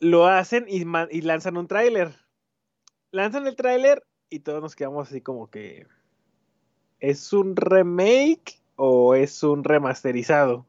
Lo 0.00 0.26
hacen 0.26 0.66
y, 0.68 0.84
lanzan 1.20 1.56
un 1.56 1.68
tráiler. 1.68 2.14
Lanzan 3.12 3.46
el 3.46 3.56
tráiler 3.56 4.02
y 4.30 4.40
todos 4.40 4.62
nos 4.62 4.74
quedamos 4.74 5.08
así 5.08 5.20
como 5.20 5.48
que... 5.48 5.86
¿Es 7.00 7.32
un 7.32 7.56
remake 7.56 8.60
o 8.76 9.14
es 9.14 9.42
un 9.42 9.64
remasterizado? 9.64 10.66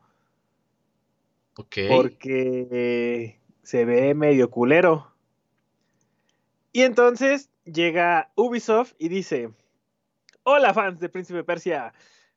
Porque 1.89 3.39
se 3.63 3.85
ve 3.85 4.13
medio 4.13 4.49
culero. 4.49 5.11
Y 6.71 6.83
entonces 6.83 7.49
llega 7.65 8.31
Ubisoft 8.35 8.93
y 8.99 9.09
dice, 9.09 9.49
hola 10.43 10.73
fans 10.73 10.99
de 10.99 11.09
Príncipe 11.09 11.43
Persia, 11.43 11.93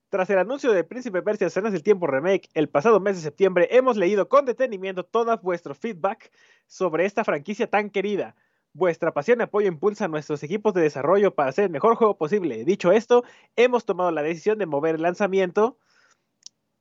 tras 0.08 0.28
el 0.30 0.38
anuncio 0.38 0.72
de 0.72 0.82
Príncipe 0.82 1.22
Persia 1.22 1.46
Escenas 1.46 1.72
del 1.72 1.82
Tiempo 1.82 2.06
Remake 2.06 2.48
el 2.54 2.68
pasado 2.68 2.98
mes 2.98 3.16
de 3.16 3.22
septiembre, 3.22 3.68
hemos 3.70 3.96
leído 3.96 4.28
con 4.28 4.44
detenimiento 4.44 5.04
todo 5.04 5.36
vuestro 5.38 5.74
feedback 5.74 6.32
sobre 6.66 7.04
esta 7.04 7.22
franquicia 7.22 7.68
tan 7.68 7.90
querida. 7.90 8.34
Vuestra 8.72 9.12
pasión 9.12 9.40
y 9.40 9.42
apoyo 9.42 9.66
impulsa 9.66 10.04
a 10.04 10.08
nuestros 10.08 10.42
equipos 10.42 10.74
de 10.74 10.82
desarrollo 10.82 11.34
para 11.34 11.50
hacer 11.50 11.64
el 11.64 11.70
mejor 11.70 11.96
juego 11.96 12.16
posible. 12.16 12.64
Dicho 12.64 12.92
esto, 12.92 13.24
hemos 13.56 13.84
tomado 13.84 14.10
la 14.10 14.22
decisión 14.22 14.58
de 14.58 14.66
mover 14.66 14.94
el 14.94 15.02
lanzamiento 15.02 15.76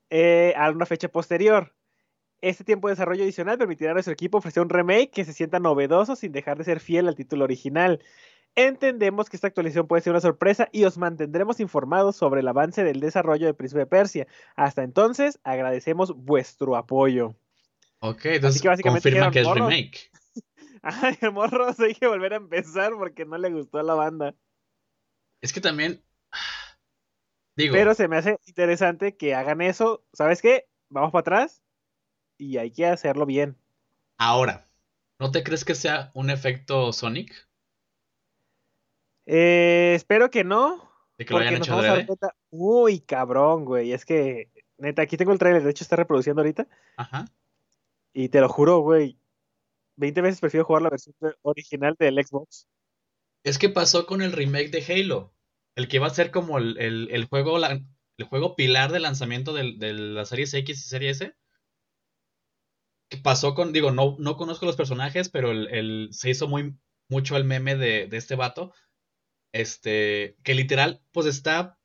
eh, 0.09 0.53
a 0.55 0.69
una 0.69 0.85
fecha 0.85 1.07
posterior. 1.09 1.73
Este 2.41 2.63
tiempo 2.63 2.87
de 2.87 2.93
desarrollo 2.93 3.23
adicional 3.23 3.57
permitirá 3.57 3.91
a 3.91 3.93
nuestro 3.93 4.13
equipo 4.13 4.37
ofrecer 4.37 4.63
un 4.63 4.69
remake 4.69 5.11
que 5.11 5.25
se 5.25 5.33
sienta 5.33 5.59
novedoso 5.59 6.15
sin 6.15 6.31
dejar 6.31 6.57
de 6.57 6.63
ser 6.63 6.79
fiel 6.79 7.07
al 7.07 7.15
título 7.15 7.43
original. 7.43 7.99
Entendemos 8.55 9.29
que 9.29 9.37
esta 9.37 9.47
actualización 9.47 9.87
puede 9.87 10.01
ser 10.01 10.11
una 10.11 10.21
sorpresa 10.21 10.69
y 10.71 10.83
os 10.83 10.97
mantendremos 10.97 11.59
informados 11.59 12.15
sobre 12.15 12.41
el 12.41 12.47
avance 12.47 12.83
del 12.83 12.99
desarrollo 12.99 13.45
de 13.45 13.53
Príncipe 13.53 13.79
de 13.79 13.85
Persia. 13.87 14.27
Hasta 14.55 14.83
entonces, 14.83 15.39
agradecemos 15.43 16.15
vuestro 16.15 16.75
apoyo. 16.75 17.35
Ok, 17.99 18.25
entonces 18.25 18.61
que 18.61 18.83
confirma 18.83 19.31
que 19.31 19.41
es 19.41 19.47
remake. 19.47 20.11
Ay, 20.83 21.17
el 21.21 21.31
morro 21.31 21.73
se 21.73 21.85
hay 21.85 21.95
que 21.95 22.07
volver 22.07 22.33
a 22.33 22.37
empezar 22.37 22.93
porque 22.93 23.25
no 23.25 23.37
le 23.37 23.51
gustó 23.51 23.79
a 23.79 23.83
la 23.83 23.93
banda. 23.93 24.35
Es 25.41 25.53
que 25.53 25.61
también. 25.61 26.03
Digo. 27.55 27.73
Pero 27.73 27.93
se 27.93 28.07
me 28.07 28.17
hace 28.17 28.39
interesante 28.45 29.17
que 29.17 29.35
hagan 29.35 29.61
eso. 29.61 30.05
¿Sabes 30.13 30.41
qué? 30.41 30.69
Vamos 30.89 31.11
para 31.11 31.21
atrás 31.21 31.61
y 32.37 32.57
hay 32.57 32.71
que 32.71 32.85
hacerlo 32.85 33.25
bien. 33.25 33.57
Ahora, 34.17 34.67
¿no 35.19 35.31
te 35.31 35.43
crees 35.43 35.65
que 35.65 35.75
sea 35.75 36.11
un 36.13 36.29
efecto 36.29 36.93
Sonic? 36.93 37.49
Eh, 39.25 39.93
espero 39.95 40.31
que 40.31 40.43
no. 40.43 40.89
De 41.17 41.25
que 41.25 41.33
lo 41.33 41.39
hayan 41.39 41.55
hecho 41.55 41.77
Uy, 42.49 43.01
cabrón, 43.01 43.65
güey. 43.65 43.91
Es 43.91 44.05
que, 44.05 44.49
neta, 44.77 45.01
aquí 45.01 45.17
tengo 45.17 45.33
el 45.33 45.39
trailer. 45.39 45.61
De 45.61 45.69
hecho, 45.69 45.83
está 45.83 45.97
reproduciendo 45.97 46.41
ahorita. 46.41 46.67
Ajá. 46.97 47.25
Y 48.13 48.29
te 48.29 48.39
lo 48.41 48.49
juro, 48.49 48.79
güey. 48.79 49.18
20 49.99 50.21
veces 50.21 50.39
prefiero 50.39 50.65
jugar 50.65 50.81
la 50.81 50.89
versión 50.89 51.13
original 51.41 51.95
del 51.99 52.15
Xbox. 52.25 52.67
Es 53.43 53.57
que 53.57 53.69
pasó 53.69 54.05
con 54.05 54.21
el 54.21 54.31
remake 54.31 54.71
de 54.71 54.83
Halo. 54.87 55.33
El 55.75 55.87
que 55.87 55.99
va 55.99 56.07
a 56.07 56.11
ser 56.11 56.31
como 56.31 56.57
el, 56.57 56.77
el, 56.77 57.25
juego 57.25 57.57
el 57.57 58.25
juego 58.25 58.55
pilar 58.55 58.91
de 58.91 58.99
lanzamiento 58.99 59.53
de, 59.53 59.93
la 59.93 60.25
Series 60.25 60.53
X 60.53 60.79
y 60.79 60.89
Series 60.89 61.21
S. 61.21 61.35
Que 63.09 63.17
pasó 63.17 63.55
con, 63.55 63.73
digo, 63.73 63.91
no, 63.91 64.15
no 64.19 64.37
conozco 64.37 64.65
los 64.65 64.75
personajes, 64.75 65.29
pero 65.29 65.51
el, 65.51 66.09
se 66.11 66.29
hizo 66.29 66.47
muy 66.47 66.75
mucho 67.09 67.37
el 67.37 67.43
meme 67.43 67.75
de, 67.75 68.07
de 68.07 68.17
este 68.17 68.35
vato. 68.35 68.73
Este, 69.51 70.37
que 70.43 70.53
literal, 70.53 71.01
pues 71.11 71.27
está 71.27 71.77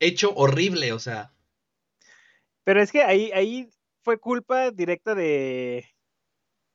hecho 0.00 0.32
horrible, 0.34 0.92
o 0.92 0.98
sea. 0.98 1.32
Pero 2.64 2.82
es 2.82 2.92
que 2.92 3.02
ahí, 3.02 3.30
ahí 3.32 3.68
fue 4.02 4.18
culpa 4.18 4.70
directa 4.70 5.14
de. 5.14 5.84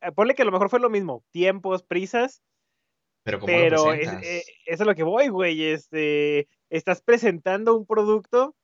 Eh, 0.01 0.11
ponle 0.11 0.35
que 0.35 0.41
a 0.41 0.45
lo 0.45 0.51
mejor 0.51 0.69
fue 0.69 0.79
lo 0.79 0.89
mismo, 0.89 1.23
tiempos, 1.31 1.83
prisas. 1.83 2.41
Pero, 3.23 3.39
¿cómo 3.39 3.47
pero 3.47 3.93
es, 3.93 4.11
eh, 4.23 4.43
eso 4.65 4.83
es 4.83 4.87
lo 4.87 4.95
que 4.95 5.03
voy, 5.03 5.27
güey. 5.27 5.63
Este, 5.63 6.47
estás 6.69 7.01
presentando 7.01 7.75
un 7.75 7.85
producto 7.85 8.55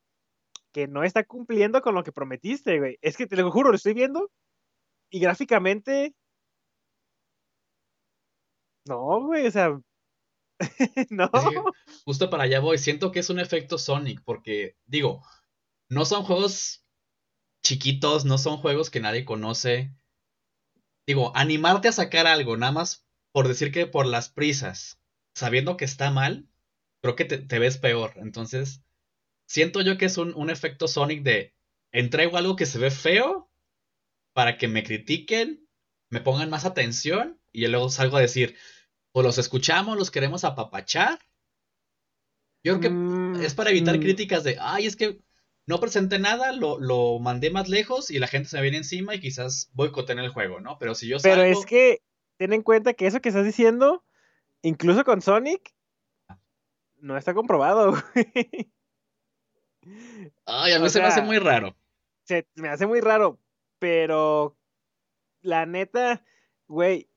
que 0.71 0.87
no 0.87 1.03
está 1.03 1.23
cumpliendo 1.23 1.81
con 1.81 1.93
lo 1.95 2.03
que 2.03 2.11
prometiste, 2.11 2.79
güey. 2.79 2.97
Es 3.01 3.17
que 3.17 3.27
te 3.27 3.35
lo 3.35 3.51
juro, 3.51 3.69
lo 3.69 3.75
estoy 3.75 3.93
viendo 3.93 4.31
y 5.09 5.19
gráficamente. 5.19 6.15
No, 8.85 9.21
güey, 9.25 9.45
o 9.45 9.51
sea, 9.51 9.79
no. 11.09 11.29
justo 12.05 12.29
para 12.29 12.43
allá 12.43 12.59
voy. 12.59 12.77
Siento 12.77 13.11
que 13.11 13.19
es 13.19 13.29
un 13.29 13.39
efecto 13.39 13.77
Sonic, 13.77 14.21
porque, 14.23 14.75
digo, 14.85 15.21
no 15.89 16.05
son 16.05 16.23
juegos 16.23 16.85
chiquitos, 17.63 18.25
no 18.25 18.37
son 18.37 18.57
juegos 18.57 18.89
que 18.89 18.99
nadie 18.99 19.25
conoce. 19.25 19.93
Digo, 21.07 21.31
animarte 21.35 21.87
a 21.87 21.93
sacar 21.93 22.27
algo, 22.27 22.57
nada 22.57 22.73
más 22.73 23.07
por 23.31 23.47
decir 23.47 23.71
que 23.71 23.87
por 23.87 24.05
las 24.05 24.29
prisas, 24.29 24.99
sabiendo 25.33 25.77
que 25.77 25.85
está 25.85 26.11
mal, 26.11 26.49
creo 27.01 27.15
que 27.15 27.25
te, 27.25 27.59
ves 27.59 27.77
peor. 27.77 28.13
Entonces, 28.17 28.83
siento 29.45 29.81
yo 29.81 29.97
que 29.97 30.05
es 30.05 30.17
un, 30.17 30.33
un 30.35 30.49
efecto 30.49 30.87
Sonic 30.87 31.23
de 31.23 31.55
entrego 31.91 32.37
algo 32.37 32.57
que 32.57 32.65
se 32.65 32.77
ve 32.77 32.91
feo 32.91 33.49
para 34.33 34.57
que 34.57 34.67
me 34.67 34.83
critiquen, 34.83 35.67
me 36.09 36.19
pongan 36.19 36.49
más 36.49 36.65
atención 36.65 37.39
y 37.53 37.65
luego 37.67 37.89
salgo 37.89 38.17
a 38.17 38.21
decir, 38.21 38.57
o 39.13 39.23
los 39.23 39.37
escuchamos, 39.37 39.97
los 39.97 40.11
queremos 40.11 40.43
apapachar. 40.43 41.19
Yo 42.63 42.73
creo 42.73 42.81
que 42.81 42.89
mm, 42.89 43.41
es 43.41 43.55
para 43.55 43.69
evitar 43.69 43.97
mm. 43.97 44.01
críticas 44.01 44.43
de, 44.43 44.57
ay, 44.59 44.85
es 44.85 44.95
que 44.95 45.21
no 45.67 45.79
presenté 45.79 46.17
nada, 46.17 46.53
lo, 46.53 46.79
lo, 46.79 47.19
mandé 47.19 47.51
más 47.51 47.69
lejos 47.69 48.09
y 48.09 48.19
la 48.19 48.27
gente 48.27 48.49
se 48.49 48.55
me 48.55 48.63
viene 48.63 48.77
encima 48.77 49.13
y 49.13 49.19
quizás 49.19 49.69
boicoteen 49.73 50.17
el 50.19 50.29
juego, 50.29 50.61
¿no? 50.61 50.77
Pero 50.79 50.95
si 50.95 51.07
yo 51.07 51.19
salgo... 51.19 51.41
Pero 51.41 51.59
es 51.59 51.65
que 51.65 52.01
ten 52.37 52.53
en 52.53 52.63
cuenta 52.63 52.93
que 52.93 53.05
eso 53.05 53.21
que 53.21 53.29
estás 53.29 53.45
diciendo, 53.45 54.03
incluso 54.61 55.03
con 55.03 55.21
Sonic, 55.21 55.75
no 56.99 57.17
está 57.17 57.33
comprobado, 57.33 57.93
Ay, 60.45 60.73
a 60.73 60.79
mí 60.79 60.89
se 60.89 60.99
me 60.99 61.05
hace 61.05 61.21
muy 61.21 61.39
raro. 61.39 61.75
Se 62.23 62.47
me 62.55 62.69
hace 62.69 62.85
muy 62.85 62.99
raro, 62.99 63.39
pero 63.79 64.57
la 65.41 65.65
neta, 65.65 66.23
güey, 66.67 67.09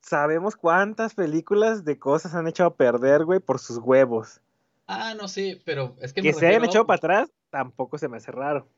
sabemos 0.00 0.56
cuántas 0.56 1.14
películas 1.14 1.84
de 1.84 1.98
cosas 1.98 2.34
han 2.34 2.46
echado 2.46 2.70
a 2.70 2.76
perder, 2.76 3.24
güey, 3.24 3.40
por 3.40 3.58
sus 3.58 3.78
huevos. 3.78 4.40
Ah, 4.86 5.14
no, 5.14 5.28
sí, 5.28 5.60
pero 5.64 5.96
es 6.00 6.12
que... 6.12 6.22
Que 6.22 6.32
se 6.32 6.46
hayan 6.46 6.64
echado 6.64 6.86
para 6.86 6.96
atrás, 6.96 7.30
tampoco 7.50 7.98
se 7.98 8.08
me 8.08 8.18
hace 8.18 8.32
raro. 8.32 8.70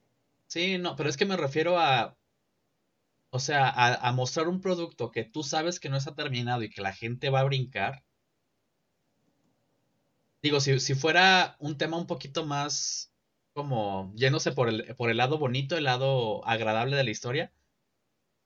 Sí, 0.47 0.79
no, 0.79 0.97
pero 0.97 1.09
es 1.09 1.17
que 1.17 1.27
me 1.27 1.37
refiero 1.37 1.79
a... 1.79 2.17
O 3.31 3.39
sea, 3.39 3.69
a, 3.69 4.13
mostrar 4.13 4.49
un 4.49 4.61
producto 4.61 5.11
que 5.11 5.25
tú 5.25 5.43
sabes 5.43 5.79
que 5.79 5.89
no 5.91 5.97
está 5.97 6.15
terminado 6.15 6.63
y 6.63 6.71
que 6.71 6.81
la 6.81 6.95
gente 6.95 7.29
va 7.29 7.41
a 7.41 7.45
brincar. 7.45 8.03
Digo, 10.43 10.61
si, 10.61 10.81
si 10.81 10.95
fuera 10.95 11.57
un 11.59 11.77
tema 11.77 11.99
un 11.99 12.07
poquito 12.07 12.47
más 12.47 13.13
como 13.53 14.13
yéndose 14.15 14.53
por 14.53 14.69
el, 14.69 14.95
por 14.97 15.11
el 15.11 15.17
lado 15.17 15.39
bonito, 15.39 15.77
el 15.77 15.85
lado 15.85 16.47
agradable 16.47 16.95
de 16.95 17.05
la 17.05 17.11
historia, 17.11 17.53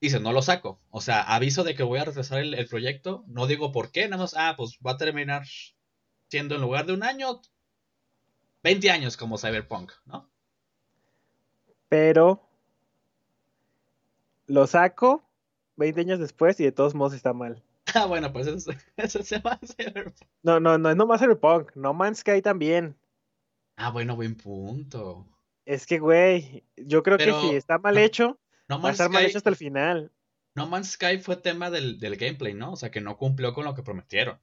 dice, 0.01 0.19
no 0.19 0.31
lo 0.33 0.41
saco. 0.41 0.81
O 0.89 1.01
sea, 1.01 1.21
aviso 1.21 1.63
de 1.63 1.75
que 1.75 1.83
voy 1.83 1.99
a 1.99 2.05
retrasar 2.05 2.39
el, 2.39 2.67
proyecto. 2.67 3.25
No 3.27 3.45
digo 3.45 3.71
por 3.73 3.91
qué, 3.91 4.07
nada 4.07 4.23
más, 4.23 4.35
ah, 4.37 4.55
pues 4.57 4.79
va 4.85 4.91
a 4.91 4.97
terminar 4.97 5.43
siendo 6.29 6.55
en 6.55 6.61
lugar 6.61 6.85
de 6.85 6.93
un 6.93 7.03
año, 7.03 7.41
20 8.63 8.91
años 8.91 9.17
como 9.17 9.37
Cyberpunk, 9.37 9.91
¿no? 10.05 10.29
Pero 11.89 12.47
lo 14.47 14.67
saco 14.67 15.23
20 15.77 16.01
años 16.01 16.19
después 16.19 16.59
y 16.59 16.63
de 16.63 16.71
todos 16.71 16.95
modos 16.95 17.13
está 17.13 17.33
mal. 17.33 17.63
Ah, 17.93 18.05
bueno, 18.05 18.31
pues 18.31 18.47
eso, 18.97 19.23
se 19.23 19.35
llama 19.35 19.59
Cyberpunk. 19.65 20.15
No, 20.43 20.61
no, 20.61 20.77
no 20.77 20.91
es 20.91 20.95
nomás 20.95 21.19
Cyberpunk. 21.19 21.75
No 21.75 21.93
Man's 21.93 22.19
Sky 22.19 22.41
también. 22.41 22.95
Ah, 23.75 23.89
bueno, 23.89 24.15
buen 24.15 24.35
punto. 24.35 25.27
Es 25.65 25.85
que, 25.85 25.99
güey, 25.99 26.63
yo 26.77 27.03
creo 27.03 27.17
que 27.17 27.33
si 27.33 27.55
está 27.55 27.79
mal 27.79 27.97
hecho, 27.97 28.39
no 28.69 28.81
Va 28.81 28.89
a 28.89 28.91
estar 28.93 29.09
mal 29.09 29.25
hecho 29.25 29.39
hasta 29.39 29.49
el 29.49 29.55
final. 29.57 30.11
No 30.55 30.67
Man's 30.67 30.91
Sky 30.91 31.17
fue 31.17 31.37
tema 31.37 31.69
del, 31.69 31.97
gameplay, 31.99 32.53
¿no? 32.53 32.73
O 32.73 32.75
sea, 32.75 32.91
que 32.91 33.01
no 33.01 33.17
cumplió 33.17 33.53
con 33.53 33.65
lo 33.65 33.73
que 33.73 33.83
prometieron. 33.83 34.39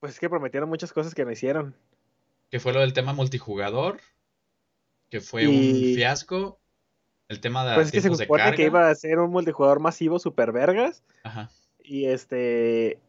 Pues 0.00 0.14
es 0.14 0.20
que 0.20 0.30
prometieron 0.30 0.68
muchas 0.68 0.92
cosas 0.92 1.14
que 1.14 1.24
no 1.24 1.32
hicieron. 1.32 1.74
Que 2.50 2.60
fue 2.60 2.72
lo 2.72 2.80
del 2.80 2.92
tema 2.92 3.12
multijugador, 3.12 4.00
que 5.10 5.20
fue 5.20 5.48
un 5.48 5.94
fiasco. 5.94 6.58
El 7.28 7.40
tema 7.40 7.68
de 7.68 7.74
Pues 7.74 7.86
es 7.88 7.92
que 7.92 8.00
se 8.02 8.24
supone 8.24 8.54
que 8.54 8.64
iba 8.64 8.88
a 8.88 8.94
ser 8.94 9.18
un 9.18 9.30
multijugador 9.30 9.80
masivo 9.80 10.18
super 10.18 10.52
vergas. 10.52 11.02
Ajá. 11.24 11.50
Y 11.82 12.06
este. 12.06 13.00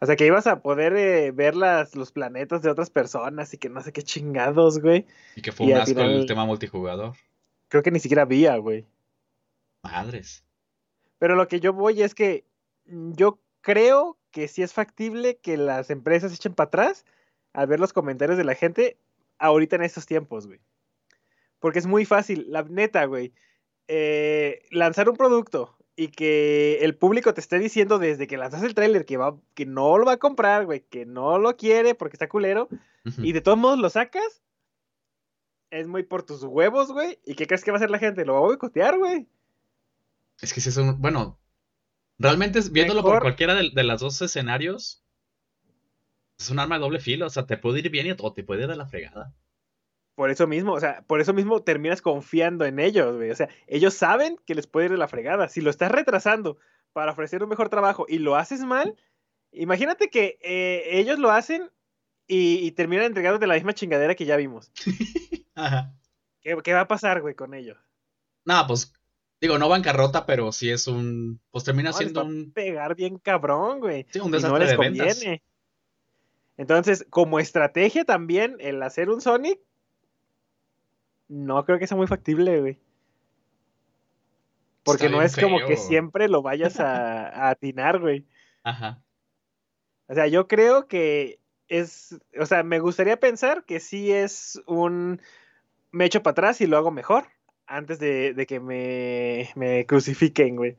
O 0.00 0.06
sea, 0.06 0.16
que 0.16 0.26
ibas 0.26 0.46
a 0.46 0.62
poder 0.62 0.96
eh, 0.96 1.30
ver 1.30 1.54
las, 1.54 1.94
los 1.94 2.10
planetas 2.10 2.62
de 2.62 2.70
otras 2.70 2.88
personas 2.88 3.52
y 3.52 3.58
que 3.58 3.68
no 3.68 3.82
sé 3.82 3.92
qué 3.92 4.02
chingados, 4.02 4.80
güey. 4.80 5.06
Y 5.36 5.42
que 5.42 5.52
fue 5.52 5.66
un 5.66 5.74
asco 5.74 6.00
el 6.00 6.26
tema 6.26 6.46
multijugador. 6.46 7.14
Creo 7.68 7.82
que 7.82 7.90
ni 7.90 8.00
siquiera 8.00 8.22
había, 8.22 8.56
güey. 8.56 8.86
Madres. 9.84 10.42
Pero 11.18 11.36
lo 11.36 11.48
que 11.48 11.60
yo 11.60 11.72
voy 11.74 12.02
es 12.02 12.14
que 12.14 12.44
yo 12.86 13.38
creo 13.60 14.18
que 14.30 14.48
sí 14.48 14.62
es 14.62 14.72
factible 14.72 15.36
que 15.36 15.56
las 15.56 15.90
empresas 15.90 16.32
echen 16.32 16.54
para 16.54 16.68
atrás 16.68 17.04
al 17.52 17.66
ver 17.66 17.80
los 17.80 17.92
comentarios 17.92 18.38
de 18.38 18.44
la 18.44 18.54
gente 18.54 18.98
ahorita 19.38 19.76
en 19.76 19.82
estos 19.82 20.06
tiempos, 20.06 20.46
güey. 20.46 20.60
Porque 21.58 21.78
es 21.78 21.86
muy 21.86 22.04
fácil, 22.04 22.46
la 22.48 22.62
neta, 22.62 23.04
güey. 23.04 23.32
Eh, 23.88 24.62
lanzar 24.70 25.08
un 25.08 25.16
producto 25.16 25.76
y 25.96 26.08
que 26.08 26.78
el 26.80 26.96
público 26.96 27.34
te 27.34 27.40
esté 27.40 27.58
diciendo 27.58 27.98
desde 27.98 28.26
que 28.26 28.38
lanzas 28.38 28.62
el 28.62 28.74
tráiler 28.74 29.04
que, 29.04 29.16
va, 29.16 29.36
que 29.54 29.66
no 29.66 29.98
lo 29.98 30.06
va 30.06 30.12
a 30.12 30.18
comprar, 30.18 30.64
güey, 30.64 30.80
que 30.88 31.04
no 31.04 31.38
lo 31.38 31.56
quiere 31.56 31.94
porque 31.94 32.14
está 32.14 32.28
culero, 32.28 32.68
y 33.18 33.32
de 33.32 33.40
todos 33.40 33.58
modos 33.58 33.78
lo 33.78 33.90
sacas, 33.90 34.42
es 35.70 35.86
muy 35.86 36.02
por 36.02 36.22
tus 36.22 36.42
huevos, 36.42 36.92
güey. 36.92 37.18
¿Y 37.24 37.34
qué 37.34 37.46
crees 37.46 37.64
que 37.64 37.70
va 37.70 37.76
a 37.76 37.78
hacer 37.78 37.90
la 37.90 37.98
gente? 37.98 38.24
Lo 38.24 38.34
va 38.34 38.38
a 38.40 38.42
boicotear, 38.42 38.98
güey. 38.98 39.26
Es 40.40 40.52
que 40.52 40.60
si 40.60 40.68
es 40.68 40.76
un. 40.76 41.00
Bueno, 41.00 41.38
realmente 42.18 42.60
viéndolo 42.70 43.02
por 43.02 43.20
cualquiera 43.20 43.54
de, 43.54 43.70
de, 43.74 43.84
los 43.84 44.00
dos 44.00 44.20
escenarios, 44.22 44.99
es 46.40 46.50
un 46.50 46.58
arma 46.58 46.76
de 46.76 46.82
doble 46.82 47.00
filo. 47.00 47.26
O 47.26 47.30
sea, 47.30 47.46
te 47.46 47.56
puede 47.56 47.80
ir 47.80 47.90
bien 47.90 48.16
o 48.18 48.32
te 48.32 48.42
puede 48.42 48.62
ir 48.62 48.68
de 48.68 48.76
la 48.76 48.86
fregada. 48.86 49.34
Por 50.14 50.30
eso 50.30 50.46
mismo, 50.46 50.72
o 50.72 50.80
sea, 50.80 51.02
por 51.06 51.20
eso 51.20 51.32
mismo 51.32 51.62
terminas 51.62 52.02
confiando 52.02 52.64
en 52.64 52.78
ellos, 52.78 53.16
güey. 53.16 53.30
O 53.30 53.34
sea, 53.34 53.48
ellos 53.66 53.94
saben 53.94 54.36
que 54.46 54.54
les 54.54 54.66
puede 54.66 54.86
ir 54.86 54.92
de 54.92 54.98
la 54.98 55.08
fregada. 55.08 55.48
Si 55.48 55.60
lo 55.60 55.70
estás 55.70 55.90
retrasando 55.90 56.58
para 56.92 57.12
ofrecer 57.12 57.42
un 57.42 57.48
mejor 57.48 57.68
trabajo 57.68 58.06
y 58.08 58.18
lo 58.18 58.36
haces 58.36 58.60
mal, 58.60 58.96
imagínate 59.52 60.08
que 60.08 60.38
eh, 60.42 60.98
ellos 60.98 61.18
lo 61.18 61.30
hacen 61.30 61.70
y, 62.26 62.56
y 62.66 62.72
terminan 62.72 63.06
entregándote 63.06 63.46
la 63.46 63.54
misma 63.54 63.72
chingadera 63.72 64.14
que 64.14 64.26
ya 64.26 64.36
vimos. 64.36 64.72
Ajá. 65.54 65.94
¿Qué, 66.42 66.56
¿Qué, 66.62 66.72
va 66.72 66.80
a 66.80 66.88
pasar, 66.88 67.20
güey, 67.22 67.34
con 67.34 67.54
ellos? 67.54 67.78
No, 68.44 68.66
pues 68.66 68.92
Digo, 69.40 69.58
no 69.58 69.70
bancarrota, 69.70 70.26
pero 70.26 70.52
sí 70.52 70.70
es 70.70 70.86
un. 70.86 71.40
Pues 71.50 71.64
termina 71.64 71.94
siendo 71.94 72.22
un. 72.24 72.52
Pegar 72.52 72.94
bien 72.94 73.18
cabrón, 73.18 73.80
güey. 73.80 74.06
Sí, 74.10 74.20
un 74.20 74.30
desastre 74.30 74.58
no 74.58 74.64
les 74.64 74.74
conviene. 74.74 75.42
Entonces, 76.60 77.06
como 77.08 77.40
estrategia 77.40 78.04
también, 78.04 78.58
el 78.60 78.82
hacer 78.82 79.08
un 79.08 79.22
Sonic. 79.22 79.58
No 81.26 81.64
creo 81.64 81.78
que 81.78 81.86
sea 81.86 81.96
muy 81.96 82.06
factible, 82.06 82.60
güey. 82.60 82.78
Porque 84.82 85.08
no 85.08 85.22
es 85.22 85.36
como 85.36 85.64
que 85.66 85.78
siempre 85.78 86.28
lo 86.28 86.42
vayas 86.42 86.78
a, 86.78 87.28
a 87.46 87.48
atinar, 87.48 87.98
güey. 87.98 88.26
Ajá. 88.62 89.02
O 90.06 90.14
sea, 90.14 90.26
yo 90.26 90.48
creo 90.48 90.86
que 90.86 91.40
es. 91.68 92.20
O 92.38 92.44
sea, 92.44 92.62
me 92.62 92.78
gustaría 92.78 93.18
pensar 93.18 93.64
que 93.64 93.80
sí 93.80 94.12
es 94.12 94.60
un. 94.66 95.22
Me 95.92 96.04
echo 96.04 96.22
para 96.22 96.32
atrás 96.32 96.60
y 96.60 96.66
lo 96.66 96.76
hago 96.76 96.90
mejor 96.90 97.24
antes 97.66 97.98
de, 97.98 98.44
que 98.46 98.60
me, 98.60 99.86
crucifiquen, 99.86 100.56
güey. 100.56 100.76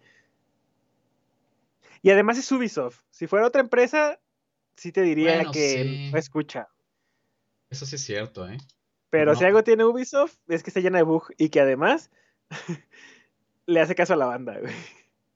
Y 2.04 2.12
además 2.12 2.38
es 2.38 2.52
Ubisoft. 2.52 3.00
Si 3.10 3.26
fuera 3.26 3.48
otra 3.48 3.62
empresa, 3.62 4.20
sí 4.82 4.92
te 4.92 5.04
diría 5.04 5.46
que 5.54 6.10
no 6.12 6.18
escucha. 6.18 6.68
Eso 7.70 7.86
sí 7.86 7.96
es 7.98 8.02
cierto, 8.02 8.50
¿eh? 8.50 8.58
Pero 9.12 9.36
si 9.36 9.46
algo 9.46 9.64
tiene 9.64 9.86
Ubisoft, 9.86 10.38
es 10.48 10.64
que 10.64 10.72
se 10.72 10.82
llena 10.82 10.98
de 10.98 11.04
bug 11.04 11.28
y 11.38 11.50
que 11.50 11.60
además 11.60 12.10
le 13.68 13.80
hace 13.80 13.94
caso 13.94 14.14
a 14.14 14.18
la 14.18 14.26
banda, 14.26 14.58
güey. 14.60 14.74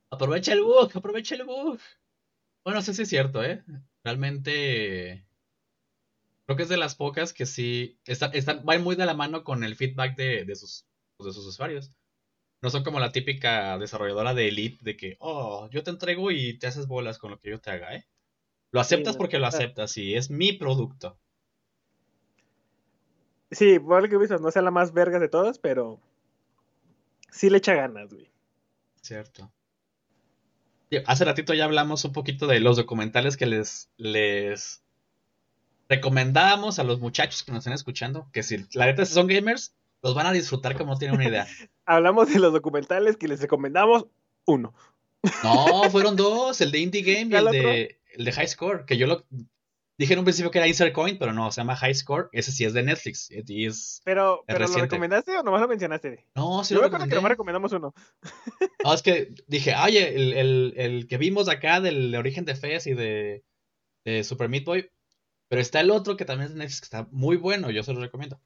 Aprovecha 0.09 0.53
el 0.53 0.63
bug, 0.63 0.89
aprovecha 0.95 1.35
el 1.35 1.43
bug. 1.43 1.79
Bueno, 2.63 2.81
sí, 2.81 2.93
sí 2.95 3.03
es 3.03 3.09
cierto, 3.09 3.43
¿eh? 3.43 3.63
Realmente. 4.03 5.27
Creo 6.45 6.57
que 6.57 6.63
es 6.63 6.69
de 6.69 6.77
las 6.77 6.95
pocas 6.95 7.31
que 7.31 7.45
sí. 7.45 7.99
Están, 8.05 8.31
están, 8.33 8.65
van 8.65 8.83
muy 8.83 8.95
de 8.95 9.05
la 9.05 9.13
mano 9.13 9.43
con 9.43 9.63
el 9.63 9.75
feedback 9.75 10.15
de, 10.15 10.45
de, 10.45 10.55
sus, 10.55 10.87
de 11.19 11.31
sus 11.31 11.45
usuarios. 11.45 11.91
No 12.63 12.71
son 12.71 12.83
como 12.83 12.99
la 12.99 13.11
típica 13.11 13.77
desarrolladora 13.77 14.33
de 14.33 14.47
Elite 14.47 14.79
de 14.81 14.97
que, 14.97 15.17
oh, 15.19 15.69
yo 15.69 15.83
te 15.83 15.91
entrego 15.91 16.31
y 16.31 16.57
te 16.57 16.65
haces 16.65 16.87
bolas 16.87 17.19
con 17.19 17.29
lo 17.29 17.39
que 17.39 17.51
yo 17.51 17.59
te 17.59 17.69
haga, 17.69 17.95
¿eh? 17.95 18.07
Lo 18.75 18.81
aceptas 18.81 19.15
porque 19.15 19.39
lo 19.39 19.47
aceptas 19.47 19.95
y 19.95 20.15
es 20.15 20.29
mi 20.29 20.51
producto. 20.51 21.17
Sí, 23.49 23.79
por 23.79 24.09
que 24.09 24.17
visto, 24.17 24.37
no 24.37 24.51
sea 24.51 24.61
la 24.61 24.69
más 24.69 24.91
verga 24.91 25.17
de 25.17 25.29
todas, 25.29 25.59
pero 25.59 26.01
sí 27.31 27.49
le 27.49 27.59
echa 27.59 27.73
ganas, 27.73 28.13
güey. 28.13 28.29
Cierto. 29.01 29.49
Hace 31.05 31.23
ratito 31.23 31.53
ya 31.53 31.63
hablamos 31.63 32.03
un 32.03 32.11
poquito 32.11 32.47
de 32.47 32.59
los 32.59 32.75
documentales 32.75 33.37
que 33.37 33.45
les, 33.45 33.89
les 33.95 34.83
recomendábamos 35.87 36.77
a 36.77 36.83
los 36.83 36.99
muchachos 36.99 37.43
que 37.43 37.53
nos 37.53 37.59
están 37.59 37.75
escuchando, 37.75 38.27
que 38.33 38.43
si 38.43 38.65
la 38.73 38.87
neta 38.87 39.05
son 39.05 39.27
gamers, 39.27 39.73
los 40.03 40.15
van 40.15 40.27
a 40.27 40.33
disfrutar 40.33 40.77
como 40.77 40.91
no 40.91 40.99
tienen 40.99 41.15
una 41.15 41.29
idea. 41.29 41.47
Hablamos 41.85 42.27
de 42.27 42.39
los 42.39 42.51
documentales 42.51 43.15
que 43.15 43.29
les 43.29 43.39
recomendamos 43.39 44.07
uno. 44.43 44.73
No, 45.43 45.89
fueron 45.91 46.17
dos, 46.17 46.59
el 46.59 46.71
de 46.71 46.79
Indie 46.79 47.03
Game 47.03 47.27
y 47.31 47.35
el 47.35 47.45
de, 47.45 47.99
el 48.17 48.25
de 48.25 48.31
High 48.31 48.47
Score, 48.47 48.85
que 48.85 48.97
yo 48.97 49.07
lo 49.07 49.25
dije 49.97 50.13
en 50.13 50.19
un 50.19 50.25
principio 50.25 50.51
que 50.51 50.57
era 50.57 50.67
Insert 50.67 50.93
Coin, 50.93 51.17
pero 51.17 51.33
no, 51.33 51.51
se 51.51 51.61
llama 51.61 51.75
High 51.75 51.95
Score, 51.95 52.29
ese 52.31 52.51
sí 52.51 52.65
es 52.65 52.73
de 52.73 52.83
Netflix. 52.83 53.29
Y 53.31 53.65
es 53.65 54.01
pero, 54.03 54.43
¿pero 54.45 54.67
lo 54.67 54.77
recomendaste 54.77 55.37
o 55.37 55.43
nomás 55.43 55.61
lo 55.61 55.67
mencionaste? 55.67 56.25
No, 56.35 56.63
sí 56.63 56.73
yo 56.73 56.81
lo 56.81 56.85
recuerdo 56.85 57.07
que 57.07 57.15
nomás 57.15 57.31
recomendamos 57.31 57.71
uno. 57.71 57.93
No, 58.83 58.93
es 58.93 59.01
que 59.01 59.33
dije, 59.47 59.73
oye, 59.75 60.15
el, 60.15 60.33
el, 60.33 60.73
el 60.77 61.07
que 61.07 61.17
vimos 61.17 61.49
acá 61.49 61.81
del 61.81 62.13
origen 62.15 62.45
de 62.45 62.53
Fez 62.53 62.85
y 62.85 62.93
de, 62.93 63.43
de 64.03 64.23
Super 64.23 64.47
Meat 64.47 64.63
Boy, 64.63 64.91
pero 65.47 65.59
está 65.59 65.79
el 65.79 65.89
otro 65.89 66.17
que 66.17 66.25
también 66.25 66.47
es 66.47 66.53
de 66.53 66.59
Netflix, 66.59 66.81
que 66.81 66.85
está 66.85 67.07
muy 67.11 67.37
bueno, 67.37 67.71
yo 67.71 67.81
se 67.81 67.93
lo 67.93 67.99
recomiendo. 67.99 68.39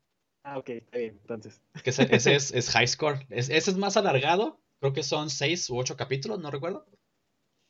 Ah, 0.44 0.58
ok, 0.58 0.70
está 0.70 0.98
bien, 0.98 1.18
entonces. 1.20 1.62
Que 1.84 1.90
ese, 1.90 2.08
ese 2.16 2.36
es, 2.36 2.52
es, 2.54 2.70
High 2.70 2.88
Score. 2.88 3.26
ese 3.30 3.58
es 3.58 3.76
más 3.76 3.98
alargado, 3.98 4.62
creo 4.80 4.94
que 4.94 5.04
son 5.04 5.30
seis 5.30 5.70
u 5.70 5.78
ocho 5.78 5.98
capítulos, 5.98 6.40
no 6.40 6.52
recuerdo. 6.52 6.86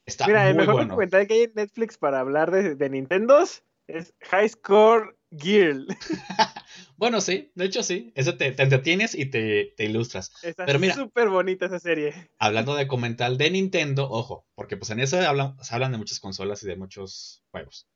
Está 0.10 0.26
Mira, 0.26 0.50
el 0.50 0.56
mejor 0.56 0.74
bueno. 0.74 0.90
documental 0.90 1.28
que 1.28 1.36
hay 1.36 1.42
en 1.44 1.54
Netflix 1.54 2.00
para 2.00 2.20
hablar 2.20 2.50
de, 2.50 2.74
de 2.74 2.90
Nintendos 2.90 3.64
es 3.86 4.14
High 4.22 4.50
Score 4.50 5.16
Gear. 5.32 5.86
bueno, 6.98 7.22
sí, 7.22 7.52
de 7.54 7.66
hecho 7.66 7.84
sí. 7.84 8.12
Ese 8.16 8.34
te, 8.34 8.52
te 8.52 8.64
entretienes 8.64 9.14
y 9.14 9.26
te, 9.26 9.74
te 9.78 9.86
ilustras. 9.86 10.32
Está 10.44 10.66
Pero 10.66 10.80
mira, 10.80 10.96
súper 10.96 11.30
bonita 11.30 11.68
esa 11.68 11.80
serie. 11.80 12.32
Hablando 12.40 12.76
de 12.76 12.86
documental 12.86 13.38
de 13.38 13.52
Nintendo, 13.52 14.10
ojo, 14.10 14.48
porque 14.56 14.78
pues 14.78 14.90
en 14.90 15.00
eso 15.00 15.20
hablan, 15.20 15.64
se 15.64 15.76
hablan 15.76 15.92
de 15.92 16.00
muchas 16.00 16.20
consolas 16.20 16.64
y 16.64 16.68
de 16.68 16.76
muchos 16.76 17.44
juegos. 17.52 17.88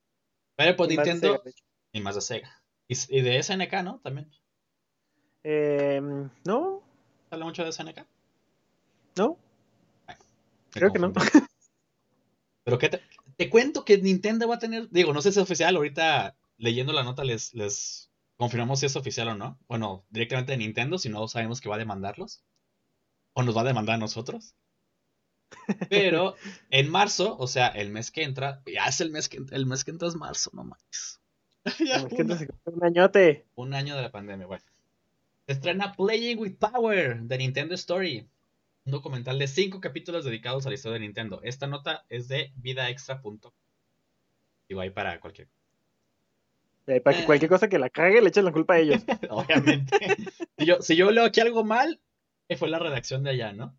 Pero 0.56 0.76
pues 0.76 0.90
Nintendo 0.90 1.42
y 1.92 2.02
más 2.02 2.14
de 2.14 2.22
Sega. 2.22 2.64
Y, 2.88 2.96
y 3.10 3.22
de 3.22 3.42
SNK, 3.42 3.74
¿no? 3.84 4.00
También. 4.04 4.30
Eh, 5.44 6.00
no. 6.46 6.84
¿Habla 7.32 7.46
mucho 7.46 7.64
de 7.64 7.72
SNK? 7.72 8.06
No. 9.16 9.38
Creo 10.72 10.92
que 10.92 11.00
no. 11.00 11.14
Pero 12.64 12.78
qué 12.78 12.90
te, 12.90 13.02
te, 13.36 13.50
cuento 13.50 13.84
que 13.86 13.98
Nintendo 13.98 14.48
va 14.48 14.56
a 14.56 14.60
tener, 14.60 14.90
digo, 14.90 15.14
no 15.14 15.22
sé 15.22 15.32
si 15.32 15.40
es 15.40 15.44
oficial, 15.44 15.76
ahorita 15.76 16.36
leyendo 16.58 16.94
la 16.94 17.04
nota 17.04 17.24
les, 17.24 17.54
les 17.54 18.10
confirmamos 18.38 18.80
si 18.80 18.86
es 18.86 18.96
oficial 18.96 19.28
o 19.30 19.36
no. 19.36 19.60
Bueno, 19.68 20.06
directamente 20.10 20.54
de 20.54 20.58
Nintendo, 20.58 20.98
si 20.98 21.10
no 21.10 21.28
sabemos 21.28 21.62
que 21.62 21.70
va 21.70 21.76
a 21.76 21.80
demandarlos. 21.80 22.44
O 23.34 23.44
nos 23.44 23.56
va 23.56 23.62
a 23.62 23.66
demandar 23.66 23.96
a 23.96 24.00
nosotros. 24.00 24.56
Pero 25.90 26.36
en 26.70 26.90
marzo, 26.90 27.38
o 27.38 27.48
sea, 27.48 27.68
el 27.68 27.90
mes 27.90 28.12
que 28.12 28.24
entra, 28.24 28.62
ya 28.66 28.86
es 28.86 29.02
el 29.02 29.12
mes 29.12 29.30
que, 29.30 29.40
el 29.52 29.66
mes 29.66 29.84
que 29.84 29.92
entra 29.92 30.08
es 30.08 30.16
marzo, 30.16 30.52
no 30.54 30.64
más. 30.64 31.20
un 32.66 32.84
añote. 32.84 33.46
Un 33.56 33.74
año 33.74 33.96
de 33.96 34.02
la 34.02 34.12
pandemia, 34.12 34.46
bueno. 34.46 34.64
Estrena 35.48 35.94
Playing 35.94 36.40
with 36.40 36.56
Power 36.56 37.22
de 37.22 37.38
Nintendo 37.38 37.76
Story. 37.76 38.28
Un 38.86 38.92
documental 38.92 39.40
de 39.40 39.48
cinco 39.48 39.80
capítulos 39.80 40.26
dedicados 40.26 40.66
a 40.66 40.70
la 40.70 40.76
historia 40.76 40.96
de 40.96 41.06
Nintendo. 41.06 41.42
Esta 41.44 41.68
nota 41.68 42.06
es 42.10 42.28
de 42.28 42.52
vidaextra.com. 42.58 43.52
Digo 44.68 44.82
ahí 44.82 44.90
para 44.90 45.20
cualquier 45.20 45.48
para 46.86 47.18
que 47.18 47.26
cualquier 47.26 47.50
cosa 47.50 47.70
que 47.70 47.80
la 47.80 47.90
cague 47.90 48.22
le 48.22 48.30
echen 48.30 48.46
la 48.46 48.52
culpa 48.52 48.76
a 48.76 48.80
ellos. 48.80 49.02
Obviamente. 49.30 49.98
si, 50.58 50.66
yo, 50.66 50.82
si 50.82 50.96
yo 50.96 51.12
leo 51.12 51.24
aquí 51.24 51.40
algo 51.40 51.64
mal, 51.64 52.02
eh, 52.50 52.58
fue 52.58 52.70
la 52.70 52.80
redacción 52.80 53.24
de 53.24 53.32
allá, 53.32 53.54
¿no? 53.54 53.78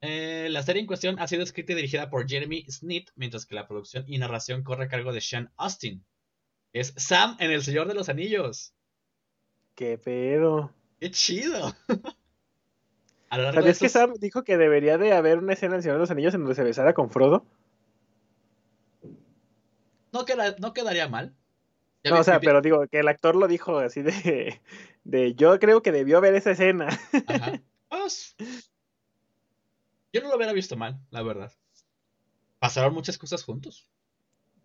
Eh, 0.00 0.48
la 0.50 0.62
serie 0.62 0.80
en 0.80 0.86
cuestión 0.86 1.18
ha 1.18 1.28
sido 1.28 1.42
escrita 1.42 1.72
y 1.72 1.76
dirigida 1.76 2.10
por 2.10 2.28
Jeremy 2.28 2.66
Smith, 2.68 3.10
mientras 3.14 3.46
que 3.46 3.54
la 3.54 3.66
producción 3.66 4.04
y 4.06 4.18
narración 4.18 4.62
corre 4.62 4.84
a 4.84 4.88
cargo 4.88 5.12
de 5.12 5.20
Sean 5.20 5.52
Austin. 5.56 6.04
Es 6.72 6.92
Sam 6.96 7.36
en 7.38 7.52
El 7.52 7.62
Señor 7.62 7.86
de 7.88 7.94
los 7.94 8.08
Anillos. 8.08 8.74
¡Qué 9.74 9.96
pedo! 9.96 10.72
¡Qué 11.00 11.10
chido! 11.10 11.74
¿Sabías 13.36 13.78
que 13.78 13.88
Sam 13.88 14.14
dijo 14.14 14.44
que 14.44 14.56
debería 14.56 14.98
de 14.98 15.12
haber 15.12 15.38
una 15.38 15.52
escena 15.52 15.74
en 15.74 15.76
El 15.78 15.82
Señor 15.82 15.96
de 15.96 16.00
los 16.00 16.10
Anillos 16.10 16.34
en 16.34 16.40
donde 16.40 16.54
se 16.54 16.64
besara 16.64 16.94
con 16.94 17.10
Frodo? 17.10 17.44
No, 20.12 20.24
no 20.58 20.72
quedaría 20.72 21.08
mal. 21.08 21.34
No, 22.04 22.20
o 22.20 22.24
sea, 22.24 22.38
pero 22.38 22.60
digo, 22.60 22.86
que 22.86 23.00
el 23.00 23.08
actor 23.08 23.34
lo 23.34 23.48
dijo 23.48 23.78
así 23.78 24.02
de, 24.02 24.60
de 25.04 25.34
yo 25.34 25.58
creo 25.58 25.82
que 25.82 25.92
debió 25.92 26.20
ver 26.20 26.34
esa 26.34 26.52
escena. 26.52 26.88
Ajá. 27.26 27.60
Pues, 27.88 28.34
yo 30.12 30.20
no 30.20 30.28
lo 30.28 30.36
hubiera 30.36 30.52
visto 30.52 30.76
mal, 30.76 31.00
la 31.10 31.22
verdad. 31.22 31.52
Pasaron 32.58 32.92
muchas 32.92 33.16
cosas 33.16 33.44
juntos. 33.44 33.88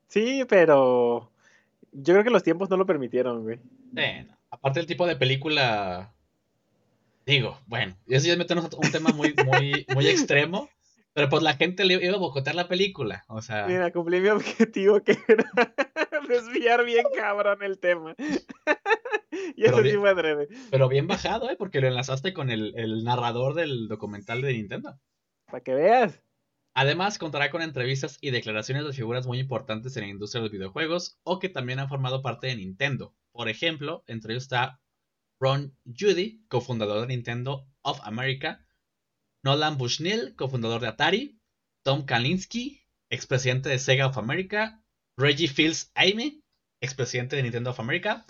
Sí, 0.07 0.43
pero 0.49 1.31
yo 1.91 2.13
creo 2.13 2.23
que 2.23 2.29
los 2.31 2.43
tiempos 2.43 2.69
no 2.69 2.77
lo 2.77 2.85
permitieron, 2.85 3.43
güey. 3.43 3.59
Bueno, 3.91 4.35
aparte 4.49 4.79
del 4.79 4.87
tipo 4.87 5.05
de 5.05 5.15
película, 5.15 6.13
digo, 7.29 7.59
bueno, 7.67 7.95
eso 8.07 8.27
ya 8.27 8.33
es 8.33 8.37
meternos 8.37 8.69
un 8.73 8.91
tema 8.91 9.11
muy, 9.11 9.33
muy, 9.45 9.85
muy 9.93 10.07
extremo. 10.07 10.69
Pero 11.13 11.27
pues 11.27 11.41
la 11.41 11.55
gente 11.55 11.85
le 11.85 11.95
iba 12.05 12.15
a 12.15 12.19
bocotear 12.19 12.55
la 12.55 12.67
película, 12.67 13.25
o 13.27 13.41
sea... 13.41 13.65
Mira, 13.65 13.91
cumplí 13.91 14.21
mi 14.21 14.29
objetivo 14.29 15.01
que 15.01 15.17
era 15.27 15.43
desviar 16.29 16.85
bien 16.85 17.03
cabrón 17.15 17.63
el 17.63 17.79
tema. 17.79 18.15
y 19.55 19.65
eso 19.65 19.81
sí 19.81 19.97
fue 19.97 20.09
adrede. 20.11 20.47
Pero 20.69 20.87
bien 20.87 21.07
bajado, 21.07 21.49
¿eh? 21.49 21.55
Porque 21.57 21.81
lo 21.81 21.87
enlazaste 21.87 22.31
con 22.33 22.51
el, 22.51 22.73
el 22.77 23.03
narrador 23.03 23.55
del 23.55 23.87
documental 23.87 24.41
de 24.41 24.53
Nintendo. 24.53 24.99
Para 25.47 25.63
que 25.63 25.73
veas. 25.73 26.21
Además, 26.75 27.17
contará 27.17 27.49
con 27.49 27.63
entrevistas 27.63 28.17
y 28.21 28.29
declaraciones 28.29 28.85
de 28.85 28.93
figuras 28.93 29.25
muy 29.25 29.39
importantes 29.39 29.97
en 29.97 30.03
la 30.03 30.09
industria 30.09 30.39
de 30.39 30.45
los 30.45 30.53
videojuegos 30.53 31.19
o 31.23 31.39
que 31.39 31.49
también 31.49 31.79
han 31.79 31.89
formado 31.89 32.21
parte 32.21 32.47
de 32.47 32.55
Nintendo. 32.55 33.15
Por 33.31 33.49
ejemplo, 33.49 34.03
entre 34.07 34.33
ellos 34.33 34.43
está 34.43 34.79
Ron 35.39 35.75
Judy, 35.85 36.43
cofundador 36.47 37.01
de 37.01 37.15
Nintendo 37.15 37.67
of 37.81 37.99
America, 38.03 38.65
Nolan 39.43 39.77
Bushnell, 39.77 40.35
cofundador 40.35 40.81
de 40.81 40.87
Atari, 40.87 41.39
Tom 41.83 42.05
Kalinske, 42.05 42.85
expresidente 43.09 43.69
de 43.69 43.79
Sega 43.79 44.07
of 44.07 44.17
America, 44.17 44.83
Reggie 45.17 45.47
Fields 45.47 45.91
Aime, 45.95 46.41
expresidente 46.81 47.35
de 47.35 47.43
Nintendo 47.43 47.71
of 47.71 47.79
America, 47.79 48.25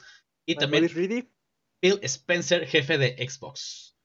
y 0.45 0.55
también 0.55 0.89
Phil 0.89 1.99
Spencer, 2.03 2.67
jefe 2.67 2.97
de 2.97 3.27
Xbox. 3.27 3.95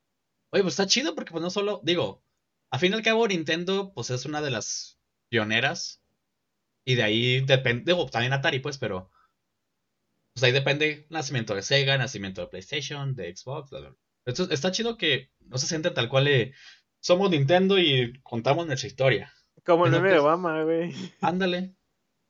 Oye, 0.51 0.63
pues 0.63 0.75
está 0.75 0.87
chido 0.87 1.15
porque 1.15 1.33
pues 1.33 1.43
no 1.43 1.51
solo, 1.51 1.81
digo, 1.85 2.23
a 2.71 2.79
fin 2.79 2.93
y 2.93 2.95
al 2.95 3.03
cabo 3.03 3.27
Nintendo 3.27 3.93
pues 3.95 4.11
es 4.11 4.25
una 4.25 4.41
de 4.41 4.51
las 4.51 4.99
pioneras 5.29 6.03
y 6.85 6.95
de 6.95 7.03
ahí 7.03 7.41
depende, 7.41 7.93
digo, 7.93 8.07
también 8.07 8.33
Atari 8.33 8.61
pues, 8.61 8.79
pero 8.79 9.11
pues 10.35 10.43
ahí 10.43 10.53
depende 10.53 11.07
nacimiento 11.11 11.55
de 11.55 11.63
Sega, 11.63 11.97
nacimiento 11.97 12.41
de 12.41 12.49
PlayStation, 12.49 13.15
de 13.15 13.35
Xbox, 13.35 13.71
Entonces 14.27 14.53
está 14.53 14.73
chido 14.73 14.99
que 14.99 15.31
no 15.41 15.59
se 15.59 15.69
sienten 15.69 15.95
tal 15.95 16.09
cual 16.09 16.25
de 16.25 16.53
somos 17.01 17.31
Nintendo 17.31 17.79
y 17.79 18.19
contamos 18.23 18.67
nuestra 18.67 18.89
historia. 18.89 19.33
Como 19.65 19.87
el 19.87 19.93
meme 19.93 20.11
de 20.11 20.19
Obama, 20.19 20.63
güey. 20.65 20.93
Ándale. 21.21 21.75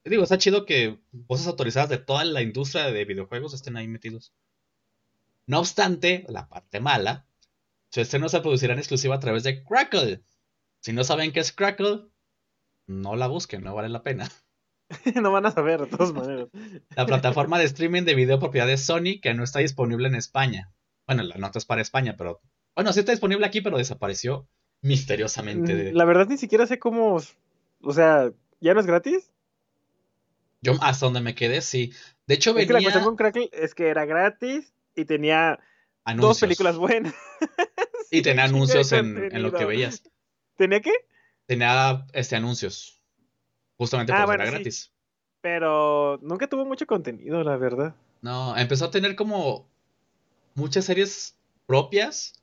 Digo, 0.05 0.23
está 0.23 0.37
chido 0.37 0.67
que 0.67 0.99
voces 1.13 1.47
autorizadas 1.47 1.89
de 1.89 1.97
toda 1.97 2.25
la 2.25 2.43
industria 2.43 2.91
de 2.93 3.05
videojuegos 3.07 3.55
estén 3.55 3.77
ahí 3.79 3.89
metidos. 3.89 4.35
No 5.47 5.61
obstante, 5.61 6.27
la 6.29 6.49
parte 6.49 6.81
mala, 6.81 7.27
su 7.91 8.03
estreno 8.03 8.29
se 8.29 8.41
producirá 8.41 8.75
en 8.75 8.81
exclusiva 8.81 9.15
a 9.15 9.21
través 9.21 9.45
de 9.45 9.65
Crackle. 9.65 10.23
Si 10.81 10.93
no 10.93 11.05
saben 11.05 11.33
qué 11.33 11.41
es 11.41 11.53
Crackle, 11.53 12.07
no 12.87 13.17
la 13.17 13.29
busquen, 13.29 13.65
no 13.65 13.75
vale 13.75 13.89
la 13.89 14.03
pena. 14.03 14.31
no 15.23 15.33
van 15.33 15.47
a 15.47 15.51
saber, 15.51 15.81
de 15.81 15.87
todas 15.87 16.13
maneras. 16.13 16.49
La 16.97 17.07
plataforma 17.07 17.59
de 17.59 17.65
streaming 17.65 18.03
de 18.03 18.15
video 18.15 18.39
propiedad 18.39 18.67
de 18.67 18.77
Sony 18.77 19.21
que 19.23 19.35
no 19.35 19.45
está 19.45 19.61
disponible 19.61 20.09
en 20.09 20.15
España. 20.15 20.73
Bueno, 21.07 21.23
la 21.23 21.37
nota 21.37 21.59
es 21.59 21.65
para 21.65 21.83
España, 21.83 22.15
pero. 22.17 22.41
Bueno, 22.75 22.93
sí 22.93 23.01
está 23.01 23.13
disponible 23.13 23.47
aquí, 23.47 23.61
pero 23.61 23.79
desapareció 23.79 24.49
misteriosamente. 24.83 25.93
Mm, 25.93 25.97
la 25.97 26.05
verdad 26.05 26.27
ni 26.29 26.37
siquiera 26.37 26.67
sé 26.67 26.79
cómo, 26.79 27.21
o 27.81 27.93
sea, 27.93 28.33
¿ya 28.61 28.75
no 28.75 28.81
es 28.81 28.87
gratis? 28.87 29.31
Yo 30.61 30.75
hasta 30.81 31.07
donde 31.07 31.21
me 31.21 31.35
quedé, 31.35 31.61
sí. 31.61 31.93
De 32.27 32.35
hecho, 32.35 32.55
venía... 32.55 32.63
Es 32.63 32.69
que 32.69 32.73
la 32.73 32.81
cuestión 32.81 33.05
con 33.05 33.17
Crackle 33.17 33.51
es 33.53 33.75
que 33.75 33.89
era 33.89 34.07
gratis 34.07 34.73
y 34.97 35.05
tenía 35.05 35.61
dos 36.17 36.41
películas 36.41 36.77
buenas. 36.77 37.15
Y 38.11 38.23
tenía 38.23 38.45
anuncios 38.45 38.93
en, 38.93 39.31
en, 39.31 39.43
lo 39.43 39.53
que 39.53 39.67
veías. 39.67 40.03
¿Tenía 40.57 40.81
qué? 40.81 40.93
tenía 41.47 42.07
este, 42.13 42.37
anuncios. 42.37 43.03
Justamente 43.77 44.13
ah, 44.13 44.25
por 44.25 44.35
era 44.35 44.47
gratis. 44.47 44.93
Pero 45.41 46.19
nunca 46.23 46.47
tuvo 46.47 46.65
mucho 46.65 46.87
contenido, 46.87 47.43
la 47.43 47.57
verdad. 47.57 47.95
No, 48.23 48.57
empezó 48.57 48.87
a 48.87 48.91
tener 48.91 49.17
como 49.17 49.69
muchas 50.55 50.87
series 50.87 51.37
propias. 51.67 52.43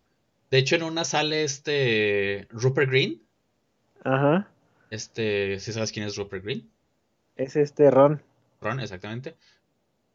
De 0.52 0.58
hecho, 0.58 0.76
en 0.76 0.84
una 0.84 1.06
sale 1.06 1.44
este 1.44 2.48
Rupert 2.52 2.89
Green. 2.89 3.22
Ajá. 4.04 4.50
Este, 4.89 5.60
si 5.60 5.72
sabes 5.72 5.91
quién 5.91 6.06
es 6.06 6.15
Rupert 6.17 6.44
Green? 6.44 6.70
Es 7.38 7.56
este 7.56 7.89
Ron. 7.89 8.22
Ron, 8.60 8.80
exactamente. 8.80 9.36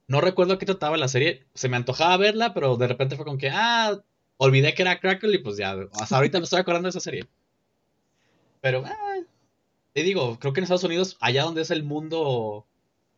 No 0.06 0.20
recuerdo 0.20 0.58
qué 0.58 0.66
trataba 0.66 0.96
la 0.96 1.08
serie. 1.08 1.44
Se 1.54 1.68
me 1.68 1.76
antojaba 1.76 2.16
verla, 2.16 2.54
pero 2.54 2.76
de 2.76 2.86
repente 2.86 3.16
fue 3.16 3.24
como 3.24 3.38
que, 3.38 3.50
ah, 3.50 3.98
olvidé 4.36 4.74
que 4.74 4.82
era 4.82 5.00
Crackle 5.00 5.34
y 5.34 5.38
pues 5.38 5.56
ya, 5.56 5.74
hasta 6.00 6.16
ahorita 6.16 6.38
me 6.38 6.44
estoy 6.44 6.60
acordando 6.60 6.86
de 6.86 6.90
esa 6.90 7.00
serie. 7.00 7.26
Pero, 8.60 8.84
ah, 8.86 9.16
te 9.96 10.02
digo, 10.02 10.38
creo 10.38 10.52
que 10.52 10.60
en 10.60 10.64
Estados 10.64 10.84
Unidos, 10.84 11.16
allá 11.22 11.44
donde 11.44 11.62
es 11.62 11.70
el 11.70 11.82
mundo 11.82 12.66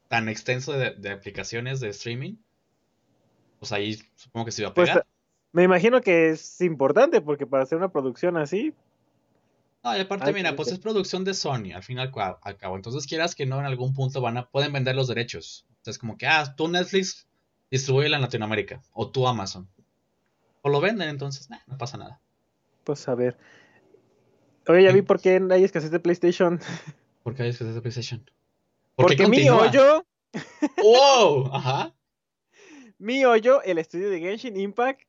tan 0.06 0.28
extenso 0.28 0.72
de, 0.74 1.10
aplicaciones 1.10 1.80
de 1.80 1.88
streaming, 1.88 2.36
pues 3.58 3.72
ahí 3.72 3.98
supongo 4.14 4.44
que 4.44 4.52
se 4.52 4.62
iba 4.62 4.70
a 4.70 4.74
pues, 4.74 4.88
pegar. 4.88 5.06
me 5.50 5.64
imagino 5.64 6.00
que 6.00 6.28
es 6.28 6.60
importante 6.60 7.20
porque 7.20 7.48
para 7.48 7.64
hacer 7.64 7.78
una 7.78 7.90
producción 7.90 8.36
así. 8.36 8.72
No, 9.82 9.96
y 9.96 10.02
aparte, 10.02 10.32
mira, 10.32 10.54
pues 10.54 10.70
es 10.70 10.78
producción 10.78 11.24
de 11.24 11.34
Sony, 11.34 11.72
al 11.74 11.82
fin 11.82 11.98
y 11.98 12.00
al, 12.00 12.12
cabo. 12.12 12.76
Entonces, 12.76 13.08
quieras 13.08 13.34
que 13.34 13.44
no, 13.44 13.58
en 13.58 13.66
algún 13.66 13.92
punto 13.92 14.20
van 14.20 14.36
a, 14.36 14.48
pueden 14.48 14.72
vender 14.72 14.94
los 14.94 15.08
derechos. 15.08 15.66
Entonces, 15.78 15.98
como 15.98 16.16
que, 16.16 16.28
ah, 16.28 16.54
tú 16.56 16.68
Netflix 16.68 17.26
distribuye 17.72 18.06
en 18.06 18.20
Latinoamérica, 18.20 18.80
o 18.92 19.10
tú 19.10 19.26
Amazon. 19.26 19.68
O 20.62 20.68
lo 20.68 20.80
venden, 20.80 21.08
entonces, 21.08 21.48
no 21.66 21.76
pasa 21.76 21.98
nada. 21.98 22.20
Pues 22.84 23.08
a 23.08 23.16
ver. 23.16 23.36
Oye, 24.68 24.84
ya 24.84 24.92
vi 24.92 25.02
por 25.02 25.20
qué 25.20 25.40
hay 25.50 25.64
escasez 25.64 25.90
de 25.90 25.98
PlayStation. 25.98 26.60
¿Por 27.22 27.34
qué 27.34 27.42
hay 27.42 27.48
escasez 27.50 27.74
de 27.74 27.80
PlayStation? 27.80 28.30
Porque 28.94 29.26
mi 29.26 29.48
hoyo. 29.48 30.04
¡Wow! 30.82 31.46
Ajá. 31.52 31.94
Mi 32.98 33.24
hoyo, 33.24 33.62
el 33.62 33.78
estudio 33.78 34.10
de 34.10 34.20
Genshin 34.20 34.58
Impact, 34.58 35.02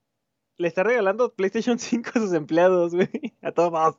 le 0.57 0.67
está 0.67 0.83
regalando 0.83 1.33
PlayStation 1.33 1.77
5 1.79 2.11
a 2.15 2.19
sus 2.19 2.33
empleados, 2.33 2.95
güey. 2.95 3.09
A 3.41 3.51
todos. 3.51 3.97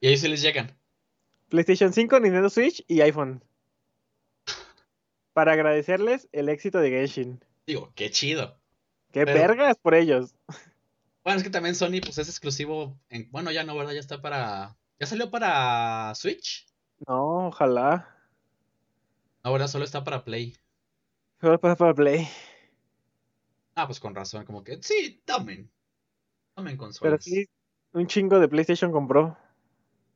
Y 0.00 0.08
ahí 0.08 0.16
se 0.16 0.28
les 0.28 0.42
llegan. 0.42 0.76
PlayStation 1.48 1.92
5, 1.92 2.20
Nintendo 2.20 2.50
Switch 2.50 2.84
y 2.88 3.00
iPhone. 3.00 3.42
Para 5.32 5.52
agradecerles 5.52 6.28
el 6.32 6.48
éxito 6.48 6.80
de 6.80 6.90
Genshin. 6.90 7.44
Digo, 7.66 7.92
qué 7.94 8.10
chido. 8.10 8.58
Qué 9.12 9.24
vergas 9.24 9.76
por 9.78 9.94
ellos. 9.94 10.34
Bueno, 11.24 11.38
es 11.38 11.44
que 11.44 11.50
también 11.50 11.74
Sony 11.74 12.00
pues 12.02 12.18
es 12.18 12.28
exclusivo 12.28 12.98
en... 13.08 13.30
Bueno, 13.30 13.50
ya 13.52 13.64
no, 13.64 13.76
¿verdad? 13.76 13.92
Ya 13.92 14.00
está 14.00 14.20
para... 14.20 14.76
¿Ya 14.98 15.06
salió 15.06 15.30
para 15.30 16.14
Switch? 16.14 16.66
No, 17.06 17.48
ojalá. 17.48 18.08
Ahora 19.42 19.68
solo 19.68 19.84
está 19.84 20.04
para 20.04 20.24
Play. 20.24 20.56
Solo 21.40 21.54
está 21.54 21.74
para 21.76 21.94
Play. 21.94 22.28
Ah, 23.74 23.86
pues 23.86 23.98
con 24.00 24.14
razón, 24.14 24.44
como 24.44 24.62
que 24.62 24.82
sí, 24.82 25.22
tomen. 25.24 25.70
Tomen 26.54 26.76
consolas. 26.76 27.24
Pero 27.24 27.36
sí, 27.36 27.48
un 27.92 28.06
chingo 28.06 28.38
de 28.38 28.48
PlayStation 28.48 28.92
compró. 28.92 29.36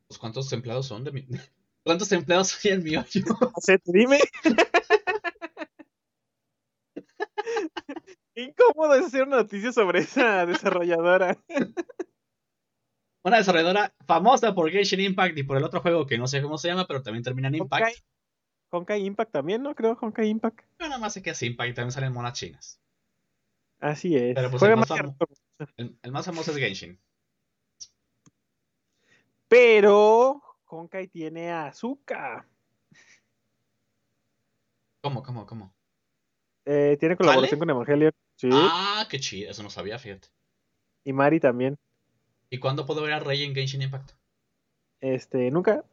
Pues 0.07 0.19
cuántos 0.19 0.53
empleados 0.53 0.87
son 0.87 1.05
de 1.05 1.12
mi. 1.12 1.27
¿Cuántos 1.85 2.11
empleados 2.12 2.59
hay 2.64 2.73
en 2.73 2.83
mi 2.83 2.97
hoyo? 2.97 3.25
dime. 3.85 4.19
Incómodo 8.37 8.94
es 8.94 9.07
hacer 9.07 9.22
una 9.22 9.38
noticia 9.38 9.72
sobre 9.72 10.01
esa 10.01 10.44
desarrolladora. 10.46 11.38
Una 13.25 13.38
desarrolladora 13.38 13.92
famosa 14.07 14.55
por 14.55 14.70
Genshin 14.70 15.01
Impact 15.01 15.37
y 15.37 15.42
por 15.42 15.57
el 15.57 15.64
otro 15.64 15.81
juego 15.81 16.07
que 16.07 16.16
no 16.16 16.29
sé 16.29 16.40
cómo 16.40 16.59
se 16.59 16.68
llama, 16.68 16.87
pero 16.87 17.03
también 17.03 17.25
termina 17.25 17.49
en 17.49 17.57
Impact. 17.57 17.99
Honkai 18.70 19.05
Impact 19.05 19.33
también, 19.33 19.64
¿no? 19.64 19.75
Creo 19.75 19.99
Honkai 20.01 20.29
Impact. 20.29 20.61
Yo 20.79 20.87
nada 20.87 21.01
más 21.01 21.14
sé 21.14 21.22
que 21.22 21.31
es 21.31 21.42
Impact 21.42 21.70
y 21.70 21.75
también 21.75 21.90
salen 21.90 22.12
monas 22.12 22.35
chinas. 22.35 22.81
Así 23.81 24.14
es. 24.14 24.33
Pero 24.37 24.49
pues 24.49 24.62
el, 24.62 24.77
más 24.77 24.90
el, 25.77 26.12
más 26.12 26.25
famoso 26.25 26.53
es 26.53 26.57
Genshin. 26.57 27.01
Pero 29.49 30.40
Honkai 30.66 31.09
tiene 31.09 31.51
azúcar. 31.51 32.46
¿Cómo, 35.03 35.25
cómo, 35.25 35.46
cómo? 35.46 35.75
Eh, 36.64 36.96
tiene 37.01 37.16
colaboración 37.16 37.59
con 37.59 37.70
Evangelion. 37.70 38.12
Sí. 38.37 38.49
Ah, 38.53 39.07
qué 39.11 39.18
chido, 39.18 39.51
eso 39.51 39.62
no 39.62 39.70
sabía, 39.70 39.99
fíjate. 39.99 40.29
Y 41.05 41.12
Mari 41.12 41.40
también. 41.40 41.79
¿Y 42.51 42.59
cuándo 42.59 42.87
puedo 42.87 43.03
ver 43.03 43.12
a 43.12 43.20
Rey 43.20 43.42
en 43.42 43.55
Genshin 43.55 43.83
Impact? 43.83 44.12
Este, 45.01 45.51
nunca. 45.51 45.85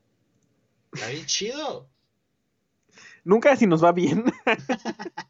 Está 0.91 1.10
bien 1.10 1.25
chido. 1.25 1.89
Nunca 3.23 3.56
si 3.56 3.65
nos 3.67 3.84
va 3.84 3.91
bien. 3.91 4.25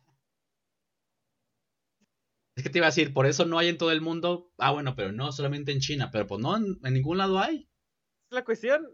es 2.56 2.64
que 2.64 2.70
te 2.70 2.80
iba 2.80 2.88
a 2.88 2.90
decir, 2.90 3.14
por 3.14 3.26
eso 3.26 3.46
no 3.46 3.58
hay 3.58 3.70
en 3.70 3.78
todo 3.78 3.92
el 3.92 4.02
mundo. 4.02 4.52
Ah, 4.58 4.72
bueno, 4.72 4.96
pero 4.96 5.12
no 5.12 5.32
solamente 5.32 5.72
en 5.72 5.80
China, 5.80 6.10
pero 6.12 6.28
pues 6.28 6.42
no, 6.42 6.58
en, 6.58 6.80
ningún 6.82 7.18
lado 7.18 7.40
hay. 7.40 7.68
La 8.30 8.44
cuestión, 8.44 8.88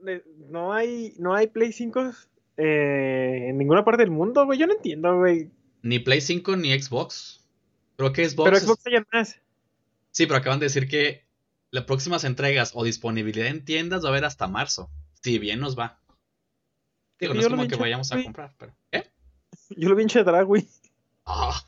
no 0.50 0.74
hay, 0.74 1.14
no 1.18 1.34
hay 1.34 1.48
Play 1.48 1.72
5 1.72 2.12
eh, 2.58 3.48
en 3.50 3.58
ninguna 3.58 3.86
parte 3.86 4.04
del 4.04 4.12
mundo, 4.12 4.46
güey. 4.46 4.60
Yo 4.60 4.68
no 4.68 4.74
entiendo, 4.74 5.18
güey. 5.18 5.50
Ni 5.82 6.00
Play 6.00 6.20
5 6.20 6.58
ni 6.58 6.78
Xbox. 6.78 7.39
Creo 8.00 8.14
que 8.14 8.30
Xbox. 8.30 8.50
Pero 8.50 8.60
Xbox 8.62 8.88
hay 8.88 9.04
más. 9.12 9.42
Sí, 10.12 10.26
pero 10.26 10.38
acaban 10.38 10.60
de 10.60 10.68
decir 10.68 10.88
que 10.88 11.28
las 11.70 11.84
próximas 11.84 12.24
entregas 12.24 12.72
o 12.74 12.86
disponibilidad 12.86 13.48
en 13.48 13.66
tiendas 13.66 14.06
va 14.06 14.08
a 14.08 14.12
haber 14.12 14.24
hasta 14.24 14.48
marzo. 14.48 14.90
Si 15.22 15.38
bien 15.38 15.60
nos 15.60 15.78
va. 15.78 16.00
Digo, 17.20 17.34
no 17.34 17.42
es 17.42 17.50
como 17.50 17.68
que 17.68 17.76
vayamos 17.76 18.10
a 18.14 18.24
comprar, 18.24 18.56
pero. 18.58 18.74
¿Qué? 18.90 19.12
Yo 19.72 19.90
lo 19.90 19.98
vi 19.98 20.04
en 20.04 20.08
Chedrag, 20.08 20.46
güey. 20.48 20.66
Ah. 21.26 21.62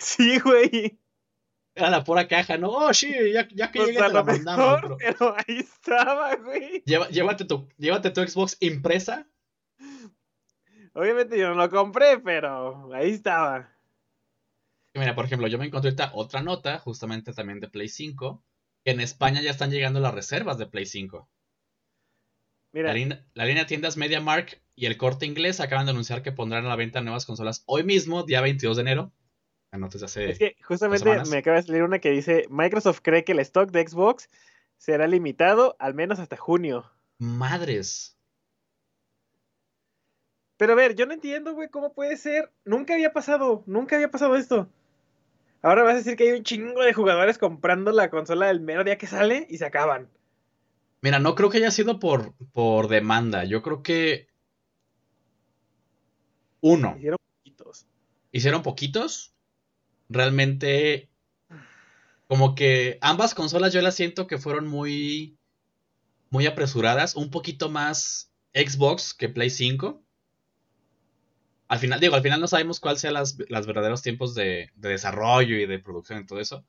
Sí, 0.00 0.40
güey. 0.40 0.98
Era 1.76 1.90
la 1.90 2.02
pura 2.02 2.26
caja, 2.26 2.58
¿no? 2.58 2.70
Oh, 2.70 2.92
sí, 2.92 3.14
ya, 3.32 3.46
ya 3.54 3.70
que 3.70 3.78
pues 3.78 3.90
llegue 3.90 4.02
te 4.02 4.12
la 4.12 4.24
mandamos, 4.24 4.80
bro. 4.80 4.96
Pero 4.98 5.36
ahí 5.36 5.58
estaba, 5.58 6.34
güey. 6.34 6.82
llévate, 6.84 7.44
tu, 7.44 7.68
llévate 7.78 8.10
tu 8.10 8.26
Xbox 8.26 8.56
impresa. 8.58 9.28
Obviamente 10.92 11.38
yo 11.38 11.50
no 11.50 11.54
lo 11.54 11.70
compré, 11.70 12.18
pero 12.18 12.92
ahí 12.92 13.12
estaba. 13.12 13.75
Mira, 14.98 15.14
por 15.14 15.26
ejemplo, 15.26 15.48
yo 15.48 15.58
me 15.58 15.66
encontré 15.66 15.94
otra 16.12 16.42
nota, 16.42 16.78
justamente 16.78 17.32
también 17.32 17.60
de 17.60 17.68
Play 17.68 17.88
5, 17.88 18.42
que 18.84 18.92
en 18.92 19.00
España 19.00 19.42
ya 19.42 19.50
están 19.50 19.70
llegando 19.70 20.00
las 20.00 20.14
reservas 20.14 20.58
de 20.58 20.66
Play 20.66 20.86
5. 20.86 21.28
Mira. 22.72 22.88
La, 22.88 23.44
línea, 23.44 23.62
de 23.62 23.64
tiendas 23.64 23.96
MediaMark 23.96 24.60
y 24.74 24.86
el 24.86 24.96
corte 24.96 25.26
inglés 25.26 25.60
acaban 25.60 25.86
de 25.86 25.92
anunciar 25.92 26.22
que 26.22 26.32
pondrán 26.32 26.66
a 26.66 26.68
la 26.68 26.76
venta 26.76 27.00
nuevas 27.00 27.26
consolas 27.26 27.62
hoy 27.66 27.84
mismo, 27.84 28.22
día 28.22 28.40
22 28.40 28.76
de 28.76 28.80
enero. 28.82 29.12
hace 29.72 30.30
es 30.30 30.38
que 30.38 30.56
justamente 30.62 31.10
me 31.30 31.38
acaba 31.38 31.56
de 31.56 31.62
salir 31.62 31.82
una 31.82 31.98
que 31.98 32.10
dice: 32.10 32.46
Microsoft 32.50 33.00
cree 33.02 33.24
que 33.24 33.32
el 33.32 33.40
stock 33.40 33.70
de 33.70 33.86
Xbox 33.86 34.28
será 34.76 35.06
limitado 35.06 35.76
al 35.78 35.94
menos 35.94 36.18
hasta 36.18 36.36
junio. 36.36 36.90
Madres. 37.18 38.16
Pero 40.58 40.72
a 40.72 40.76
ver, 40.76 40.94
yo 40.94 41.06
no 41.06 41.12
entiendo, 41.12 41.54
güey, 41.54 41.68
cómo 41.68 41.92
puede 41.92 42.16
ser. 42.16 42.50
Nunca 42.64 42.94
había 42.94 43.12
pasado, 43.12 43.62
nunca 43.66 43.96
había 43.96 44.10
pasado 44.10 44.36
esto. 44.36 44.68
Ahora 45.62 45.82
vas 45.82 45.94
a 45.94 45.98
decir 45.98 46.16
que 46.16 46.24
hay 46.24 46.38
un 46.38 46.44
chingo 46.44 46.82
de 46.82 46.92
jugadores 46.92 47.38
comprando 47.38 47.92
la 47.92 48.10
consola 48.10 48.46
del 48.46 48.60
mero 48.60 48.84
día 48.84 48.98
que 48.98 49.06
sale 49.06 49.46
y 49.50 49.58
se 49.58 49.66
acaban. 49.66 50.08
Mira, 51.02 51.18
no 51.18 51.34
creo 51.34 51.50
que 51.50 51.58
haya 51.58 51.70
sido 51.70 51.98
por, 51.98 52.34
por 52.52 52.88
demanda. 52.88 53.44
Yo 53.44 53.62
creo 53.62 53.82
que. 53.82 54.28
Uno. 56.60 56.94
Hicieron 56.96 57.18
poquitos. 57.18 57.86
Hicieron 58.32 58.62
poquitos. 58.62 59.34
Realmente. 60.08 61.08
Como 62.28 62.54
que 62.54 62.98
ambas 63.02 63.34
consolas 63.34 63.72
yo 63.72 63.80
las 63.82 63.94
siento 63.94 64.26
que 64.26 64.38
fueron 64.38 64.66
muy. 64.66 65.36
Muy 66.30 66.46
apresuradas. 66.46 67.14
Un 67.14 67.30
poquito 67.30 67.68
más 67.68 68.32
Xbox 68.54 69.14
que 69.14 69.28
Play 69.28 69.50
5 69.50 70.05
al 71.68 71.78
final, 71.78 71.98
digo, 71.98 72.14
al 72.14 72.22
final 72.22 72.40
no 72.40 72.46
sabemos 72.46 72.78
cuáles 72.78 73.00
sean 73.00 73.14
los 73.14 73.36
verdaderos 73.66 74.02
tiempos 74.02 74.34
de, 74.34 74.70
desarrollo 74.76 75.56
y 75.56 75.66
de 75.66 75.78
producción 75.78 76.20
y 76.20 76.26
todo 76.26 76.40
eso. 76.40 76.64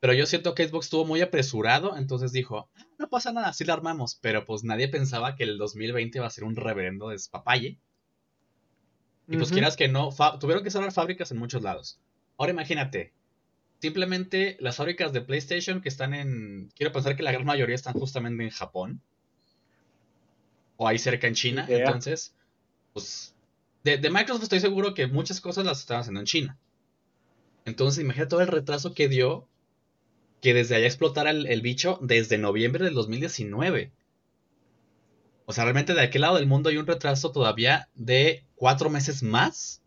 Pero 0.00 0.12
yo 0.14 0.26
siento 0.26 0.54
que 0.54 0.66
Xbox 0.66 0.86
estuvo 0.86 1.04
muy 1.04 1.20
apresurado, 1.20 1.96
entonces 1.96 2.32
dijo, 2.32 2.70
ah, 2.76 2.86
no 2.98 3.08
pasa 3.08 3.32
nada, 3.32 3.52
sí 3.52 3.64
la 3.64 3.74
armamos. 3.74 4.18
Pero 4.20 4.44
pues 4.44 4.64
nadie 4.64 4.88
pensaba 4.88 5.36
que 5.36 5.44
el 5.44 5.58
2020 5.58 6.18
iba 6.18 6.26
a 6.26 6.30
ser 6.30 6.44
un 6.44 6.56
reverendo 6.56 7.08
despapalle. 7.08 7.78
Y 9.28 9.36
pues 9.36 9.50
quieras 9.50 9.76
que 9.76 9.88
no, 9.88 10.10
tuvieron 10.38 10.62
que 10.62 10.70
cerrar 10.70 10.92
fábricas 10.92 11.32
en 11.32 11.38
muchos 11.38 11.62
lados. 11.62 11.98
Ahora 12.38 12.52
imagínate, 12.52 13.12
simplemente 13.80 14.56
las 14.60 14.76
fábricas 14.76 15.12
de 15.12 15.20
PlayStation 15.20 15.80
que 15.80 15.88
están 15.88 16.14
en, 16.14 16.70
quiero 16.76 16.92
pensar 16.92 17.16
que 17.16 17.24
la 17.24 17.32
gran 17.32 17.44
mayoría 17.44 17.74
están 17.74 17.94
justamente 17.94 18.44
en 18.44 18.50
Japón. 18.50 19.02
O 20.76 20.86
ahí 20.86 20.98
cerca 20.98 21.26
en 21.26 21.34
China. 21.34 21.66
Entonces, 21.68 22.34
pues 22.92 23.35
de, 23.94 24.10
Microsoft 24.10 24.42
estoy 24.42 24.58
seguro 24.60 24.94
que 24.94 25.06
muchas 25.06 25.40
cosas 25.40 25.64
las 25.64 25.78
están 25.78 26.00
haciendo 26.00 26.20
en 26.20 26.26
China. 26.26 26.58
Entonces, 27.64 28.02
imagínate 28.02 28.30
todo 28.30 28.40
el 28.40 28.48
retraso 28.48 28.94
que 28.94 29.08
dio 29.08 29.46
que 30.42 30.54
desde 30.54 30.74
allá 30.74 30.86
explotara 30.86 31.30
el, 31.30 31.60
bicho 31.62 31.98
desde 32.02 32.36
noviembre 32.36 32.84
del 32.84 32.94
2019. 32.94 33.92
O 35.46 35.52
sea, 35.52 35.64
realmente 35.64 35.94
de 35.94 36.02
aquel 36.02 36.22
lado 36.22 36.36
del 36.36 36.46
mundo 36.46 36.68
hay 36.68 36.76
un 36.76 36.86
retraso 36.86 37.30
todavía 37.30 37.88
de 37.94 38.44
cuatro 38.56 38.90
meses 38.90 39.22
más 39.22 39.82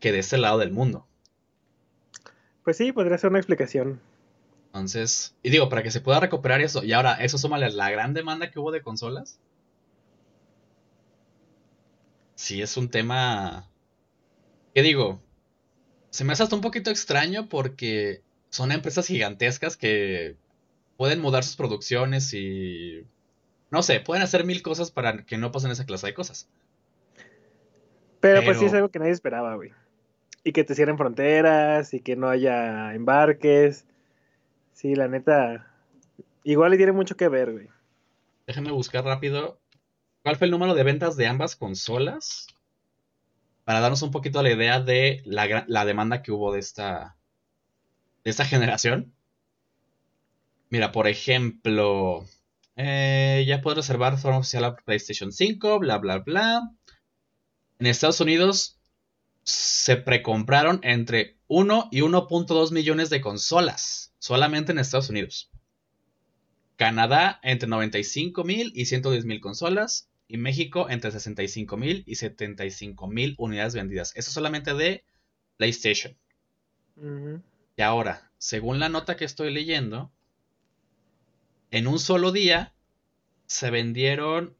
que 0.00 0.10
de 0.10 0.20
ese 0.20 0.38
lado 0.38 0.58
del 0.58 0.72
mundo. 0.72 1.06
Pues 2.64 2.78
sí, 2.78 2.92
podría 2.92 3.18
ser 3.18 3.30
una 3.30 3.38
explicación. 3.38 4.00
Entonces, 4.66 5.34
y 5.42 5.50
digo, 5.50 5.68
para 5.68 5.82
que 5.82 5.90
se 5.90 6.00
pueda 6.00 6.20
recuperar 6.20 6.62
eso, 6.62 6.82
y 6.82 6.92
ahora 6.92 7.14
eso 7.14 7.36
suma 7.36 7.58
la 7.58 7.90
gran 7.90 8.14
demanda 8.14 8.50
que 8.50 8.58
hubo 8.58 8.72
de 8.72 8.82
consolas. 8.82 9.38
Sí, 12.42 12.60
es 12.60 12.76
un 12.76 12.88
tema. 12.88 13.68
¿Qué 14.74 14.82
digo? 14.82 15.20
Se 16.10 16.24
me 16.24 16.32
hace 16.32 16.42
hasta 16.42 16.56
un 16.56 16.60
poquito 16.60 16.90
extraño 16.90 17.48
porque 17.48 18.20
son 18.48 18.72
empresas 18.72 19.06
gigantescas 19.06 19.76
que 19.76 20.34
pueden 20.96 21.20
mudar 21.20 21.44
sus 21.44 21.54
producciones 21.54 22.34
y 22.34 23.06
no 23.70 23.84
sé, 23.84 24.00
pueden 24.00 24.24
hacer 24.24 24.44
mil 24.44 24.60
cosas 24.60 24.90
para 24.90 25.24
que 25.24 25.38
no 25.38 25.52
pasen 25.52 25.70
esa 25.70 25.86
clase 25.86 26.08
de 26.08 26.14
cosas. 26.14 26.48
Pero, 28.18 28.42
pues 28.42 28.58
sí 28.58 28.64
es 28.64 28.74
algo 28.74 28.88
que 28.88 28.98
nadie 28.98 29.12
esperaba, 29.12 29.54
güey. 29.54 29.70
Y 30.42 30.50
que 30.50 30.64
te 30.64 30.74
cierren 30.74 30.98
fronteras 30.98 31.94
y 31.94 32.00
que 32.00 32.16
no 32.16 32.28
haya 32.28 32.92
embarques. 32.92 33.84
Sí, 34.72 34.96
la 34.96 35.06
neta. 35.06 35.72
Igual 36.42 36.72
le 36.72 36.76
tiene 36.76 36.90
mucho 36.90 37.16
que 37.16 37.28
ver, 37.28 37.52
güey. 37.52 37.68
Déjenme 38.48 38.72
buscar 38.72 39.04
rápido. 39.04 39.61
¿Cuál 40.22 40.36
fue 40.36 40.46
el 40.46 40.52
número 40.52 40.74
de 40.74 40.84
ventas 40.84 41.16
de 41.16 41.26
ambas 41.26 41.56
consolas? 41.56 42.46
Para 43.64 43.80
darnos 43.80 44.02
un 44.02 44.12
poquito 44.12 44.42
la 44.42 44.52
idea 44.52 44.80
de 44.80 45.22
la, 45.24 45.84
demanda 45.84 46.22
que 46.22 46.30
hubo 46.30 46.52
de 46.52 46.60
esta. 46.60 47.16
de 48.24 48.30
esta 48.30 48.44
generación. 48.44 49.12
Mira, 50.70 50.92
por 50.92 51.08
ejemplo. 51.08 52.24
Eh, 52.76 53.44
ya 53.46 53.60
puedo 53.60 53.76
reservar 53.76 54.16
forma 54.16 54.38
oficial 54.38 54.64
a 54.64 54.76
PlayStation 54.76 55.32
5, 55.32 55.80
bla, 55.80 55.98
bla, 55.98 56.18
bla. 56.18 56.70
En 57.78 57.86
Estados 57.86 58.20
Unidos 58.20 58.78
se 59.42 59.96
precompraron 59.96 60.80
entre 60.84 61.36
1 61.48 61.88
y 61.90 62.00
1.2 62.00 62.70
millones 62.70 63.10
de 63.10 63.20
consolas, 63.20 64.14
solamente 64.18 64.72
en 64.72 64.78
Estados 64.78 65.10
Unidos. 65.10 65.50
Canadá 66.76 67.40
entre 67.42 67.68
95 67.68 68.44
mil 68.44 68.72
y 68.74 68.86
110 68.86 69.24
mil 69.24 69.40
consolas. 69.40 70.08
Y 70.28 70.38
México 70.38 70.88
entre 70.88 71.10
65 71.10 71.76
mil 71.76 72.04
y 72.06 72.16
75 72.16 73.06
mil 73.06 73.34
unidades 73.38 73.74
vendidas. 73.74 74.12
Eso 74.16 74.30
solamente 74.30 74.74
de 74.74 75.04
PlayStation. 75.56 76.16
Y 77.76 77.82
ahora, 77.82 78.30
según 78.38 78.78
la 78.78 78.88
nota 78.88 79.16
que 79.16 79.24
estoy 79.24 79.52
leyendo, 79.52 80.10
en 81.70 81.86
un 81.86 81.98
solo 81.98 82.32
día 82.32 82.74
se 83.46 83.70
vendieron 83.70 84.56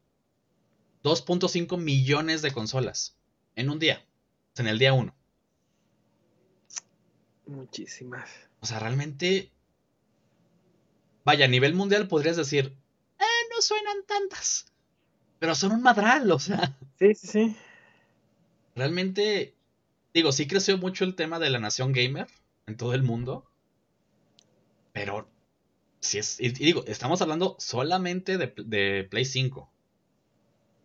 2.5 1.03 1.77
millones 1.77 2.41
de 2.41 2.51
consolas. 2.51 3.17
En 3.55 3.69
un 3.69 3.79
día. 3.79 4.05
En 4.55 4.67
el 4.67 4.79
día 4.79 4.93
1. 4.93 5.13
Muchísimas. 7.47 8.29
O 8.61 8.65
sea, 8.65 8.79
realmente. 8.79 9.51
Vaya, 11.25 11.45
a 11.45 11.49
nivel 11.49 11.73
mundial 11.73 12.07
podrías 12.07 12.37
decir. 12.37 12.75
Eh, 13.19 13.47
no 13.53 13.61
suenan 13.61 14.05
tantas. 14.07 14.72
Pero 15.43 15.55
son 15.55 15.73
un 15.73 15.81
madral, 15.81 16.31
o 16.31 16.39
sea. 16.39 16.73
Sí, 16.97 17.13
sí, 17.15 17.27
sí. 17.27 17.55
Realmente. 18.77 19.53
Digo, 20.13 20.31
sí 20.31 20.47
creció 20.47 20.77
mucho 20.77 21.03
el 21.03 21.15
tema 21.15 21.37
de 21.37 21.49
la 21.49 21.59
nación 21.59 21.91
gamer 21.91 22.27
en 22.65 22.77
todo 22.77 22.93
el 22.93 23.03
mundo. 23.03 23.45
Pero 24.93 25.27
es, 25.99 26.39
y, 26.39 26.47
digo, 26.51 26.85
estamos 26.87 27.21
hablando 27.21 27.57
solamente 27.59 28.37
de, 28.37 29.03
Play 29.03 29.25
5. 29.25 29.69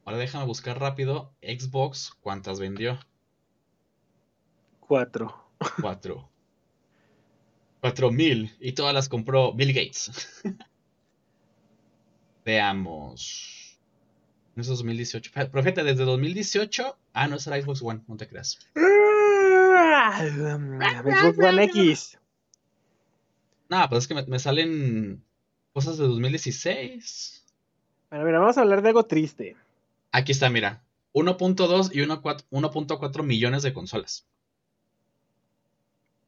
Ahora 0.05 0.19
déjame 0.19 0.45
buscar 0.45 0.81
rápido 0.81 1.33
Xbox 1.41 2.17
cuántas 2.21 2.59
vendió. 2.59 2.99
Cuatro. 4.81 5.53
Cuatro. 5.81 6.29
Cuatro 7.81 8.11
mil. 8.11 8.57
Y 8.59 8.73
todas 8.73 8.93
las 8.93 9.09
compró 9.09 9.53
Bill 9.53 9.73
Gates. 9.73 10.43
Veamos. 12.45 13.58
No 14.59 14.63
es 14.63 14.69
2018. 14.69 15.31
Profeta, 15.53 15.85
desde 15.85 16.05
2018. 16.05 16.99
Ah, 17.13 17.29
no 17.29 17.37
es 17.37 17.45
Xbox 17.45 17.81
One, 17.81 18.01
no 18.09 18.17
te 18.17 18.27
creas. 18.27 18.59
Xbox 20.19 21.39
One 21.39 21.63
X. 21.63 22.19
No, 23.69 23.89
pues 23.89 24.03
es 24.03 24.09
que 24.09 24.15
me, 24.27 24.39
salen 24.41 25.23
cosas 25.73 25.97
de 25.97 26.09
2016. 26.09 27.45
Bueno, 28.11 28.25
mira, 28.25 28.41
vamos 28.41 28.59
a 28.59 28.63
hablar 28.63 28.83
de 28.83 28.89
algo 28.89 29.05
triste. 29.05 29.55
Aquí 30.11 30.33
está, 30.33 30.51
mira. 30.51 30.83
1.2 31.13 31.91
y 31.93 32.01
1.4 32.01 33.23
millones 33.23 33.63
de 33.63 33.73
consolas. 33.73 34.27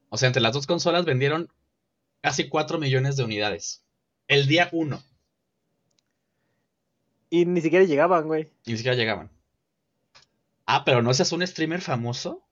O 0.09 0.17
sea, 0.17 0.29
entre 0.29 0.41
las 0.41 0.53
dos 0.53 0.69
consolas 0.69 1.05
vendieron 1.05 1.49
casi 2.21 2.49
4 2.49 2.79
millones 2.79 3.17
de 3.17 3.25
unidades. 3.25 3.83
El 4.29 4.47
día 4.47 4.69
1. 4.71 5.03
Y 7.31 7.47
ni 7.47 7.61
siquiera 7.61 7.85
llegaban, 7.85 8.27
güey. 8.27 8.51
ni 8.67 8.77
siquiera 8.77 8.97
llegaban. 8.97 9.31
Ah, 10.67 10.85
pero 10.85 11.01
no 11.01 11.15
seas 11.15 11.33
un 11.33 11.47
streamer 11.47 11.81
famoso. 11.81 12.45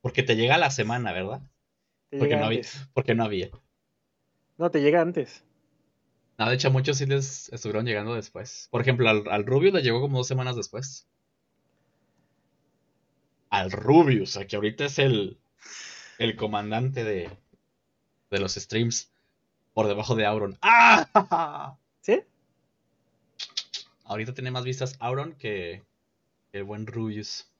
Porque 0.00 0.22
te 0.22 0.36
llega 0.36 0.56
a 0.56 0.58
la 0.58 0.70
semana, 0.70 1.12
¿verdad? 1.12 1.40
porque, 2.18 2.36
no 2.36 2.44
había, 2.44 2.60
porque 2.92 3.14
no 3.14 3.24
había. 3.24 3.50
No, 4.58 4.70
te 4.70 4.80
llega 4.80 5.00
antes. 5.00 5.42
No, 6.38 6.48
de 6.48 6.54
hecho, 6.54 6.70
muchos 6.70 6.98
sí 6.98 7.06
les 7.06 7.52
estuvieron 7.52 7.86
llegando 7.86 8.14
después. 8.14 8.68
Por 8.70 8.80
ejemplo, 8.80 9.08
al, 9.08 9.46
Rubius 9.46 9.72
le 9.72 9.82
llegó 9.82 10.00
como 10.00 10.18
dos 10.18 10.26
semanas 10.28 10.56
después. 10.56 11.08
Al 13.50 13.70
Rubius, 13.70 14.38
que 14.48 14.56
ahorita 14.56 14.84
es 14.84 14.98
el, 14.98 15.38
el 16.18 16.36
comandante 16.36 17.02
de, 17.02 17.30
de 18.30 18.38
los 18.40 18.54
streams 18.54 19.10
por 19.72 19.86
debajo 19.86 20.16
de 20.16 20.26
Auron. 20.26 20.58
¡Ah! 20.60 21.76
¿Sí? 22.00 22.22
Ahorita 24.04 24.34
tiene 24.34 24.50
más 24.50 24.64
vistas 24.64 24.96
Auron 25.00 25.34
que 25.34 25.82
el 26.52 26.64
buen 26.64 26.86
Rubius. 26.86 27.50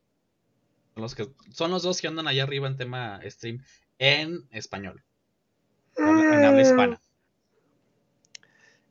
Son 0.94 1.02
los, 1.02 1.14
que, 1.14 1.28
son 1.50 1.70
los 1.70 1.82
dos 1.82 2.00
que 2.00 2.06
andan 2.06 2.28
allá 2.28 2.44
arriba 2.44 2.68
en 2.68 2.76
tema 2.76 3.20
stream 3.24 3.64
en 3.98 4.46
español 4.50 5.02
en 5.96 6.44
habla 6.44 6.62
hispana. 6.62 7.00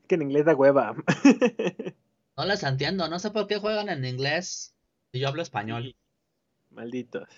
Que 0.08 0.16
en 0.16 0.24
inglés 0.24 0.45
da 0.45 0.56
hueva. 0.56 0.95
no 2.38 2.45
les 2.45 2.64
entiendo, 2.64 3.08
no 3.08 3.20
sé 3.20 3.32
por 3.32 3.47
qué 3.47 3.58
juegan 3.58 3.89
en 3.89 4.06
inglés 4.06 4.76
si 5.12 5.20
yo 5.20 5.28
hablo 5.28 5.41
español. 5.41 5.95
Malditos. 6.72 7.30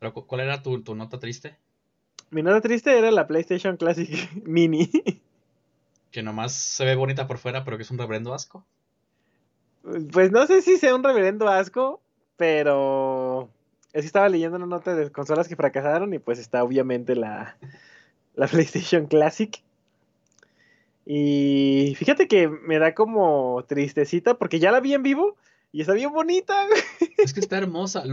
¿Pero 0.00 0.12
cuál 0.12 0.40
era 0.40 0.62
tu, 0.62 0.82
nota 0.94 1.18
triste? 1.18 1.56
Mi 2.30 2.42
nota 2.42 2.60
triste 2.60 2.98
era 2.98 3.10
la 3.10 3.26
PlayStation 3.26 3.76
Classic 3.76 4.32
Mini. 4.44 4.90
que 6.10 6.22
nomás 6.22 6.52
se 6.52 6.84
ve 6.84 6.94
bonita 6.96 7.26
por 7.26 7.38
fuera, 7.38 7.64
pero 7.64 7.76
que 7.76 7.84
es 7.84 7.90
un 7.90 7.98
reverendo 7.98 8.34
asco. 8.34 8.66
Pues 10.12 10.32
no 10.32 10.46
sé 10.46 10.62
si 10.62 10.78
sea 10.78 10.94
un 10.94 11.04
reverendo 11.04 11.48
asco, 11.48 12.00
pero 12.36 13.50
es 13.92 14.02
que 14.02 14.06
estaba 14.06 14.28
leyendo 14.28 14.56
una 14.56 14.66
nota 14.66 14.94
de 14.94 15.10
consolas 15.12 15.46
que 15.46 15.56
fracasaron 15.56 16.14
y 16.14 16.18
pues 16.18 16.38
está 16.38 16.64
obviamente 16.64 17.14
la, 17.14 17.56
la 18.34 18.46
PlayStation 18.48 19.06
Classic. 19.06 19.62
Y 21.06 21.94
fíjate 21.98 22.28
que 22.28 22.48
me 22.48 22.78
da 22.78 22.94
como 22.94 23.62
tristecita 23.68 24.38
porque 24.38 24.58
ya 24.58 24.72
la 24.72 24.80
vi 24.80 24.94
en 24.94 25.02
vivo 25.02 25.36
y 25.70 25.82
está 25.82 25.92
bien 25.92 26.12
bonita. 26.12 26.54
Es 27.18 27.34
que 27.34 27.40
está 27.40 27.58
hermosa. 27.58 28.04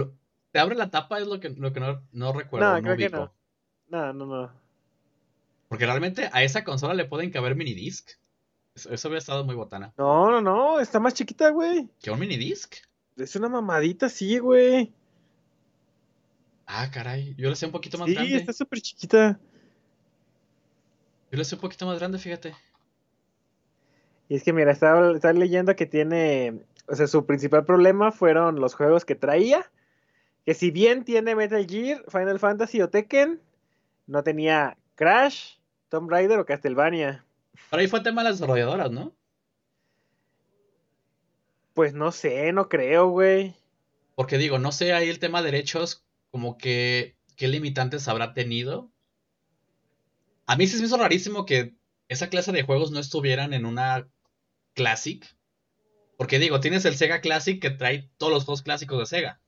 te 0.52 0.60
abre 0.60 0.76
la 0.76 0.90
tapa, 0.90 1.20
es 1.20 1.28
lo 1.28 1.40
que, 1.40 1.50
lo 1.50 1.72
que 1.72 1.80
no, 1.80 2.34
recuerdo. 2.34 2.76
No, 2.76 2.82
creo 2.82 2.98
que 2.98 3.10
no. 3.10 3.32
No, 3.88 4.14
no, 4.14 4.26
no. 4.26 4.52
Porque 5.70 5.86
realmente 5.86 6.30
a 6.34 6.44
esa 6.44 6.64
consola 6.64 6.94
le 6.94 7.06
pueden 7.06 7.32
caber 7.32 7.56
minidisc. 7.56 8.12
Eso, 8.76 8.90
eso 8.92 9.08
había 9.08 9.20
estado 9.20 9.44
muy 9.44 9.56
botana. 9.56 9.94
No, 9.98 10.32
no, 10.32 10.42
no, 10.42 10.80
está 10.80 11.00
más 11.00 11.14
chiquita, 11.14 11.50
güey. 11.50 11.90
¿Qué 12.02 12.12
un 12.12 12.20
minidisc? 12.20 12.76
Es 13.18 13.36
una 13.36 13.50
mamadita, 13.50 14.10
sí, 14.10 14.38
güey. 14.40 14.94
Ah, 16.66 16.90
caray. 16.90 17.36
Yo 17.38 17.50
la 17.50 17.56
sé 17.56 17.66
un 17.66 17.72
poquito 17.72 17.98
más 17.98 18.10
grande. 18.10 18.30
Sí, 18.30 18.36
está 18.38 18.54
súper 18.54 18.80
chiquita. 18.80 19.38
Yo 21.32 21.38
lo 21.38 21.44
sé 21.44 21.56
un 21.56 21.62
poquito 21.62 21.86
más 21.86 22.00
grande, 22.00 22.18
fíjate. 22.18 22.56
Y 24.30 24.36
es 24.36 24.44
que, 24.44 24.54
mira, 24.54 24.72
estaba, 24.72 25.12
leyendo 25.34 25.76
que 25.76 25.86
tiene. 25.86 26.62
O 26.88 26.96
sea, 26.96 27.08
su 27.08 27.26
principal 27.26 27.66
problema 27.66 28.14
fueron 28.14 28.62
los 28.62 28.74
juegos 28.74 29.04
que 29.04 29.16
traía. 29.16 29.70
Que 30.46 30.54
si 30.54 30.72
bien 30.72 31.04
tiene 31.04 31.36
Metal 31.36 31.66
Gear, 31.68 32.04
Final 32.10 32.40
Fantasy 32.40 32.82
o 32.82 32.90
Tekken, 32.90 33.42
no 34.08 34.24
tenía 34.24 34.78
Crash, 34.96 35.58
Tomb 35.90 36.10
Raider 36.10 36.40
o 36.40 36.46
Castlevania. 36.46 37.26
Pero 37.70 37.82
ahí 37.82 37.88
fue 37.88 38.01
tema 38.01 38.24
de 38.24 38.30
las 38.30 38.39
desarrolladoras, 38.39 38.91
¿no? 38.91 39.16
Pues 41.74 41.93
no 41.93 42.12
sé, 42.12 42.51
no 42.51 42.68
creo, 42.68 43.09
güey. 43.09 43.55
Porque 44.16 44.38
digo, 44.38 44.59
no 44.59 44.72
sé 44.72 44.93
ahí 44.93 45.09
el 45.09 45.20
tema 45.20 45.41
de 45.41 45.51
derechos, 45.51 46.05
como 46.30 46.57
que 46.57 47.16
qué 47.38 47.47
limitantes 47.47 48.07
habrá 48.07 48.34
tenido. 48.34 48.91
A 50.45 50.57
mí 50.57 50.68
sí 50.68 50.74
se 50.74 50.82
me 50.82 50.88
hizo 50.88 50.97
rarísimo 50.97 51.45
que 51.45 51.76
esa 52.09 52.30
clase 52.30 52.51
de 52.51 52.64
juegos 52.64 52.91
no 52.91 52.99
estuvieran 52.99 53.53
en 53.53 53.66
una 53.66 54.09
Classic. 54.74 55.26
Porque 56.18 56.39
digo, 56.39 56.59
tienes 56.59 56.86
el 56.86 56.95
Sega 56.95 57.22
Classic 57.22 57.59
que 57.59 57.72
trae 57.72 58.09
todos 58.18 58.34
los 58.34 58.45
juegos 58.45 58.62
clásicos 58.62 58.99
de 58.99 59.05
Sega. 59.05 59.41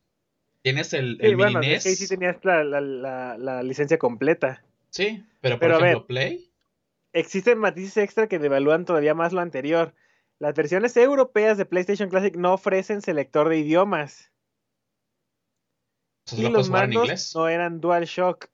Tienes 0.61 0.93
el, 0.93 1.17
el 1.19 1.35
bueno, 1.35 1.59
mini 1.59 1.73
NES. 1.73 1.83
sí 1.83 2.07
tenías 2.07 2.37
la, 2.43 3.61
licencia 3.63 3.97
completa. 3.97 4.63
Sí, 4.89 5.25
pero 5.41 5.59
por 5.59 5.71
ejemplo, 5.71 6.07
Play. 6.07 6.52
Existen 7.13 7.59
matices 7.59 7.97
extra 7.97 8.27
que 8.27 8.39
devalúan 8.39 8.85
todavía 8.85 9.13
más 9.13 9.33
lo 9.33 9.41
anterior. 9.41 9.93
Las 10.39 10.55
versiones 10.55 10.97
europeas 10.97 11.57
de 11.57 11.65
PlayStation 11.65 12.09
Classic 12.09 12.35
no 12.35 12.53
ofrecen 12.53 13.01
selector 13.01 13.49
de 13.49 13.59
idiomas. 13.59 14.31
y 16.31 16.49
los 16.49 16.69
mandos 16.69 17.35
no 17.35 17.47
eran 17.47 17.79
DualShock. 17.79 18.49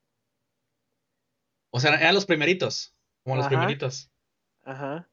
O 1.71 1.79
sea, 1.79 1.95
eran 1.95 2.13
los 2.13 2.25
primeritos. 2.25 2.95
Como 3.23 3.37
los 3.37 3.47
primeritos. 3.47 4.11
Ajá. 4.63 5.09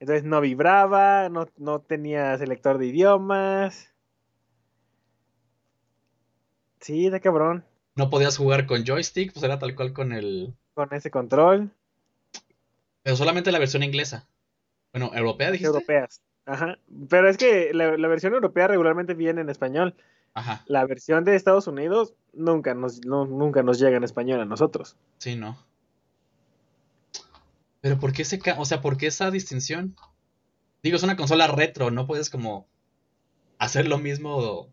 Entonces 0.00 0.24
no 0.24 0.40
vibraba, 0.40 1.28
no, 1.28 1.46
no 1.56 1.80
tenía 1.80 2.36
selector 2.36 2.78
de 2.78 2.86
idiomas. 2.86 3.94
Sí, 6.80 7.08
de 7.08 7.20
cabrón. 7.20 7.64
No 7.94 8.10
podías 8.10 8.36
jugar 8.36 8.66
con 8.66 8.84
joystick, 8.84 9.32
pues 9.32 9.44
era 9.44 9.58
tal 9.58 9.74
cual 9.76 9.92
con 9.92 10.12
el. 10.12 10.54
Con 10.74 10.92
ese 10.92 11.10
control. 11.10 11.70
Pero 13.04 13.16
solamente 13.16 13.52
la 13.52 13.60
versión 13.60 13.84
inglesa. 13.84 14.26
Bueno, 14.92 15.12
europea 15.14 15.52
dijiste. 15.52 15.68
Europeas. 15.68 16.22
Ajá. 16.46 16.78
Pero 17.08 17.28
es 17.28 17.36
que 17.36 17.72
la, 17.72 18.08
versión 18.08 18.34
europea 18.34 18.66
regularmente 18.66 19.14
viene 19.14 19.42
en 19.42 19.50
español. 19.50 19.94
Ajá. 20.32 20.64
La 20.66 20.84
versión 20.86 21.22
de 21.24 21.36
Estados 21.36 21.68
Unidos 21.68 22.14
nunca 22.32 22.74
nos, 22.74 23.04
nunca 23.04 23.62
nos 23.62 23.78
llega 23.78 23.96
en 23.96 24.04
español 24.04 24.40
a 24.40 24.46
nosotros. 24.46 24.96
Sí, 25.18 25.36
no. 25.36 25.56
Pero 27.80 28.00
¿por 28.00 28.12
qué 28.12 28.22
ese, 28.22 28.40
o 28.56 28.64
sea, 28.64 28.80
por 28.80 28.96
qué 28.96 29.06
esa 29.06 29.30
distinción? 29.30 29.94
Digo, 30.82 30.96
es 30.96 31.02
una 31.02 31.16
consola 31.16 31.46
retro, 31.46 31.90
no 31.90 32.06
puedes 32.06 32.30
como 32.30 32.66
hacer 33.58 33.86
lo 33.86 33.98
mismo 33.98 34.70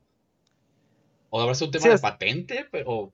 o 1.29 1.41
habrá 1.41 1.53
un 1.61 1.71
tema 1.71 1.87
de 1.87 1.99
patente, 1.99 2.67
pero 2.71 3.13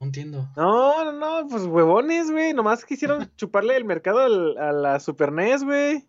no 0.00 0.06
entiendo. 0.06 0.48
No, 0.56 1.04
no, 1.04 1.12
no, 1.12 1.48
pues 1.48 1.64
huevones, 1.64 2.30
güey. 2.30 2.54
Nomás 2.54 2.84
quisieron 2.84 3.30
chuparle 3.36 3.76
el 3.76 3.84
mercado 3.84 4.20
a 4.58 4.72
la 4.72 4.98
Super 4.98 5.30
NES, 5.30 5.62
güey. 5.62 6.08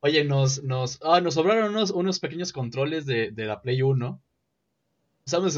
Oye, 0.00 0.24
nos, 0.24 0.62
nos, 0.64 0.98
ah, 1.02 1.20
nos 1.20 1.34
sobraron 1.34 1.70
unos, 1.70 1.90
unos 1.90 2.18
pequeños 2.18 2.52
controles 2.52 3.06
de, 3.06 3.30
de 3.30 3.44
la 3.44 3.62
Play 3.62 3.82
1. 3.82 4.20
¿Sabes? 5.26 5.54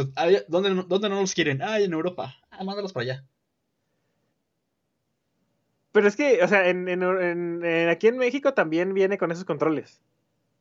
¿Dónde, 0.49 0.85
¿Dónde 0.87 1.09
no 1.09 1.21
los 1.21 1.35
quieren? 1.35 1.63
Ah, 1.63 1.81
en 1.81 1.93
Europa. 1.93 2.37
Ah, 2.51 2.65
mándalos 2.65 2.93
para 2.93 3.05
allá. 3.05 3.27
Pero 5.93 6.09
es 6.09 6.17
que, 6.17 6.43
o 6.43 6.49
sea, 6.49 6.69
en, 6.69 6.89
en, 6.89 7.03
en, 7.03 7.89
aquí 7.89 8.09
en 8.09 8.19
México 8.19 8.53
también 8.53 8.93
viene 8.93 9.17
con 9.17 9.31
esos 9.31 9.45
controles. 9.45 10.03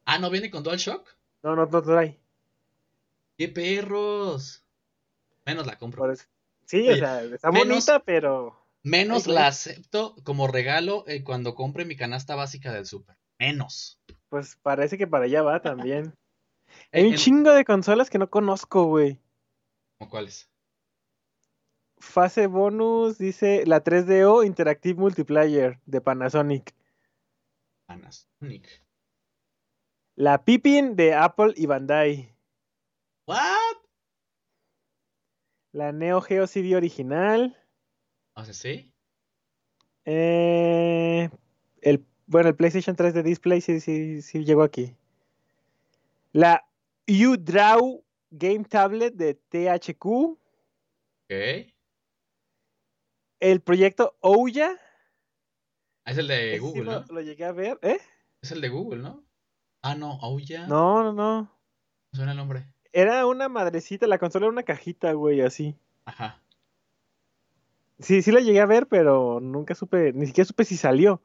Ah, 0.05 0.19
¿no 0.19 0.29
viene 0.29 0.51
con 0.51 0.63
DualShock? 0.63 1.17
No, 1.43 1.55
no, 1.55 1.65
no 1.65 1.81
trae. 1.81 2.19
¡Qué 3.37 3.47
perros! 3.47 4.63
Menos 5.45 5.65
la 5.65 5.77
compro. 5.77 6.13
Sí, 6.71 6.87
o 6.87 6.95
sea, 6.95 7.21
está 7.23 7.49
bonita, 7.49 7.99
pero. 7.99 8.57
Menos 8.81 9.27
la 9.27 9.47
acepto 9.47 10.15
como 10.23 10.47
regalo 10.47 11.03
eh, 11.05 11.21
cuando 11.21 11.53
compre 11.53 11.83
mi 11.83 11.97
canasta 11.97 12.35
básica 12.35 12.71
del 12.71 12.85
super. 12.85 13.17
Menos. 13.37 13.99
Pues 14.29 14.57
parece 14.61 14.97
que 14.97 15.05
para 15.05 15.25
allá 15.25 15.41
va 15.41 15.61
también. 15.61 16.15
Hay 16.93 17.07
un 17.07 17.15
chingo 17.15 17.51
de 17.51 17.65
consolas 17.65 18.09
que 18.09 18.17
no 18.17 18.29
conozco, 18.29 18.85
güey. 18.85 19.19
¿Cómo 19.97 20.09
cuáles? 20.09 20.49
Fase 21.97 22.47
bonus 22.47 23.17
dice 23.17 23.65
la 23.65 23.83
3DO 23.83 24.45
Interactive 24.45 24.97
Multiplayer 24.97 25.77
de 25.85 25.99
Panasonic. 25.99 26.73
Panasonic. 27.85 28.65
La 30.15 30.45
Pippin 30.45 30.95
de 30.95 31.15
Apple 31.15 31.53
y 31.57 31.65
Bandai. 31.65 32.33
La 35.71 35.91
Neo 35.91 36.21
Geo 36.21 36.47
CD 36.47 36.75
original. 36.75 37.57
¿Ah, 38.35 38.45
sí? 38.45 38.93
Eh, 40.05 41.29
el, 41.81 42.05
bueno, 42.25 42.49
el 42.49 42.55
PlayStation 42.55 42.95
3 42.95 43.13
de 43.13 43.23
Display 43.23 43.61
sí, 43.61 43.79
sí, 43.79 44.21
sí 44.21 44.43
llegó 44.43 44.63
aquí. 44.63 44.95
La 46.33 46.65
U-Draw 47.07 48.03
Game 48.31 48.63
Tablet 48.65 49.13
de 49.15 49.35
THQ. 49.35 50.05
Ok. 50.05 51.71
El 53.39 53.61
proyecto 53.61 54.17
Ouya. 54.21 54.77
Ah, 56.05 56.11
es 56.11 56.17
el 56.17 56.27
de 56.27 56.59
Google, 56.59 56.83
¿no? 56.83 57.05
Lo 57.09 57.21
llegué 57.21 57.45
a 57.45 57.51
ver, 57.51 57.79
¿eh? 57.81 57.99
Es 58.41 58.51
el 58.51 58.61
de 58.61 58.69
Google, 58.69 59.01
¿no? 59.01 59.23
Ah, 59.81 59.95
no, 59.95 60.19
Ouya. 60.21 60.67
No, 60.67 61.03
no, 61.03 61.13
no. 61.13 61.59
Suena 62.13 62.31
el 62.31 62.37
nombre. 62.37 62.65
Era 62.93 63.25
una 63.25 63.47
madrecita, 63.47 64.07
la 64.07 64.17
consola 64.17 64.45
era 64.45 64.53
una 64.53 64.63
cajita, 64.63 65.13
güey, 65.13 65.41
así. 65.41 65.75
Ajá. 66.05 66.41
Sí, 67.99 68.21
sí 68.21 68.31
la 68.31 68.39
llegué 68.39 68.59
a 68.59 68.65
ver, 68.65 68.87
pero 68.87 69.39
nunca 69.39 69.75
supe, 69.75 70.11
ni 70.13 70.25
siquiera 70.25 70.47
supe 70.47 70.65
si 70.65 70.75
salió. 70.75 71.21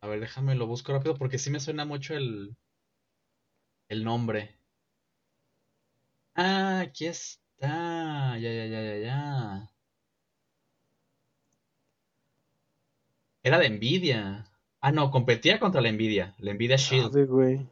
A 0.00 0.08
ver, 0.08 0.20
déjame 0.20 0.56
lo 0.56 0.66
busco 0.66 0.92
rápido 0.92 1.16
porque 1.16 1.38
sí 1.38 1.50
me 1.50 1.60
suena 1.60 1.84
mucho 1.84 2.14
el 2.14 2.56
el 3.88 4.04
nombre. 4.04 4.56
Ah, 6.34 6.80
aquí 6.80 7.06
está. 7.06 8.36
Ya, 8.38 8.38
ya, 8.38 8.66
ya, 8.66 8.82
ya, 8.82 8.96
ya. 8.96 9.70
Era 13.44 13.58
de 13.58 13.68
Nvidia. 13.70 14.44
Ah, 14.80 14.90
no, 14.90 15.10
competía 15.10 15.60
contra 15.60 15.80
la 15.80 15.92
Nvidia, 15.92 16.34
la 16.38 16.54
Nvidia 16.54 16.76
Shield. 16.76 17.28
güey. 17.28 17.66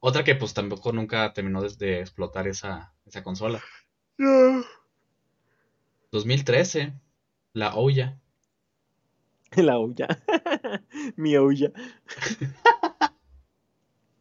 Otra 0.00 0.24
que 0.24 0.34
pues 0.34 0.54
tampoco 0.54 0.92
nunca 0.92 1.32
terminó 1.32 1.62
de, 1.62 2.00
explotar 2.00 2.46
esa, 2.48 2.94
esa 3.04 3.22
consola. 3.22 3.62
2013, 6.12 6.92
la 7.52 7.74
Ouya. 7.74 8.18
La 9.56 9.78
Ouya. 9.78 10.08
mi 11.16 11.36
Ouya. 11.36 11.72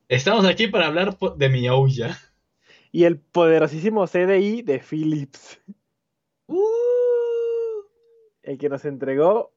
Estamos 0.08 0.46
aquí 0.46 0.68
para 0.68 0.88
hablar 0.88 1.18
de 1.18 1.50
mi 1.50 1.68
Ouya. 1.68 2.18
Y 2.92 3.04
el 3.04 3.20
poderosísimo 3.20 4.06
CDI 4.08 4.62
de 4.62 4.80
Philips. 4.80 5.60
Uh. 6.48 6.66
El 8.44 8.58
que 8.58 8.70
nos 8.70 8.86
entregó. 8.86 9.52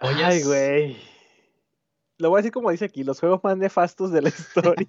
Ay, 0.00 0.42
güey. 0.42 0.96
Lo 2.18 2.30
voy 2.30 2.38
a 2.38 2.42
decir 2.42 2.52
como 2.52 2.70
dice 2.70 2.84
aquí, 2.84 3.04
los 3.04 3.20
juegos 3.20 3.42
más 3.44 3.56
nefastos 3.56 4.10
de 4.10 4.22
la 4.22 4.28
historia. 4.28 4.86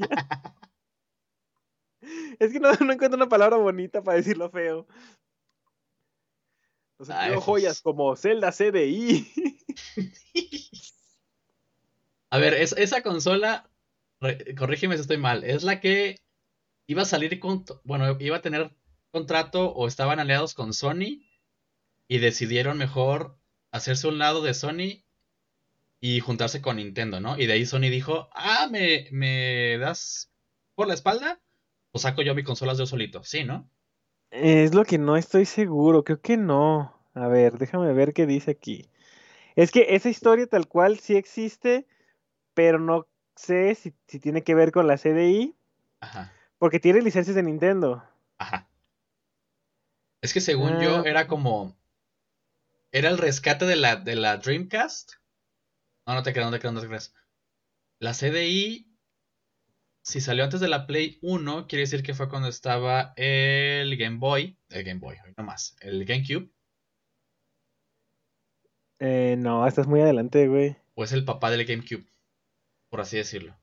es 2.39 2.51
que 2.51 2.59
no, 2.59 2.71
encuentro 2.71 3.15
una 3.15 3.29
palabra 3.29 3.57
bonita 3.57 4.03
para 4.03 4.17
decirlo 4.17 4.49
feo. 4.49 4.87
Nos 6.97 7.07
sea, 7.07 7.39
joyas 7.39 7.81
como 7.81 8.15
Zelda 8.15 8.51
CDI. 8.51 9.31
a 12.31 12.37
ver, 12.39 12.55
esa 12.55 13.03
consola, 13.03 13.69
corrígeme 14.57 14.95
si 14.95 15.01
estoy 15.01 15.17
mal, 15.17 15.43
es 15.43 15.63
la 15.63 15.79
que 15.79 16.17
iba 16.87 17.03
a 17.03 17.05
salir 17.05 17.39
con, 17.39 17.63
bueno, 17.83 18.17
iba 18.19 18.37
a 18.37 18.41
tener 18.41 18.75
contrato 19.11 19.71
o 19.71 19.87
estaban 19.87 20.19
aliados 20.19 20.55
con 20.55 20.73
Sony 20.73 21.23
y 22.07 22.17
decidieron 22.17 22.77
mejor 22.77 23.37
hacerse 23.71 24.07
un 24.07 24.17
lado 24.17 24.41
de 24.41 24.53
Sony 24.55 25.03
y 26.01 26.19
juntarse 26.21 26.61
con 26.61 26.77
Nintendo, 26.77 27.19
¿no? 27.19 27.37
Y 27.37 27.45
de 27.45 27.53
ahí 27.53 27.65
Sony 27.65 27.89
dijo, 27.89 28.29
ah, 28.33 28.67
¿me, 28.71 29.07
me 29.11 29.77
das 29.77 30.31
por 30.75 30.87
la 30.87 30.93
espalda? 30.93 31.41
Pues 31.91 32.03
saco 32.03 32.21
yo 32.21 32.35
mi 32.35 32.43
consolas 32.43 32.77
yo 32.77 32.85
solito, 32.85 33.23
sí, 33.23 33.43
¿no? 33.43 33.69
Es 34.31 34.73
lo 34.73 34.85
que 34.85 34.97
no 34.97 35.17
estoy 35.17 35.45
seguro, 35.45 36.03
creo 36.03 36.21
que 36.21 36.37
no. 36.37 36.95
A 37.13 37.27
ver, 37.27 37.57
déjame 37.57 37.91
ver 37.93 38.13
qué 38.13 38.25
dice 38.25 38.51
aquí. 38.51 38.89
Es 39.55 39.71
que 39.71 39.87
esa 39.95 40.09
historia 40.09 40.47
tal 40.47 40.67
cual 40.67 40.99
sí 40.99 41.17
existe, 41.17 41.87
pero 42.53 42.79
no 42.79 43.07
sé 43.35 43.75
si, 43.75 43.91
tiene 44.19 44.43
que 44.43 44.55
ver 44.55 44.71
con 44.71 44.87
la 44.87 44.97
CDI. 44.97 45.55
Ajá. 45.99 46.31
Porque 46.59 46.79
tiene 46.79 47.01
licencias 47.01 47.35
de 47.35 47.43
Nintendo. 47.43 48.03
Ajá. 48.37 48.69
Es 50.21 50.33
que 50.33 50.41
según 50.41 50.79
yo 50.79 50.99
ah. 50.99 51.03
era 51.05 51.27
como... 51.27 51.75
Era 52.91 53.09
el 53.09 53.17
rescate 53.17 53.65
de 53.65 53.75
la, 53.75 53.97
de 53.97 54.15
la 54.15 54.37
Dreamcast 54.37 55.18
no, 56.09 56.15
no 56.15 56.23
te 56.23 56.33
creas, 56.33 56.47
no 56.47 56.51
te 56.51 56.59
creas, 56.59 56.73
no 56.73 56.81
te 56.81 56.87
creas. 56.87 57.13
La 57.99 58.13
CDI, 58.13 58.97
si 60.01 60.21
salió 60.21 60.43
antes 60.43 60.59
de 60.59 60.67
la 60.67 60.87
Play 60.87 61.19
1, 61.21 61.67
quiere 61.67 61.81
decir 61.81 62.01
que 62.01 62.15
fue 62.15 62.29
cuando 62.29 62.47
estaba 62.47 63.13
el 63.15 63.95
Game 63.95 64.17
Boy. 64.17 64.57
El 64.69 64.83
Game 64.83 64.99
Boy, 64.99 65.17
no 65.37 65.43
más. 65.43 65.75
El 65.81 66.03
GameCube. 66.05 66.49
Eh, 68.97 69.35
no, 69.37 69.67
estás 69.67 69.85
muy 69.85 70.01
adelante, 70.01 70.47
güey. 70.47 70.77
O 70.95 71.03
es 71.03 71.11
el 71.11 71.25
papá 71.25 71.51
del 71.51 71.65
GameCube, 71.65 72.05
por 72.89 73.01
así 73.01 73.17
decirlo. 73.17 73.55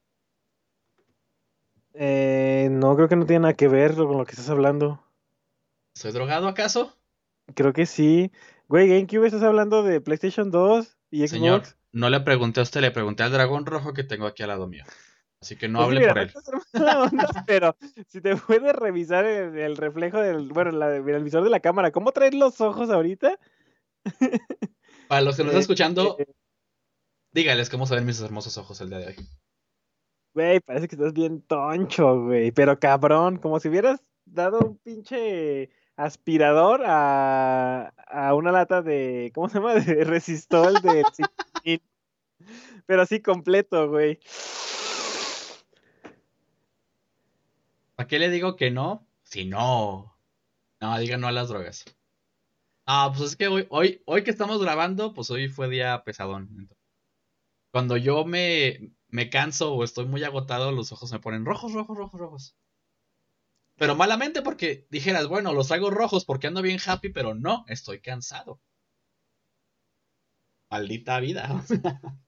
Eh, 1.95 2.69
no, 2.71 2.95
creo 2.95 3.09
que 3.09 3.17
no 3.17 3.27
tiene 3.27 3.41
nada 3.41 3.55
que 3.55 3.67
ver 3.67 3.97
con 3.97 4.19
lo 4.19 4.25
que 4.25 4.33
estás 4.33 4.51
hablando. 4.51 5.03
¿Soy 5.97 6.13
drogado 6.13 6.47
acaso? 6.47 6.97
Creo 7.57 7.73
que 7.73 7.87
sí. 7.87 8.31
Güey, 8.69 8.89
GameCube, 8.89 9.27
estás 9.27 9.43
hablando 9.43 9.83
de 9.83 10.01
PlayStation 10.01 10.53
2 10.53 10.97
y 11.11 11.27
Xbox. 11.27 11.31
Señor, 11.31 11.63
no 11.97 12.11
le 12.11 12.21
pregunté 12.21 12.61
a 12.61 12.63
usted, 12.63 12.83
le 12.83 12.91
pregunté 12.91 13.23
al 13.23 13.33
dragón 13.33 13.65
rojo 13.65 13.95
que 13.95 14.05
tengo 14.05 14.27
aquí 14.27 14.43
al 14.43 14.51
lado 14.51 14.67
mío. 14.67 14.85
Así 15.41 15.57
que 15.57 15.67
no 15.67 15.79
pues 15.79 15.97
hable 15.97 16.09
por 16.09 16.19
él. 16.19 16.33
pero 17.47 17.75
si 18.07 18.21
te 18.21 18.37
puedes 18.37 18.77
revisar 18.77 19.25
el, 19.25 19.77
reflejo 19.79 20.21
del, 20.21 20.53
bueno, 20.53 20.71
el 20.85 21.25
visor 21.25 21.43
de 21.43 21.49
la 21.49 21.61
cámara, 21.61 21.93
¿cómo 21.93 22.13
traes 22.13 22.35
los 22.35 22.61
ojos 22.61 22.91
ahorita? 22.91 23.39
Para 25.09 25.23
los 25.23 25.37
que 25.37 25.43
nos 25.43 25.53
están 25.53 25.61
escuchando, 25.63 26.17
este, 26.19 26.35
dígales 27.33 27.71
cómo 27.71 27.87
se 27.87 27.95
ven 27.95 28.05
mis 28.05 28.21
hermosos 28.21 28.59
ojos 28.59 28.79
el 28.83 28.91
día 28.91 28.99
de 28.99 29.07
hoy. 29.07 29.17
Güey, 30.35 30.61
parece 30.61 30.89
que 30.89 30.97
estás 30.97 31.15
bien 31.15 31.41
toncho, 31.47 32.25
güey. 32.25 32.53
Pero 32.53 32.79
cabrón, 32.79 33.39
como 33.39 33.59
si 33.59 33.69
hubieras 33.69 34.01
dado 34.27 34.59
un 34.59 34.77
pinche 34.77 35.71
aspirador 35.97 36.83
a, 36.85 37.89
a 38.07 38.35
una 38.35 38.53
lata 38.53 38.83
de. 38.83 39.33
¿Cómo 39.35 39.49
se 39.49 39.59
llama? 39.59 39.75
De 39.81 40.05
resistol 40.05 40.75
de. 40.83 41.03
pero 42.87 43.03
así 43.03 43.21
completo, 43.21 43.89
güey. 43.89 44.21
¿Para 47.97 48.07
qué 48.07 48.19
le 48.19 48.31
digo 48.31 48.57
que 48.57 48.71
no? 48.71 49.07
Si 49.23 49.45
no. 49.45 50.17
No, 50.81 50.99
diga 50.99 51.17
no 51.17 51.27
a 51.27 51.33
las 51.33 51.49
drogas. 51.49 51.85
Ah, 52.87 53.11
pues 53.11 53.31
es 53.31 53.37
que 53.37 53.49
hoy, 53.49 53.67
hoy, 53.71 54.03
hoy 54.05 54.23
que 54.23 54.31
estamos 54.31 54.63
grabando, 54.63 55.15
pues 55.15 55.31
hoy 55.31 55.49
fue 55.49 55.69
día 55.69 56.05
pesadón. 56.05 56.69
Cuando 57.73 57.97
yo 57.97 58.25
me, 58.25 58.93
me 59.09 59.29
canso 59.31 59.75
o 59.75 59.83
estoy 59.83 60.07
muy 60.07 60.23
agotado, 60.23 60.71
los 60.73 60.93
ojos 60.93 61.11
me 61.11 61.19
ponen 61.19 61.45
rojos, 61.45 61.73
rojos, 61.73 61.97
rojos, 61.97 62.21
rojos. 62.21 62.57
Pero 63.77 63.95
malamente 63.95 64.43
porque 64.43 64.87
dijeras, 64.91 65.29
bueno, 65.29 65.53
los 65.53 65.71
hago 65.71 65.91
rojos 65.91 66.25
porque 66.25 66.47
ando 66.47 66.63
bien 66.63 66.79
happy, 66.85 67.11
pero 67.11 67.35
no, 67.35 67.65
estoy 67.69 68.01
cansado. 68.01 68.61
Maldita 70.71 71.21
vida. 71.21 71.63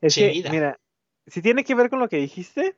es 0.00 0.14
que, 0.14 0.44
mira, 0.50 0.78
si 1.26 1.40
tiene 1.40 1.64
que 1.64 1.74
ver 1.74 1.88
con 1.88 1.98
lo 1.98 2.08
que 2.08 2.18
dijiste, 2.18 2.76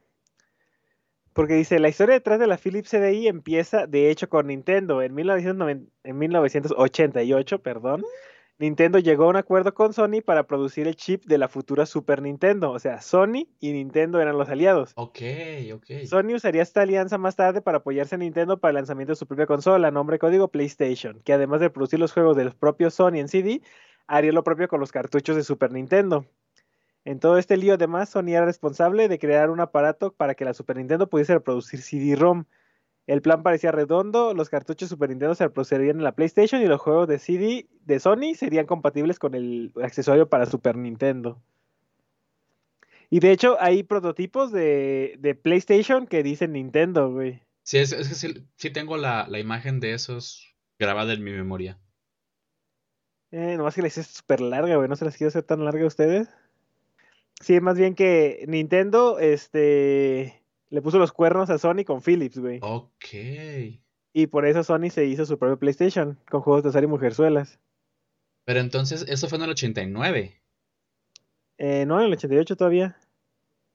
porque 1.35 1.55
dice, 1.55 1.81
la 1.81 1.89
historia 1.89 2.15
detrás 2.15 2.39
de 2.39 2.47
la 2.47 2.57
Philips 2.57 2.91
CDI 2.91 3.27
empieza, 3.27 3.89
de 3.89 4.11
hecho, 4.11 4.29
con 4.29 4.47
Nintendo. 4.47 5.03
En, 5.03 5.15
1990, 5.15 5.93
en 6.05 6.19
1988, 6.19 7.59
perdón, 7.61 8.05
Nintendo 8.59 9.01
llegó 9.01 9.25
a 9.25 9.29
un 9.29 9.37
acuerdo 9.37 9.75
con 9.75 9.93
Sony 9.93 10.23
para 10.25 10.47
producir 10.47 10.87
el 10.87 10.95
chip 10.95 11.25
de 11.25 11.39
la 11.39 11.49
futura 11.49 11.87
Super 11.87 12.23
Nintendo. 12.23 12.71
O 12.71 12.79
sea, 12.79 13.01
Sony 13.01 13.49
y 13.59 13.73
Nintendo 13.73 14.21
eran 14.21 14.39
los 14.39 14.49
aliados. 14.49 14.93
Ok, 14.95 15.19
ok. 15.75 16.07
Sony 16.07 16.35
usaría 16.35 16.63
esta 16.63 16.83
alianza 16.83 17.19
más 17.19 17.35
tarde 17.35 17.63
para 17.63 17.79
apoyarse 17.79 18.15
a 18.15 18.19
Nintendo 18.19 18.61
para 18.61 18.71
el 18.71 18.77
lanzamiento 18.77 19.13
de 19.13 19.17
su 19.17 19.27
propia 19.27 19.47
consola, 19.47 19.91
nombre 19.91 20.21
código 20.21 20.49
PlayStation, 20.49 21.21
que 21.25 21.33
además 21.33 21.61
de 21.61 21.71
producir 21.71 21.99
los 21.99 22.13
juegos 22.13 22.37
de 22.37 22.45
los 22.45 22.55
propios 22.55 22.95
Sony 22.95 23.17
en 23.17 23.29
CD, 23.29 23.61
haría 24.07 24.31
lo 24.31 24.45
propio 24.45 24.69
con 24.69 24.79
los 24.79 24.93
cartuchos 24.93 25.35
de 25.35 25.43
Super 25.43 25.73
Nintendo. 25.73 26.25
En 27.05 27.21
todo 27.21 27.37
este 27.39 27.57
lío, 27.57 27.75
además, 27.75 28.09
Sony 28.09 28.31
era 28.31 28.47
responsable 28.47 29.09
de 29.09 29.19
crear 29.19 29.51
un 29.51 29.61
aparato 29.61 30.13
para 30.15 30.35
que 30.35 30.45
la 30.45 30.55
Super 30.55 30.77
Nintendo 30.77 31.09
pudiese 31.09 31.35
reproducir 31.35 31.83
CD-ROM. 31.83 32.45
El 33.07 33.21
plan 33.21 33.43
parecía 33.43 33.71
redondo, 33.71 34.33
los 34.33 34.49
cartuchos 34.49 34.89
Super 34.89 35.11
Nintendo 35.11 35.35
se 35.35 35.45
reproducirían 35.45 35.99
en 35.99 36.05
la 36.05 36.15
PlayStation 36.15 36.63
y 36.63 36.67
los 36.67 36.81
juegos 36.81 37.07
de 37.07 37.19
CD 37.19 37.69
de 37.85 38.01
Sony 38.01 38.35
serían 38.35 38.67
compatibles 38.67 39.19
con 39.19 39.35
el 39.35 39.73
accesorio 39.83 40.29
para 40.29 40.47
Super 40.47 40.77
Nintendo. 40.77 41.43
Y 43.11 43.21
de 43.21 43.33
hecho, 43.33 43.57
hay 43.61 43.83
prototipos 43.83 44.53
de, 44.53 45.39
PlayStation 45.43 46.07
que 46.07 46.23
dicen 46.23 46.53
Nintendo, 46.53 47.13
güey. 47.13 47.43
Sí, 47.63 47.79
es, 47.79 47.95
que 47.95 48.43
sí, 48.57 48.71
tengo 48.71 48.97
la, 48.97 49.29
imagen 49.39 49.81
de 49.81 49.93
esos 49.93 50.55
grabada 50.79 51.13
en 51.13 51.23
mi 51.23 51.31
memoria. 51.31 51.79
Eh, 53.31 53.57
nomás 53.57 53.75
que 53.75 53.83
la 53.83 53.89
hice 53.89 54.03
súper 54.03 54.41
larga, 54.41 54.77
güey. 54.77 54.89
¿No 54.89 54.97
se 54.97 55.05
las 55.05 55.17
quiero 55.17 55.29
hacer 55.29 55.43
tan 55.43 55.65
larga 55.65 55.85
a 55.85 55.89
ustedes? 55.89 56.29
Sí, 57.41 57.61
más 57.61 57.77
bien 57.77 57.95
que 57.95 58.45
Nintendo, 58.49 59.19
este, 59.19 60.43
le 60.75 60.83
puso 60.83 60.99
los 60.99 61.13
cuernos 61.13 61.51
a 61.51 61.59
Sony 61.59 61.85
con 61.87 62.03
Philips, 62.03 62.37
güey. 62.37 62.59
Ok. 62.61 63.07
Y 64.13 64.27
por 64.27 64.45
eso 64.45 64.65
Sony 64.65 64.91
se 64.91 65.07
hizo 65.07 65.25
su 65.25 65.39
propio 65.39 65.57
PlayStation, 65.57 66.19
con 66.29 66.41
juegos 66.41 66.65
de 66.65 66.71
azar 66.71 66.83
y 66.83 66.89
mujerzuelas. 66.89 67.61
Pero 68.45 68.59
entonces, 68.59 69.05
eso 69.09 69.29
fue 69.29 69.39
en 69.39 69.45
el 69.45 69.51
89. 69.51 70.43
Eh, 71.59 71.87
no, 71.87 72.01
en 72.01 72.07
el 72.07 72.13
88 72.13 72.57
todavía. 72.57 72.99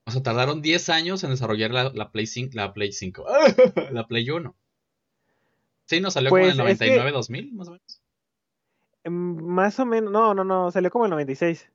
O 0.04 0.10
sea, 0.10 0.22
tardaron 0.22 0.60
10 0.60 0.90
años 0.90 1.24
en 1.24 1.30
desarrollar 1.30 1.70
la, 1.70 2.12
Play 2.12 2.26
5, 2.26 2.50
la 2.54 2.74
Play 2.74 2.92
5, 2.92 3.24
la 3.92 4.06
Play 4.06 4.28
1. 4.28 4.54
Sí, 5.86 6.00
¿no 6.00 6.12
salió 6.12 6.30
como 6.30 6.44
en 6.44 6.50
el 6.50 6.56
99, 6.56 7.02
pues, 7.02 7.12
2000, 7.14 7.52
más 7.52 7.66
o 7.66 7.72
menos? 7.72 8.02
Em, 9.02 9.44
más 9.44 9.80
o 9.80 9.86
menos, 9.86 10.12
no, 10.12 10.34
no, 10.34 10.44
no, 10.44 10.70
salió 10.70 10.88
como 10.88 11.04
en 11.04 11.08
el 11.08 11.16
96. 11.16 11.68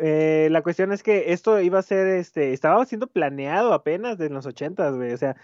Eh, 0.00 0.48
la 0.50 0.62
cuestión 0.62 0.92
es 0.92 1.02
que 1.02 1.32
esto 1.32 1.60
iba 1.60 1.78
a 1.78 1.82
ser, 1.82 2.06
este, 2.06 2.52
estaba 2.52 2.84
siendo 2.86 3.06
planeado 3.06 3.72
apenas 3.72 4.18
de 4.18 4.30
los 4.30 4.46
80, 4.46 4.90
güey, 4.90 5.12
o 5.12 5.16
sea, 5.16 5.36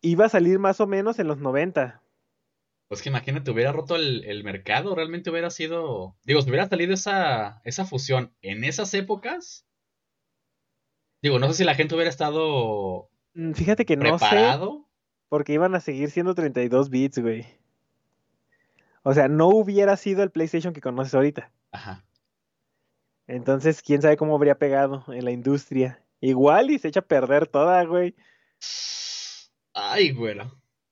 iba 0.00 0.26
a 0.26 0.28
salir 0.28 0.58
más 0.58 0.80
o 0.80 0.86
menos 0.86 1.18
en 1.18 1.28
los 1.28 1.38
90. 1.38 2.02
Pues 2.88 3.02
que 3.02 3.10
imagínate, 3.10 3.50
hubiera 3.50 3.72
roto 3.72 3.96
el, 3.96 4.44
mercado, 4.44 4.94
realmente 4.94 5.30
hubiera 5.30 5.50
sido, 5.50 6.16
digo, 6.24 6.40
si 6.40 6.48
hubiera 6.48 6.68
salido 6.68 6.94
esa, 6.94 7.60
esa 7.64 7.84
fusión 7.84 8.32
en 8.40 8.64
esas 8.64 8.92
épocas, 8.94 9.66
digo, 11.22 11.38
no 11.38 11.48
sé 11.48 11.54
si 11.54 11.64
la 11.64 11.74
gente 11.74 11.94
hubiera 11.94 12.10
estado... 12.10 13.10
Mm, 13.34 13.52
fíjate 13.52 13.84
que 13.84 13.96
no 13.96 14.18
sé, 14.18 14.58
porque 15.28 15.52
iban 15.52 15.74
a 15.74 15.80
seguir 15.80 16.10
siendo 16.10 16.34
32 16.34 16.88
bits, 16.88 17.18
güey. 17.18 17.46
O 19.02 19.12
sea, 19.12 19.28
no 19.28 19.48
hubiera 19.48 19.96
sido 19.96 20.22
el 20.22 20.30
PlayStation 20.30 20.72
que 20.72 20.80
conoces 20.80 21.14
ahorita. 21.14 21.50
Ajá. 21.72 22.04
Entonces, 23.28 23.82
quién 23.82 24.00
sabe 24.00 24.16
cómo 24.16 24.34
habría 24.34 24.58
pegado 24.58 25.04
en 25.08 25.24
la 25.24 25.30
industria. 25.30 26.02
Igual 26.20 26.70
y 26.70 26.78
se 26.78 26.88
echa 26.88 27.00
a 27.00 27.06
perder 27.06 27.46
toda, 27.46 27.84
güey. 27.84 28.16
Ay, 29.74 30.12
güey. 30.12 30.36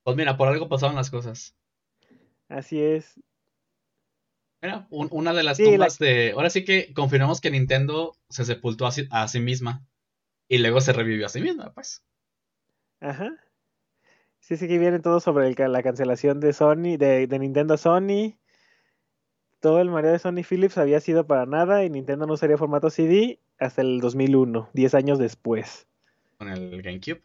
Pues 0.03 0.15
mira, 0.15 0.37
por 0.37 0.47
algo 0.47 0.69
pasaban 0.69 0.95
las 0.95 1.09
cosas. 1.09 1.55
Así 2.47 2.79
es. 2.79 3.19
Mira, 4.61 4.87
una 4.89 5.33
de 5.33 5.43
las 5.43 5.57
tumbas 5.57 5.97
de. 5.97 6.31
Ahora 6.31 6.51
sí 6.51 6.63
que 6.63 6.93
confirmamos 6.93 7.41
que 7.41 7.51
Nintendo 7.51 8.15
se 8.29 8.45
sepultó 8.45 8.85
a 8.85 9.27
sí, 9.27 9.39
misma. 9.39 9.83
Y 10.47 10.59
luego 10.59 10.79
se 10.79 10.93
revivió 10.93 11.25
a 11.25 11.29
sí 11.29 11.41
misma, 11.41 11.73
pues. 11.73 12.03
Ajá. 12.99 13.35
Sí, 14.39 14.57
sí 14.57 14.67
que 14.67 14.77
viene 14.77 14.99
todo 14.99 15.19
sobre 15.19 15.53
la 15.67 15.83
cancelación 15.83 16.39
de 16.39 16.53
Sony, 16.53 16.97
de, 16.97 17.27
de 17.27 17.39
Nintendo 17.39 17.73
a 17.73 17.77
Sony 17.77 18.37
todo 19.59 19.81
el 19.81 19.89
Mario 19.89 20.11
de 20.11 20.19
Sony 20.19 20.43
Philips 20.47 20.77
había 20.77 20.99
sido 20.99 21.25
para 21.25 21.45
nada 21.45 21.83
y 21.83 21.89
Nintendo 21.89 22.25
no 22.25 22.33
usaría 22.33 22.57
formato 22.57 22.89
CD 22.89 23.39
hasta 23.59 23.81
el 23.81 23.99
2001, 23.99 24.69
10 24.73 24.93
años 24.95 25.19
después. 25.19 25.87
Con 26.37 26.49
el 26.49 26.81
GameCube. 26.81 27.23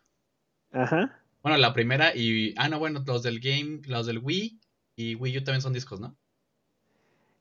Ajá. 0.72 1.20
Bueno, 1.42 1.58
la 1.58 1.74
primera 1.74 2.14
y... 2.14 2.54
Ah, 2.56 2.68
no, 2.68 2.78
bueno, 2.78 3.02
los 3.06 3.22
del 3.22 3.40
Game, 3.40 3.80
los 3.86 4.06
del 4.06 4.18
Wii 4.18 4.60
y 4.96 5.14
Wii 5.16 5.38
U 5.38 5.44
también 5.44 5.62
son 5.62 5.72
discos, 5.72 6.00
¿no? 6.00 6.16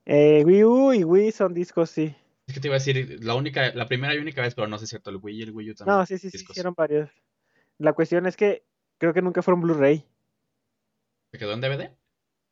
Eh, 0.05 0.43
Wii 0.45 0.63
U 0.63 0.93
y 0.93 1.03
Wii 1.03 1.31
son 1.31 1.53
discos, 1.53 1.89
sí. 1.89 2.15
Es 2.47 2.55
que 2.55 2.59
te 2.59 2.67
iba 2.67 2.75
a 2.75 2.79
decir, 2.79 3.23
la 3.23 3.35
única, 3.35 3.73
la 3.73 3.87
primera 3.87 4.15
y 4.15 4.17
única 4.17 4.41
vez, 4.41 4.55
pero 4.55 4.67
no 4.67 4.77
sé 4.77 4.81
si 4.81 4.85
es 4.85 4.89
cierto, 4.89 5.09
el 5.11 5.17
Wii 5.17 5.39
y 5.39 5.43
el 5.43 5.51
Wii 5.51 5.71
U 5.71 5.75
también. 5.75 5.97
No, 5.97 6.05
sí, 6.05 6.17
sí, 6.17 6.29
sí, 6.29 6.43
hicieron 6.49 6.73
varios. 6.75 7.09
La 7.77 7.93
cuestión 7.93 8.25
es 8.25 8.35
que 8.35 8.65
creo 8.97 9.13
que 9.13 9.21
nunca 9.21 9.41
fueron 9.41 9.61
Blu-ray. 9.61 10.03
¿Se 11.31 11.37
quedó 11.37 11.53
en 11.53 11.61
DVD? 11.61 11.91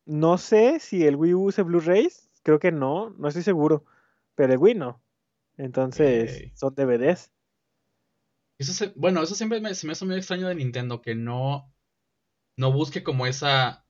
No 0.06 0.38
sé 0.38 0.78
si 0.80 1.04
el 1.04 1.16
Wii 1.16 1.34
U 1.34 1.44
use 1.48 1.62
Blu-rays, 1.62 2.29
Creo 2.42 2.58
que 2.58 2.72
no, 2.72 3.10
no 3.10 3.28
estoy 3.28 3.42
seguro. 3.42 3.84
Pero 4.34 4.52
el 4.52 4.58
Wii 4.58 4.74
no. 4.74 5.02
Entonces, 5.56 6.50
son 6.54 6.74
DVDs. 6.74 7.30
Eso 8.58 8.92
bueno, 8.96 9.22
eso 9.22 9.34
siempre 9.34 9.60
me, 9.60 9.74
se 9.74 9.86
me 9.86 9.92
hace 9.92 10.04
muy 10.04 10.16
extraño 10.16 10.48
de 10.48 10.54
Nintendo, 10.54 11.00
que 11.00 11.14
no, 11.14 11.72
no 12.56 12.72
busque 12.72 13.02
como 13.02 13.26
esa... 13.26 13.86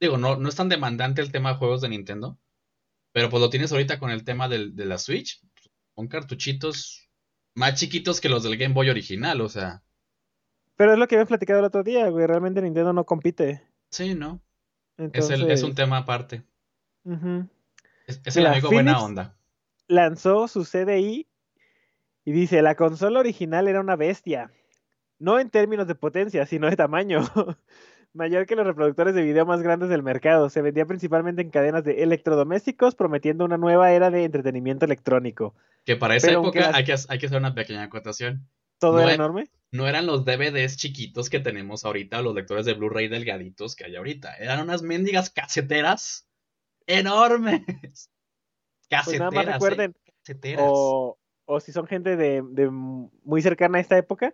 Digo, 0.00 0.18
no, 0.18 0.36
no 0.36 0.48
es 0.48 0.56
tan 0.56 0.68
demandante 0.68 1.22
el 1.22 1.32
tema 1.32 1.50
de 1.50 1.58
juegos 1.58 1.80
de 1.80 1.88
Nintendo, 1.88 2.38
pero 3.12 3.30
pues 3.30 3.40
lo 3.40 3.50
tienes 3.50 3.70
ahorita 3.70 3.98
con 4.00 4.10
el 4.10 4.24
tema 4.24 4.48
de 4.48 4.84
la 4.84 4.98
Switch, 4.98 5.40
con 5.94 6.08
cartuchitos 6.08 7.08
más 7.54 7.74
chiquitos 7.74 8.20
que 8.20 8.28
los 8.28 8.42
del 8.42 8.56
Game 8.56 8.74
Boy 8.74 8.90
original, 8.90 9.40
o 9.40 9.48
sea. 9.48 9.82
Pero 10.76 10.92
es 10.92 10.98
lo 10.98 11.06
que 11.06 11.14
habían 11.14 11.28
platicado 11.28 11.60
el 11.60 11.66
otro 11.66 11.84
día, 11.84 12.08
güey, 12.08 12.26
realmente 12.26 12.60
Nintendo 12.60 12.92
no 12.92 13.04
compite. 13.04 13.62
Sí, 13.90 14.14
¿no? 14.14 14.42
Es, 14.96 15.30
es 15.30 15.62
un 15.62 15.74
tema 15.74 15.98
aparte. 15.98 16.44
Es, 18.06 18.36
el 18.36 18.46
amigo 18.46 18.70
buena 18.70 19.02
onda. 19.02 19.36
Lanzó 19.86 20.48
su 20.48 20.64
CDI 20.64 21.26
y 22.24 22.32
dice, 22.32 22.62
la 22.62 22.74
consola 22.74 23.20
original 23.20 23.68
era 23.68 23.80
una 23.80 23.96
bestia. 23.96 24.50
No 25.18 25.38
en 25.38 25.50
términos 25.50 25.86
de 25.86 25.94
potencia, 25.94 26.46
sino 26.46 26.68
de 26.68 26.76
tamaño. 26.76 27.20
Mayor 28.12 28.46
que 28.46 28.54
los 28.54 28.66
reproductores 28.66 29.14
de 29.14 29.22
video 29.22 29.44
más 29.44 29.60
grandes 29.62 29.88
del 29.88 30.02
mercado. 30.02 30.48
Se 30.48 30.62
vendía 30.62 30.86
principalmente 30.86 31.42
en 31.42 31.50
cadenas 31.50 31.82
de 31.84 32.02
electrodomésticos, 32.02 32.94
prometiendo 32.94 33.44
una 33.44 33.56
nueva 33.56 33.92
era 33.92 34.10
de 34.10 34.24
entretenimiento 34.24 34.84
electrónico. 34.84 35.54
Que 35.84 35.96
para 35.96 36.14
esa 36.14 36.30
época 36.30 36.70
hay, 36.72 36.84
que, 36.84 36.92
hacer 36.92 37.36
una 37.36 37.54
pequeña 37.54 37.82
acotación. 37.82 38.48
¿Todo 38.78 39.00
era 39.00 39.14
enorme? 39.14 39.50
No 39.72 39.88
eran 39.88 40.06
los 40.06 40.24
DVDs 40.24 40.76
chiquitos 40.76 41.28
que 41.28 41.40
tenemos 41.40 41.84
ahorita, 41.84 42.22
los 42.22 42.34
lectores 42.34 42.64
de 42.66 42.74
Blu-ray 42.74 43.08
delgaditos 43.08 43.74
que 43.74 43.84
hay 43.84 43.96
ahorita. 43.96 44.36
Eran 44.36 44.60
unas 44.60 44.82
mendigas 44.82 45.30
caseteras 45.30 46.28
enormes. 46.86 48.10
Caseteras. 48.88 49.04
Pues 49.04 49.18
nada 49.18 49.30
más 49.30 49.46
recuerden. 49.46 49.96
O, 50.58 51.18
o 51.46 51.60
si 51.60 51.72
son 51.72 51.86
gente 51.86 52.16
de, 52.16 52.42
de 52.42 52.70
muy 52.70 53.42
cercana 53.42 53.78
a 53.78 53.80
esta 53.80 53.98
época, 53.98 54.32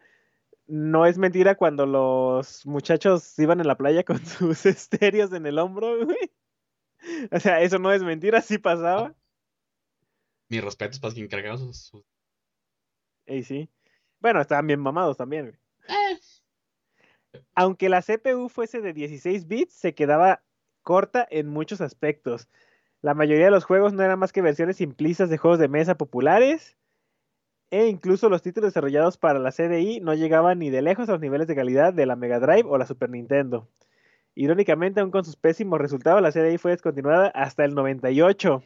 no 0.70 1.04
es 1.04 1.18
mentira 1.18 1.56
cuando 1.56 1.84
los 1.84 2.64
muchachos 2.64 3.36
iban 3.38 3.60
en 3.60 3.66
la 3.66 3.76
playa 3.76 4.04
con 4.04 4.18
sus 4.24 4.66
estéreos 4.66 5.32
en 5.32 5.46
el 5.46 5.58
hombro, 5.58 6.04
güey. 6.04 6.30
O 7.32 7.40
sea, 7.40 7.60
eso 7.60 7.78
no 7.78 7.92
es 7.92 8.02
mentira, 8.02 8.40
sí 8.40 8.58
pasaba. 8.58 9.14
Mis 10.48 10.62
respetos 10.62 11.00
para 11.00 11.14
quien 11.14 11.28
cargaba 11.28 11.56
sus. 11.56 11.92
Y 13.26 13.42
sí. 13.42 13.70
Bueno, 14.20 14.40
estaban 14.40 14.66
bien 14.66 14.80
mamados 14.80 15.16
también, 15.16 15.46
güey. 15.46 15.58
Eh. 15.88 16.20
Aunque 17.54 17.88
la 17.88 18.02
CPU 18.02 18.48
fuese 18.48 18.80
de 18.80 18.92
16 18.92 19.46
bits, 19.46 19.72
se 19.72 19.94
quedaba 19.94 20.42
corta 20.82 21.26
en 21.30 21.48
muchos 21.48 21.80
aspectos. 21.80 22.48
La 23.02 23.14
mayoría 23.14 23.46
de 23.46 23.50
los 23.50 23.64
juegos 23.64 23.92
no 23.92 24.02
eran 24.02 24.18
más 24.18 24.32
que 24.32 24.42
versiones 24.42 24.76
simplistas 24.76 25.30
de 25.30 25.38
juegos 25.38 25.58
de 25.58 25.68
mesa 25.68 25.96
populares 25.96 26.76
e 27.70 27.86
incluso 27.86 28.28
los 28.28 28.42
títulos 28.42 28.70
desarrollados 28.70 29.16
para 29.16 29.38
la 29.38 29.52
CDI 29.52 30.00
no 30.00 30.14
llegaban 30.14 30.58
ni 30.58 30.70
de 30.70 30.82
lejos 30.82 31.08
a 31.08 31.12
los 31.12 31.20
niveles 31.20 31.46
de 31.46 31.54
calidad 31.54 31.94
de 31.94 32.06
la 32.06 32.16
Mega 32.16 32.40
Drive 32.40 32.68
o 32.68 32.76
la 32.78 32.86
Super 32.86 33.10
Nintendo. 33.10 33.68
Irónicamente, 34.34 35.00
aún 35.00 35.10
con 35.10 35.24
sus 35.24 35.36
pésimos 35.36 35.80
resultados, 35.80 36.22
la 36.22 36.32
CDI 36.32 36.58
fue 36.58 36.72
descontinuada 36.72 37.28
hasta 37.28 37.64
el 37.64 37.74
98, 37.74 38.62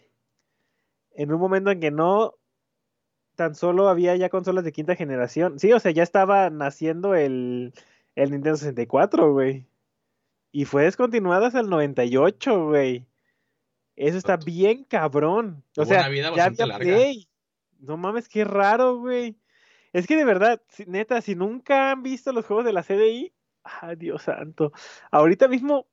en 1.12 1.32
un 1.32 1.40
momento 1.40 1.70
en 1.70 1.80
que 1.80 1.90
no 1.90 2.34
tan 3.36 3.54
solo 3.54 3.88
había 3.88 4.16
ya 4.16 4.28
consolas 4.28 4.64
de 4.64 4.72
quinta 4.72 4.96
generación. 4.96 5.58
Sí, 5.58 5.72
o 5.72 5.80
sea, 5.80 5.90
ya 5.90 6.02
estaba 6.02 6.50
naciendo 6.50 7.14
el, 7.14 7.74
el 8.14 8.30
Nintendo 8.30 8.56
64, 8.56 9.32
güey. 9.32 9.66
Y 10.54 10.66
fue 10.66 10.84
descontinuada 10.84 11.48
hasta 11.48 11.58
el 11.58 11.68
98, 11.68 12.66
güey. 12.66 13.04
Eso 13.96 14.16
está 14.16 14.36
bien 14.36 14.84
cabrón. 14.84 15.64
O 15.76 15.84
sea, 15.84 16.08
ya 16.08 16.44
había 16.44 16.78
Play. 16.78 17.28
No 17.80 17.96
mames, 17.96 18.28
qué 18.28 18.44
raro, 18.44 18.98
güey. 18.98 19.36
Es 19.92 20.06
que 20.06 20.14
de 20.14 20.24
verdad, 20.24 20.62
neta, 20.86 21.20
si 21.22 21.34
nunca 21.34 21.90
han 21.90 22.04
visto 22.04 22.32
los 22.32 22.46
juegos 22.46 22.64
de 22.64 22.72
la 22.72 22.84
CDI, 22.84 23.34
ay, 23.64 23.96
Dios 23.96 24.22
santo. 24.22 24.70
Ahorita 25.10 25.48
mismo, 25.48 25.88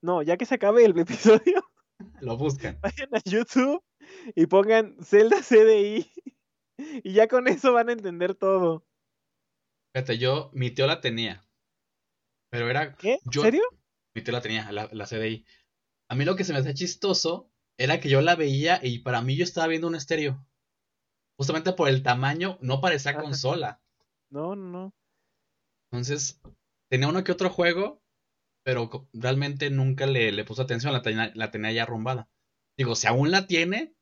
no, 0.00 0.22
ya 0.22 0.38
que 0.38 0.46
se 0.46 0.54
acabe 0.54 0.86
el 0.86 0.98
episodio, 0.98 1.62
lo 2.22 2.38
buscan. 2.38 2.78
Vayan 2.80 3.14
a 3.14 3.20
YouTube 3.22 3.84
y 4.34 4.46
pongan 4.46 4.96
Zelda 5.02 5.42
CDI 5.42 6.10
y 7.04 7.12
ya 7.12 7.28
con 7.28 7.46
eso 7.48 7.74
van 7.74 7.90
a 7.90 7.92
entender 7.92 8.34
todo. 8.34 8.86
Fíjate, 9.92 10.16
yo, 10.16 10.48
mi 10.54 10.70
tío 10.70 10.86
la 10.86 11.02
tenía. 11.02 11.44
Pero 12.50 12.70
era. 12.70 12.94
¿Qué? 12.96 13.18
¿En 13.24 13.32
serio? 13.32 13.62
Mi 14.14 14.22
tío 14.22 14.32
la 14.32 14.40
tenía, 14.40 14.72
la, 14.72 14.88
la 14.92 15.06
CDI. 15.06 15.44
A 16.08 16.14
mí 16.14 16.24
lo 16.24 16.36
que 16.36 16.44
se 16.44 16.52
me 16.52 16.60
hacía 16.60 16.74
chistoso 16.74 17.50
era 17.76 18.00
que 18.00 18.08
yo 18.08 18.20
la 18.20 18.34
veía 18.34 18.80
y 18.82 19.00
para 19.00 19.22
mí 19.22 19.36
yo 19.36 19.44
estaba 19.44 19.66
viendo 19.68 19.86
un 19.86 19.94
estéreo 19.94 20.44
justamente 21.38 21.72
por 21.72 21.88
el 21.88 22.02
tamaño, 22.02 22.58
no 22.60 22.80
parecía 22.80 23.14
consola. 23.14 23.80
No, 24.30 24.56
no. 24.56 24.92
Entonces, 25.90 26.40
tenía 26.90 27.08
uno 27.08 27.22
que 27.24 27.32
otro 27.32 27.48
juego, 27.48 28.02
pero 28.64 29.08
realmente 29.12 29.70
nunca 29.70 30.06
le, 30.06 30.32
le 30.32 30.44
puso 30.44 30.62
atención, 30.62 30.92
la 30.92 31.02
tenía, 31.02 31.30
la 31.34 31.50
tenía 31.50 31.72
ya 31.72 31.84
arrumbada. 31.84 32.28
Digo, 32.76 32.96
si 32.96 33.06
aún 33.06 33.30
la 33.30 33.46
tiene, 33.46 33.94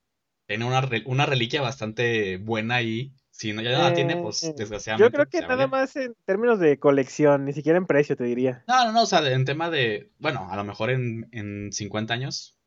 tiene 0.49 0.65
una, 0.65 0.89
una 1.05 1.27
reliquia 1.27 1.61
bastante 1.61 2.39
buena 2.39 2.77
ahí. 2.77 3.13
Si 3.37 3.53
no, 3.53 3.61
ya 3.61 3.73
no 3.73 3.83
la 3.83 3.93
tiene, 3.93 4.17
pues 4.17 4.43
eh, 4.45 4.55
desgraciadamente. 4.57 5.05
Yo 5.07 5.13
creo 5.13 5.29
que 5.29 5.47
nada 5.47 5.67
más 5.67 5.95
en 5.95 6.17
términos 6.25 6.59
de 6.59 6.79
colección, 6.79 7.45
ni 7.45 7.53
siquiera 7.53 7.77
en 7.77 7.85
precio, 7.85 8.17
te 8.17 8.25
diría. 8.25 8.65
No, 8.67 8.87
no, 8.87 8.93
no, 8.93 9.03
o 9.03 9.07
sea, 9.07 9.31
en 9.31 9.45
tema 9.45 9.69
de, 9.69 10.11
bueno, 10.19 10.49
a 10.51 10.57
lo 10.57 10.65
mejor 10.65 10.89
en, 10.89 11.29
en 11.33 11.71
50 11.71 12.15
años. 12.15 12.59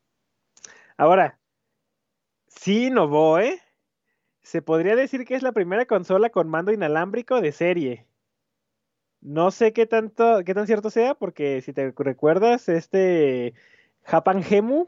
Ahora, 0.96 1.40
sí 2.46 2.86
innovó, 2.86 3.40
¿eh? 3.40 3.60
Se 4.42 4.62
podría 4.62 4.94
decir 4.94 5.24
que 5.24 5.34
es 5.34 5.42
la 5.42 5.50
primera 5.50 5.86
consola 5.86 6.30
con 6.30 6.48
mando 6.48 6.70
inalámbrico 6.72 7.40
de 7.40 7.50
serie. 7.50 8.06
No 9.20 9.50
sé 9.50 9.72
qué 9.72 9.86
tanto, 9.86 10.44
qué 10.46 10.54
tan 10.54 10.68
cierto 10.68 10.90
sea, 10.90 11.16
porque 11.16 11.62
si 11.62 11.72
te 11.72 11.92
recuerdas, 11.96 12.68
este 12.68 13.54
Japan 14.04 14.44
Gemu 14.44 14.86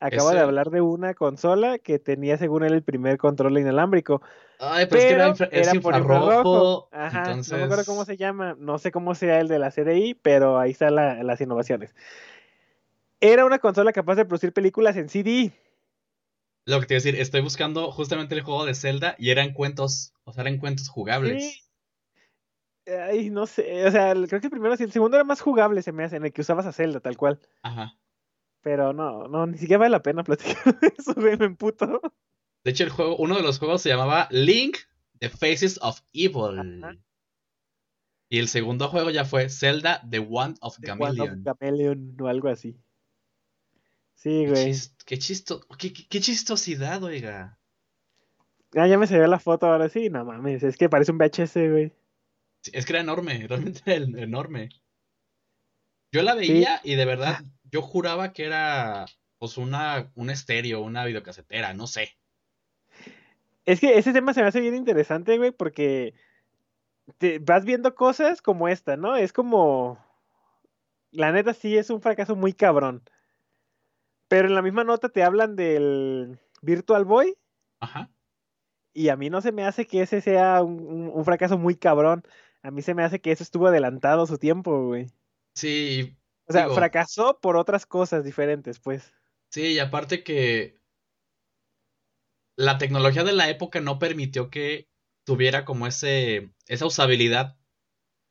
acaba 0.00 0.32
de 0.32 0.40
hablar 0.40 0.70
de 0.70 0.80
una 0.80 1.14
consola 1.14 1.78
que 1.78 1.98
tenía 1.98 2.36
según 2.36 2.64
él 2.64 2.74
el 2.74 2.82
primer 2.82 3.18
control 3.18 3.58
inalámbrico. 3.58 4.22
Ay, 4.58 4.86
pero, 4.86 5.32
es 5.32 5.38
que 5.38 5.44
era, 5.44 5.50
era 5.50 5.74
infrarrojo. 5.74 6.88
Ajá, 6.92 7.34
no 7.34 7.56
me 7.56 7.64
acuerdo 7.64 7.84
cómo 7.84 8.04
se 8.04 8.16
llama, 8.16 8.56
no 8.58 8.78
sé 8.78 8.90
cómo 8.92 9.14
sea 9.14 9.40
el 9.40 9.48
de 9.48 9.58
la 9.58 9.70
CDI, 9.70 10.14
pero 10.14 10.58
ahí 10.58 10.72
están 10.72 10.94
las 10.94 11.40
innovaciones. 11.40 11.94
Era 13.20 13.44
una 13.44 13.58
consola 13.58 13.92
capaz 13.92 14.16
de 14.16 14.24
producir 14.24 14.52
películas 14.52 14.96
en 14.96 15.08
CD. 15.08 15.52
Lo 16.66 16.80
que 16.80 16.86
te 16.86 16.94
iba 16.94 16.98
a 16.98 17.02
decir, 17.02 17.20
estoy 17.20 17.40
buscando 17.40 17.92
justamente 17.92 18.34
el 18.34 18.42
juego 18.42 18.66
de 18.66 18.74
Zelda 18.74 19.14
y 19.18 19.30
eran 19.30 19.52
cuentos, 19.52 20.12
o 20.24 20.32
sea, 20.32 20.42
eran 20.42 20.58
cuentos 20.58 20.88
jugables. 20.88 21.42
Sí. 21.42 21.62
Ay, 22.88 23.30
no 23.30 23.46
sé, 23.46 23.84
o 23.86 23.90
sea, 23.90 24.14
creo 24.14 24.40
que 24.40 24.46
el 24.46 24.50
primero, 24.50 24.74
el 24.74 24.92
segundo 24.92 25.16
era 25.16 25.24
más 25.24 25.40
jugable, 25.40 25.82
se 25.82 25.90
me 25.90 26.04
hace, 26.04 26.16
en 26.16 26.24
el 26.24 26.32
que 26.32 26.42
usabas 26.42 26.66
a 26.66 26.72
Zelda, 26.72 27.00
tal 27.00 27.16
cual. 27.16 27.40
Ajá. 27.62 27.96
Pero 28.66 28.92
no, 28.92 29.28
no, 29.28 29.46
ni 29.46 29.58
siquiera 29.58 29.78
vale 29.78 29.92
la 29.92 30.02
pena 30.02 30.24
platicar 30.24 30.56
eso, 30.98 31.14
güey, 31.14 31.36
me 31.36 31.44
emputo. 31.44 32.00
De 32.64 32.72
hecho, 32.72 32.82
el 32.82 32.90
juego, 32.90 33.16
uno 33.16 33.36
de 33.36 33.42
los 33.44 33.60
juegos 33.60 33.80
se 33.80 33.90
llamaba 33.90 34.26
Link, 34.32 34.78
The 35.20 35.28
Faces 35.28 35.78
of 35.82 36.00
Evil. 36.12 36.98
Y 38.28 38.40
el 38.40 38.48
segundo 38.48 38.88
juego 38.88 39.10
ya 39.10 39.24
fue 39.24 39.50
Zelda, 39.50 40.02
The 40.10 40.18
Wand 40.18 40.56
of 40.62 40.76
The 40.80 40.86
Chameleon. 40.88 41.46
of 41.46 41.58
Chameleon 41.60 42.16
o 42.20 42.26
algo 42.26 42.48
así. 42.48 42.76
Sí, 44.14 44.46
güey. 44.46 44.74
Qué, 45.04 45.18
chisto, 45.20 45.60
qué, 45.78 45.92
qué, 45.92 46.20
chistosidad, 46.20 47.04
oiga. 47.04 47.60
Ah, 48.74 48.88
ya 48.88 48.98
me 48.98 49.06
se 49.06 49.16
ve 49.16 49.28
la 49.28 49.38
foto 49.38 49.66
ahora 49.66 49.88
sí, 49.88 50.10
no 50.10 50.24
mames, 50.24 50.64
es 50.64 50.76
que 50.76 50.88
parece 50.88 51.12
un 51.12 51.18
VHS, 51.18 51.54
güey. 51.70 51.92
es 52.72 52.84
que 52.84 52.92
era 52.92 53.00
enorme, 53.00 53.46
realmente 53.48 53.80
era 53.84 54.04
enorme. 54.24 54.70
Yo 56.10 56.22
la 56.22 56.34
veía 56.34 56.80
y 56.82 56.96
de 56.96 57.04
verdad, 57.04 57.44
yo 57.76 57.82
juraba 57.82 58.32
que 58.32 58.46
era 58.46 59.04
pues 59.38 59.58
una, 59.58 60.10
un 60.14 60.30
estéreo, 60.30 60.80
una 60.80 61.04
videocasetera, 61.04 61.74
no 61.74 61.86
sé. 61.86 62.16
Es 63.66 63.80
que 63.80 63.98
ese 63.98 64.14
tema 64.14 64.32
se 64.32 64.40
me 64.40 64.48
hace 64.48 64.62
bien 64.62 64.74
interesante, 64.74 65.36
güey, 65.36 65.50
porque 65.50 66.14
te 67.18 67.38
vas 67.38 67.66
viendo 67.66 67.94
cosas 67.94 68.40
como 68.40 68.68
esta, 68.68 68.96
¿no? 68.96 69.14
Es 69.14 69.34
como. 69.34 70.02
La 71.10 71.32
neta 71.32 71.52
sí 71.52 71.76
es 71.76 71.90
un 71.90 72.00
fracaso 72.00 72.34
muy 72.34 72.54
cabrón. 72.54 73.02
Pero 74.28 74.48
en 74.48 74.54
la 74.54 74.62
misma 74.62 74.82
nota 74.82 75.10
te 75.10 75.22
hablan 75.22 75.54
del 75.54 76.38
Virtual 76.62 77.04
Boy. 77.04 77.36
Ajá. 77.80 78.08
Y 78.94 79.10
a 79.10 79.16
mí 79.16 79.28
no 79.28 79.42
se 79.42 79.52
me 79.52 79.66
hace 79.66 79.86
que 79.86 80.00
ese 80.00 80.22
sea 80.22 80.62
un, 80.62 81.22
fracaso 81.26 81.58
muy 81.58 81.76
cabrón. 81.76 82.22
A 82.62 82.70
mí 82.70 82.80
se 82.80 82.94
me 82.94 83.04
hace 83.04 83.20
que 83.20 83.32
eso 83.32 83.42
estuvo 83.42 83.66
adelantado 83.66 84.22
a 84.22 84.26
su 84.26 84.38
tiempo, 84.38 84.86
güey. 84.86 85.10
Sí. 85.54 86.16
O 86.48 86.52
sea, 86.52 86.68
fracasó 86.68 87.38
por 87.40 87.56
otras 87.56 87.86
cosas 87.86 88.24
diferentes, 88.24 88.78
pues. 88.78 89.12
Sí, 89.50 89.72
y 89.72 89.78
aparte 89.78 90.22
que 90.22 90.78
la 92.56 92.78
tecnología 92.78 93.24
de 93.24 93.32
la 93.32 93.50
época 93.50 93.80
no 93.80 93.98
permitió 93.98 94.50
que 94.50 94.88
tuviera 95.24 95.64
como 95.64 95.86
ese 95.86 96.52
esa 96.66 96.86
usabilidad 96.86 97.56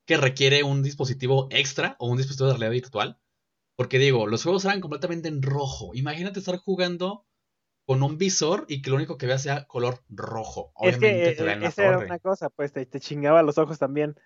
que 0.06 0.16
requiere 0.16 0.62
un 0.62 0.82
dispositivo 0.82 1.48
extra 1.50 1.96
o 1.98 2.08
un 2.08 2.16
dispositivo 2.16 2.48
de 2.48 2.54
realidad 2.54 2.70
virtual. 2.72 3.20
Porque 3.76 3.98
digo, 3.98 4.26
los 4.26 4.42
juegos 4.42 4.64
eran 4.64 4.80
completamente 4.80 5.28
en 5.28 5.42
rojo. 5.42 5.94
Imagínate 5.94 6.38
estar 6.38 6.56
jugando 6.56 7.26
con 7.84 8.02
un 8.02 8.16
visor 8.16 8.64
y 8.68 8.82
que 8.82 8.90
lo 8.90 8.96
único 8.96 9.18
que 9.18 9.26
veas 9.26 9.42
sea 9.42 9.66
color 9.66 10.02
rojo. 10.08 10.72
Obviamente 10.74 11.30
es 11.30 11.38
que 11.38 11.44
eh, 11.44 11.58
esa 11.62 11.84
era 11.84 11.98
una 11.98 12.18
cosa, 12.18 12.48
pues 12.48 12.72
te, 12.72 12.86
chingaba 13.00 13.42
los 13.42 13.58
ojos 13.58 13.78
también. 13.78 14.16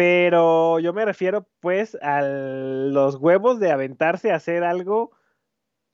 Pero 0.00 0.80
yo 0.80 0.94
me 0.94 1.04
refiero 1.04 1.46
pues 1.60 1.94
a 1.96 2.22
los 2.22 3.16
huevos 3.16 3.60
de 3.60 3.70
aventarse 3.70 4.30
a 4.30 4.36
hacer 4.36 4.64
algo, 4.64 5.14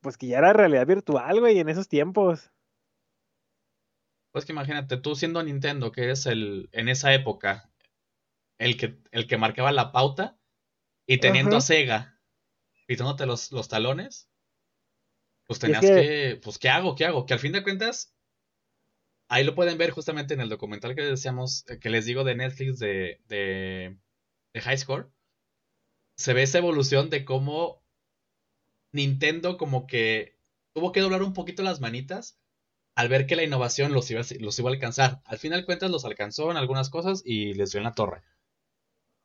pues 0.00 0.16
que 0.16 0.28
ya 0.28 0.38
era 0.38 0.52
realidad 0.52 0.86
virtual, 0.86 1.40
güey, 1.40 1.58
en 1.58 1.68
esos 1.68 1.88
tiempos. 1.88 2.52
Pues 4.30 4.44
que 4.44 4.52
imagínate, 4.52 4.96
tú 4.98 5.16
siendo 5.16 5.42
Nintendo, 5.42 5.90
que 5.90 6.12
es 6.12 6.26
el, 6.26 6.68
en 6.70 6.88
esa 6.88 7.14
época, 7.14 7.68
el 8.58 8.76
que, 8.76 8.96
el 9.10 9.26
que 9.26 9.38
marcaba 9.38 9.72
la 9.72 9.90
pauta, 9.90 10.38
y 11.04 11.18
teniendo 11.18 11.56
a 11.56 11.60
Sega, 11.60 12.20
pitándote 12.86 13.26
los, 13.26 13.50
los 13.50 13.66
talones, 13.66 14.30
pues 15.48 15.58
tenías 15.58 15.80
que... 15.80 16.38
pues, 16.44 16.60
¿qué 16.60 16.68
hago? 16.68 16.94
¿Qué 16.94 17.06
hago? 17.06 17.26
Que 17.26 17.34
al 17.34 17.40
fin 17.40 17.50
de 17.50 17.64
cuentas, 17.64 18.15
ahí 19.28 19.44
lo 19.44 19.54
pueden 19.54 19.78
ver 19.78 19.90
justamente 19.90 20.34
en 20.34 20.40
el 20.40 20.48
documental 20.48 20.94
que 20.94 21.02
decíamos, 21.02 21.64
eh, 21.68 21.78
que 21.78 21.90
les 21.90 22.06
digo 22.06 22.24
de 22.24 22.36
Netflix 22.36 22.78
de, 22.78 23.20
de, 23.28 23.96
High 24.54 24.78
Score. 24.78 25.10
Se 26.16 26.32
ve 26.32 26.42
esa 26.42 26.58
evolución 26.58 27.10
de 27.10 27.24
cómo 27.24 27.82
Nintendo 28.92 29.58
como 29.58 29.86
que 29.86 30.38
tuvo 30.72 30.92
que 30.92 31.00
doblar 31.00 31.22
un 31.22 31.34
poquito 31.34 31.62
las 31.62 31.80
manitas 31.80 32.38
al 32.94 33.08
ver 33.08 33.26
que 33.26 33.36
la 33.36 33.44
innovación 33.44 33.92
los 33.92 34.10
iba, 34.10 34.22
a 34.22 34.72
alcanzar. 34.72 35.20
Al 35.26 35.38
final 35.38 35.66
cuentas 35.66 35.90
los 35.90 36.06
alcanzó 36.06 36.50
en 36.50 36.56
algunas 36.56 36.88
cosas 36.88 37.22
y 37.24 37.52
les 37.52 37.72
dio 37.72 37.78
en 37.78 37.84
la 37.84 37.94
torre. 37.94 38.22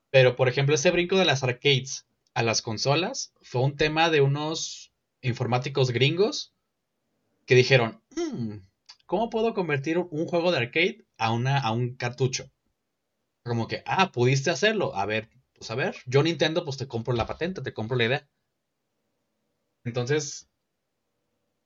Pero 0.10 0.36
por 0.36 0.49
ejemplo 0.49 0.76
ese 0.76 0.91
brinco 0.91 1.18
de 1.18 1.26
las 1.26 1.43
arcades 1.43 2.06
a 2.34 2.43
las 2.43 2.62
consolas 2.62 3.34
fue 3.41 3.62
un 3.62 3.78
tema 3.78 4.10
de 4.10 4.20
unos 4.20 4.91
informáticos 5.22 5.91
gringos 5.91 6.54
que 7.45 7.56
dijeron, 7.56 8.02
mm, 8.16 8.58
¿cómo 9.12 9.30
puedo 9.30 9.53
convertir 9.53 9.97
un 9.97 10.26
juego 10.26 10.53
de 10.53 10.59
arcade 10.59 11.05
a, 11.18 11.34
una, 11.34 11.59
a 11.59 11.74
un 11.74 11.97
cartucho? 11.97 12.49
Como 13.43 13.68
que, 13.68 13.84
ah, 13.86 14.09
pudiste 14.14 14.51
hacerlo. 14.51 14.95
A 14.95 15.05
ver, 15.05 15.30
pues 15.53 15.70
a 15.70 15.76
ver, 15.76 15.97
yo 16.05 16.24
Nintendo, 16.24 16.64
pues 16.64 16.78
te 16.78 16.88
compro 16.88 17.14
la 17.14 17.26
patente, 17.26 17.62
te 17.62 17.74
compro 17.74 17.97
la 17.97 18.05
idea. 18.05 18.30
Entonces, 19.84 20.49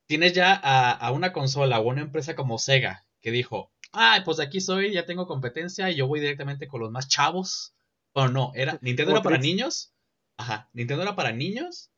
tienes 0.08 0.34
ya 0.34 0.56
a, 0.56 1.12
una 1.12 1.34
consola 1.34 1.80
o 1.80 1.88
una 1.88 2.02
empresa 2.02 2.36
como 2.36 2.58
Sega 2.58 3.06
que 3.22 3.30
dijo, 3.30 3.72
ah, 3.94 4.24
pues 4.26 4.38
de 4.38 4.44
aquí 4.46 4.60
soy, 4.60 4.92
ya 4.92 5.06
tengo 5.06 5.28
competencia 5.28 5.92
y 5.92 5.98
yo 5.98 6.08
voy 6.08 6.22
directamente 6.22 6.68
con 6.68 6.82
los 6.82 6.90
más 6.90 7.08
chavos. 7.08 7.76
Bueno, 8.16 8.32
no, 8.32 8.52
era, 8.56 8.80
Nintendo 8.82 9.12
era 9.12 9.22
para 9.22 9.38
niños. 9.38 9.94
Ajá, 10.38 10.72
Nintendo 10.74 11.04
era 11.04 11.16
para 11.16 11.32
niños 11.32 11.92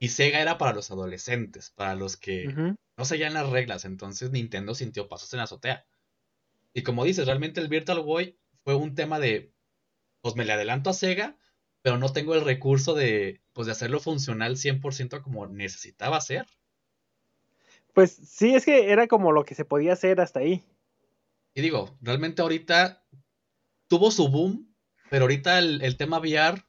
y 0.00 0.08
Sega 0.08 0.40
era 0.40 0.58
para 0.58 0.72
los 0.72 0.90
adolescentes, 0.90 1.70
para 1.70 1.94
los 1.94 2.16
que 2.16 2.74
no 2.96 3.04
seguían 3.04 3.34
las 3.34 3.48
reglas. 3.48 3.84
Entonces 3.84 4.32
Nintendo 4.32 4.74
sintió 4.74 5.08
pasos 5.08 5.32
en 5.32 5.38
la 5.38 5.44
azotea. 5.44 5.86
Y 6.72 6.82
como 6.82 7.04
dices, 7.04 7.26
realmente 7.26 7.60
el 7.60 7.68
Virtual 7.68 8.00
Boy 8.00 8.36
fue 8.64 8.74
un 8.74 8.94
tema 8.94 9.20
de, 9.20 9.52
pues 10.22 10.34
me 10.34 10.44
le 10.44 10.54
adelanto 10.54 10.90
a 10.90 10.94
Sega, 10.94 11.36
pero 11.82 11.98
no 11.98 12.12
tengo 12.12 12.34
el 12.34 12.44
recurso 12.44 12.94
de, 12.94 13.40
pues, 13.52 13.66
de 13.66 13.72
hacerlo 13.72 14.00
funcional 14.00 14.56
100% 14.56 15.22
como 15.22 15.46
necesitaba 15.46 16.20
ser. 16.20 16.46
Pues 17.92 18.12
sí, 18.12 18.54
es 18.54 18.64
que 18.64 18.90
era 18.90 19.06
como 19.06 19.32
lo 19.32 19.44
que 19.44 19.54
se 19.54 19.64
podía 19.64 19.92
hacer 19.92 20.20
hasta 20.20 20.40
ahí. 20.40 20.64
Y 21.54 21.60
digo, 21.60 21.96
realmente 22.00 22.40
ahorita 22.42 23.04
tuvo 23.88 24.10
su 24.10 24.28
boom, 24.28 24.74
pero 25.10 25.24
ahorita 25.24 25.58
el, 25.58 25.96
tema 25.96 26.20
VR 26.20 26.62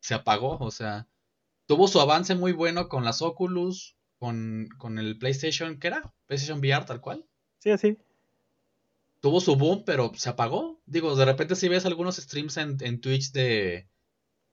se 0.00 0.14
apagó, 0.14 0.58
o 0.58 0.70
sea, 0.70 1.08
tuvo 1.66 1.88
su 1.88 2.00
avance 2.00 2.34
muy 2.34 2.52
bueno 2.52 2.88
con 2.88 3.04
las 3.04 3.22
Oculus, 3.22 3.96
con, 4.18 4.68
con 4.78 4.98
el 4.98 5.18
PlayStation, 5.18 5.78
¿qué 5.78 5.88
era? 5.88 6.14
PlayStation 6.26 6.58
VR 6.58 6.84
tal 6.86 7.00
cual. 7.00 7.26
Sí, 7.58 7.70
así. 7.70 7.98
Tuvo 9.20 9.40
su 9.40 9.56
boom, 9.56 9.84
pero 9.84 10.12
se 10.14 10.28
apagó. 10.28 10.80
Digo, 10.86 11.16
de 11.16 11.24
repente 11.24 11.56
si 11.56 11.68
ves 11.68 11.86
algunos 11.86 12.16
streams 12.16 12.56
en, 12.56 12.76
en 12.80 13.00
Twitch 13.00 13.32
de, 13.32 13.88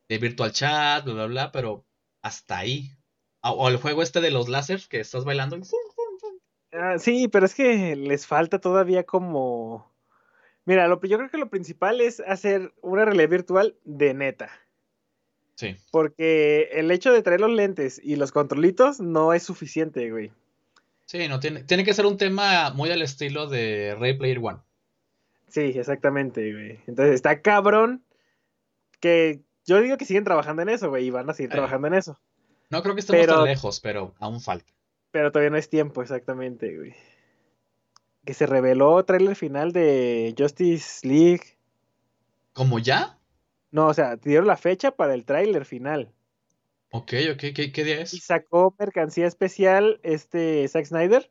de 0.10 0.18
Virtual 0.18 0.52
Chat, 0.52 1.06
bla, 1.06 1.14
bla, 1.14 1.26
bla, 1.26 1.52
pero 1.52 1.86
hasta 2.22 2.58
ahí. 2.58 2.98
O, 3.42 3.68
el 3.68 3.78
juego 3.78 4.02
este 4.02 4.22
de 4.22 4.32
los 4.32 4.50
láseres 4.50 4.88
que 4.88 5.00
estás 5.00 5.26
bailando. 5.26 5.60
Ah, 6.72 6.98
sí, 6.98 7.28
pero 7.28 7.46
es 7.46 7.54
que 7.54 7.96
les 7.96 8.26
falta 8.26 8.60
todavía 8.60 9.04
como... 9.04 9.92
Mira, 10.66 10.88
lo, 10.88 11.02
yo 11.02 11.18
creo 11.18 11.30
que 11.30 11.38
lo 11.38 11.50
principal 11.50 12.00
es 12.00 12.22
hacer 12.22 12.74
una 12.82 13.04
realidad 13.04 13.30
virtual 13.30 13.78
de 13.84 14.14
neta. 14.14 14.50
Sí. 15.56 15.76
Porque 15.92 16.70
el 16.74 16.90
hecho 16.92 17.14
de 17.14 17.22
traer 17.22 17.42
los 17.42 17.52
lentes 17.52 18.02
y 18.04 18.16
los 18.16 18.32
controlitos 18.32 19.00
no 19.00 19.34
es 19.34 19.44
suficiente, 19.44 20.10
güey. 20.10 20.32
Sí, 21.06 21.28
no 21.28 21.40
tiene, 21.40 21.64
tiene 21.64 21.84
que 21.84 21.94
ser 21.94 22.06
un 22.06 22.18
tema 22.18 22.72
muy 22.72 22.90
al 22.90 23.02
estilo 23.02 23.48
de 23.48 23.96
Ray 24.00 24.18
Player 24.18 24.40
One. 24.42 24.60
Sí, 25.48 25.62
exactamente, 25.76 26.52
güey. 26.52 26.80
Entonces 26.88 27.14
está 27.14 27.42
cabrón 27.42 28.04
que 29.00 29.42
yo 29.66 29.80
digo 29.82 29.98
que 29.98 30.06
siguen 30.06 30.24
trabajando 30.24 30.62
en 30.62 30.70
eso, 30.70 30.90
güey, 30.90 31.06
y 31.06 31.10
van 31.12 31.30
a 31.30 31.34
seguir 31.34 31.52
eh. 31.52 31.54
trabajando 31.54 31.88
en 31.88 31.94
eso. 31.94 32.20
No 32.70 32.82
creo 32.82 32.96
que 32.96 33.02
estemos 33.02 33.28
tan 33.28 33.44
lejos, 33.44 33.80
pero 33.80 34.16
aún 34.20 34.42
falta. 34.42 34.74
Pero 35.12 35.32
todavía 35.32 35.52
no 35.52 35.58
es 35.58 35.70
tiempo, 35.70 36.02
exactamente, 36.02 36.76
güey. 36.76 36.96
Que 38.26 38.34
se 38.34 38.48
reveló 38.48 39.04
trailer 39.06 39.36
final 39.36 39.74
de 39.74 40.34
Justice 40.36 41.08
League. 41.08 41.44
¿Cómo 42.54 42.80
ya? 42.80 43.20
No, 43.74 43.88
o 43.88 43.94
sea, 43.96 44.18
te 44.18 44.30
dieron 44.30 44.46
la 44.46 44.56
fecha 44.56 44.92
para 44.92 45.16
el 45.16 45.26
tráiler 45.26 45.66
final. 45.66 46.12
Ok, 46.92 47.14
ok, 47.32 47.40
¿Qué, 47.56 47.72
¿Qué, 47.72 47.84
día 47.84 48.02
es? 48.02 48.14
Y 48.14 48.20
sacó 48.20 48.76
mercancía 48.78 49.26
especial 49.26 50.00
este 50.04 50.68
Zack 50.68 50.86
Snyder 50.86 51.28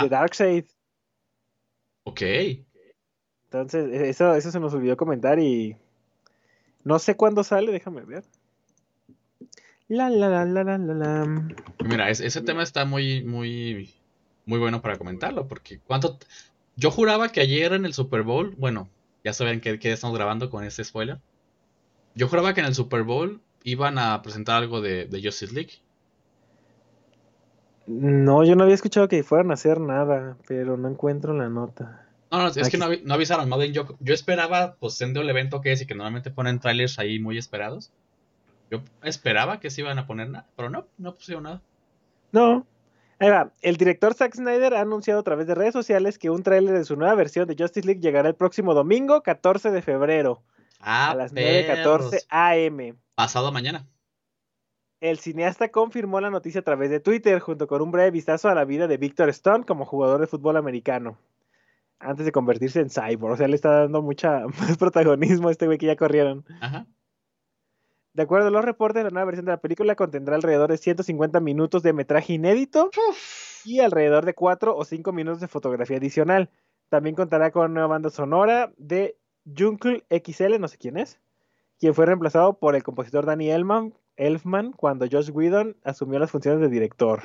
de 0.00 0.08
Darkseid. 0.08 0.66
Ok. 2.04 2.22
Entonces, 3.46 3.90
e, 3.92 4.08
eso, 4.08 4.36
eso 4.36 4.52
se 4.52 4.60
nos 4.60 4.72
olvidó 4.72 4.96
comentar 4.96 5.40
y 5.40 5.76
no 6.84 7.00
sé 7.00 7.16
cuándo 7.16 7.42
sale, 7.42 7.72
déjame 7.72 8.02
ver. 8.02 8.22
La, 9.88 10.10
la, 10.10 10.28
la, 10.28 10.44
la, 10.44 10.62
la, 10.62 10.78
la. 10.78 11.48
Mira, 11.84 12.08
ese 12.08 12.40
tema 12.42 12.62
está 12.62 12.84
muy, 12.84 13.24
muy, 13.24 13.92
muy 14.46 14.60
bueno 14.60 14.80
para 14.80 14.96
comentarlo, 14.96 15.48
porque 15.48 15.80
cuánto... 15.80 16.20
Yo 16.76 16.92
juraba 16.92 17.30
que 17.30 17.40
ayer 17.40 17.72
en 17.72 17.84
el 17.84 17.94
Super 17.94 18.22
Bowl, 18.22 18.54
bueno, 18.58 18.88
ya 19.24 19.32
saben 19.32 19.60
que, 19.60 19.80
que 19.80 19.90
estamos 19.90 20.16
grabando 20.16 20.50
con 20.50 20.62
este 20.62 20.84
spoiler. 20.84 21.18
Yo 22.14 22.28
juraba 22.28 22.54
que 22.54 22.60
en 22.60 22.66
el 22.66 22.74
Super 22.74 23.02
Bowl 23.02 23.40
iban 23.64 23.98
a 23.98 24.22
presentar 24.22 24.62
algo 24.62 24.80
de, 24.80 25.06
de 25.06 25.22
Justice 25.22 25.52
League. 25.52 25.72
No, 27.86 28.44
yo 28.44 28.56
no 28.56 28.62
había 28.64 28.74
escuchado 28.74 29.08
que 29.08 29.22
fueran 29.22 29.50
a 29.50 29.54
hacer 29.54 29.80
nada, 29.80 30.36
pero 30.46 30.76
no 30.76 30.88
encuentro 30.88 31.34
la 31.34 31.48
nota. 31.48 32.06
No, 32.30 32.42
no, 32.42 32.48
es 32.48 32.68
que 32.68 32.78
no, 32.78 33.14
avisaron, 33.14 33.48
más 33.48 33.58
bien 33.58 33.72
yo, 33.72 33.86
yo 34.00 34.14
esperaba, 34.14 34.76
pues 34.80 34.94
siendo 34.94 35.20
el 35.20 35.30
evento 35.30 35.60
que 35.60 35.72
es 35.72 35.82
y 35.82 35.86
que 35.86 35.94
normalmente 35.94 36.30
ponen 36.30 36.58
trailers 36.58 36.98
ahí 36.98 37.20
muy 37.20 37.38
esperados, 37.38 37.92
yo 38.70 38.80
esperaba 39.02 39.60
que 39.60 39.70
se 39.70 39.82
iban 39.82 39.98
a 39.98 40.06
poner 40.06 40.30
nada, 40.30 40.46
pero 40.56 40.70
no, 40.70 40.86
no 40.98 41.14
pusieron 41.14 41.44
nada. 41.44 41.62
No. 42.32 42.66
Ahí 43.20 43.30
va. 43.30 43.52
El 43.62 43.76
director 43.76 44.14
Zack 44.14 44.34
Snyder 44.34 44.74
ha 44.74 44.80
anunciado 44.80 45.20
a 45.20 45.22
través 45.22 45.46
de 45.46 45.54
redes 45.54 45.72
sociales 45.72 46.18
que 46.18 46.30
un 46.30 46.42
tráiler 46.42 46.76
de 46.76 46.84
su 46.84 46.96
nueva 46.96 47.14
versión 47.14 47.46
de 47.46 47.54
Justice 47.56 47.86
League 47.86 48.00
llegará 48.00 48.28
el 48.28 48.34
próximo 48.34 48.74
domingo, 48.74 49.22
14 49.22 49.70
de 49.70 49.82
febrero. 49.82 50.42
Ah, 50.86 51.12
a 51.12 51.14
las 51.14 51.32
9.14 51.32 52.26
am. 52.28 52.98
Pasado 53.14 53.50
mañana. 53.50 53.88
El 55.00 55.18
cineasta 55.18 55.70
confirmó 55.70 56.20
la 56.20 56.30
noticia 56.30 56.60
a 56.60 56.64
través 56.64 56.90
de 56.90 57.00
Twitter, 57.00 57.40
junto 57.40 57.66
con 57.66 57.80
un 57.80 57.90
breve 57.90 58.10
vistazo 58.10 58.50
a 58.50 58.54
la 58.54 58.66
vida 58.66 58.86
de 58.86 58.98
Victor 58.98 59.30
Stone 59.30 59.64
como 59.64 59.86
jugador 59.86 60.20
de 60.20 60.26
fútbol 60.26 60.58
americano. 60.58 61.18
Antes 61.98 62.26
de 62.26 62.32
convertirse 62.32 62.80
en 62.80 62.90
cyborg. 62.90 63.32
O 63.32 63.36
sea, 63.36 63.48
le 63.48 63.56
está 63.56 63.80
dando 63.80 64.02
mucha 64.02 64.46
más 64.60 64.76
protagonismo 64.76 65.48
a 65.48 65.52
este 65.52 65.66
güey 65.66 65.78
que 65.78 65.86
ya 65.86 65.96
corrieron. 65.96 66.44
Ajá. 66.60 66.86
De 68.12 68.22
acuerdo 68.22 68.48
a 68.48 68.50
los 68.50 68.64
reportes, 68.64 69.02
la 69.02 69.10
nueva 69.10 69.24
versión 69.24 69.46
de 69.46 69.52
la 69.52 69.60
película 69.60 69.96
contendrá 69.96 70.36
alrededor 70.36 70.70
de 70.70 70.76
150 70.76 71.40
minutos 71.40 71.82
de 71.82 71.94
metraje 71.94 72.34
inédito 72.34 72.90
y 73.64 73.80
alrededor 73.80 74.26
de 74.26 74.34
4 74.34 74.76
o 74.76 74.84
5 74.84 75.12
minutos 75.12 75.40
de 75.40 75.48
fotografía 75.48 75.96
adicional. 75.96 76.50
También 76.90 77.16
contará 77.16 77.50
con 77.50 77.72
una 77.72 77.86
banda 77.86 78.10
sonora 78.10 78.72
de 78.76 79.16
Jungle 79.44 80.04
XL, 80.10 80.58
no 80.58 80.68
sé 80.68 80.78
quién 80.78 80.96
es, 80.96 81.20
quien 81.78 81.94
fue 81.94 82.06
reemplazado 82.06 82.58
por 82.58 82.76
el 82.76 82.82
compositor 82.82 83.26
Danny 83.26 83.50
Elfman, 83.50 83.94
Elfman 84.16 84.72
cuando 84.72 85.06
Josh 85.10 85.30
Whedon 85.30 85.76
asumió 85.84 86.18
las 86.18 86.30
funciones 86.30 86.60
de 86.60 86.68
director. 86.68 87.22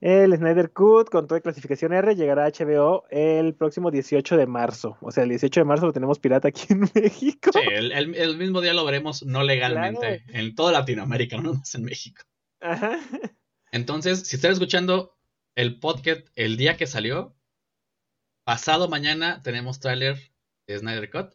El 0.00 0.34
Snyder 0.34 0.72
Cut 0.72 1.10
con 1.10 1.26
toda 1.26 1.42
clasificación 1.42 1.92
R 1.92 2.16
llegará 2.16 2.46
a 2.46 2.50
HBO 2.50 3.04
el 3.10 3.54
próximo 3.54 3.90
18 3.90 4.38
de 4.38 4.46
marzo. 4.46 4.96
O 5.02 5.10
sea, 5.10 5.24
el 5.24 5.28
18 5.28 5.60
de 5.60 5.64
marzo 5.64 5.84
lo 5.84 5.92
tenemos 5.92 6.18
pirata 6.18 6.48
aquí 6.48 6.64
en 6.70 6.80
México. 6.94 7.50
Sí, 7.52 7.60
el, 7.68 8.36
mismo 8.38 8.62
día 8.62 8.72
lo 8.72 8.86
veremos 8.86 9.22
no 9.24 9.42
legalmente 9.42 10.24
en 10.28 10.54
toda 10.54 10.72
Latinoamérica, 10.72 11.36
no 11.36 11.52
más 11.52 11.74
en 11.74 11.84
México. 11.84 12.22
Ajá. 12.60 12.98
Entonces, 13.72 14.20
si 14.20 14.36
están 14.36 14.52
escuchando 14.52 15.14
el 15.54 15.78
podcast 15.78 16.26
el 16.34 16.56
día 16.56 16.78
que 16.78 16.86
salió, 16.86 17.34
pasado 18.50 18.88
mañana 18.88 19.40
tenemos 19.44 19.78
tráiler 19.78 20.18
de 20.66 20.76
Snyder 20.76 21.08
Cut. 21.08 21.30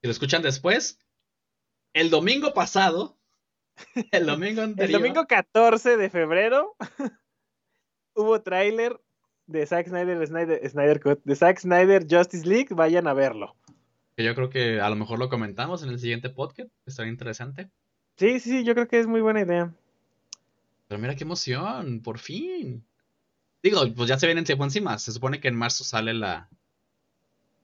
Si 0.00 0.08
lo 0.08 0.10
escuchan 0.10 0.42
después, 0.42 0.98
el 1.92 2.10
domingo 2.10 2.52
pasado 2.52 3.16
El 4.10 4.26
domingo 4.26 4.62
El 4.62 4.90
domingo 4.90 5.24
14 5.28 5.96
de 5.96 6.10
febrero 6.10 6.74
hubo 8.16 8.42
tráiler 8.42 9.00
de 9.46 9.64
Zack 9.64 9.86
Snyder, 9.86 10.26
Snyder, 10.26 11.20
de 11.22 11.36
Zack 11.36 11.60
Snyder 11.60 12.08
Justice 12.10 12.44
League. 12.44 12.70
Vayan 12.72 13.06
a 13.06 13.14
verlo. 13.14 13.54
yo 14.16 14.34
creo 14.34 14.50
que 14.50 14.80
a 14.80 14.90
lo 14.90 14.96
mejor 14.96 15.20
lo 15.20 15.28
comentamos 15.28 15.84
en 15.84 15.90
el 15.90 16.00
siguiente 16.00 16.28
podcast. 16.28 16.70
Estaría 16.86 17.12
interesante. 17.12 17.70
Sí, 18.16 18.40
sí, 18.40 18.64
yo 18.64 18.74
creo 18.74 18.88
que 18.88 18.98
es 18.98 19.06
muy 19.06 19.20
buena 19.20 19.42
idea. 19.42 19.72
Pero 20.88 21.00
mira 21.00 21.14
qué 21.14 21.22
emoción, 21.22 22.02
por 22.02 22.18
fin. 22.18 22.84
Digo, 23.62 23.82
pues 23.94 24.08
ya 24.08 24.18
se 24.18 24.26
viene 24.26 24.40
en 24.40 24.44
tiempo 24.44 24.64
encima. 24.64 24.98
Se 24.98 25.12
supone 25.12 25.40
que 25.40 25.48
en 25.48 25.54
marzo 25.54 25.84
sale 25.84 26.14
la, 26.14 26.48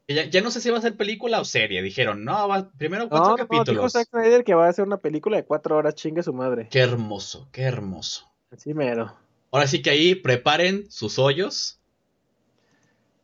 ya, 0.09 0.41
no 0.41 0.51
sé 0.51 0.63
si 0.63 0.71
va 0.71 0.79
a 0.79 0.81
ser 0.81 0.97
película 0.97 1.39
o 1.39 1.45
serie. 1.45 1.83
Dijeron, 1.83 2.25
no, 2.25 2.49
va, 2.49 2.71
primero 2.79 3.11
cuatro 3.11 3.37
capítulos. 3.37 3.83
No, 3.83 3.91
Zack 3.91 4.09
Snyder 4.09 4.43
que 4.43 4.55
va 4.55 4.67
a 4.67 4.73
ser 4.73 4.87
una 4.87 4.97
película 4.97 5.37
de 5.37 5.45
cuatro 5.45 5.77
horas, 5.77 5.95
chingue 5.95 6.23
su 6.23 6.33
madre. 6.33 6.69
Qué 6.71 6.79
hermoso, 6.79 7.49
qué 7.53 7.63
hermoso. 7.63 8.27
Así 8.51 8.73
mero. 8.73 9.15
Ahora 9.51 9.67
sí 9.67 9.83
que 9.83 9.91
ahí 9.91 10.15
preparen 10.15 10.91
sus 10.91 11.19
hoyos. 11.19 11.79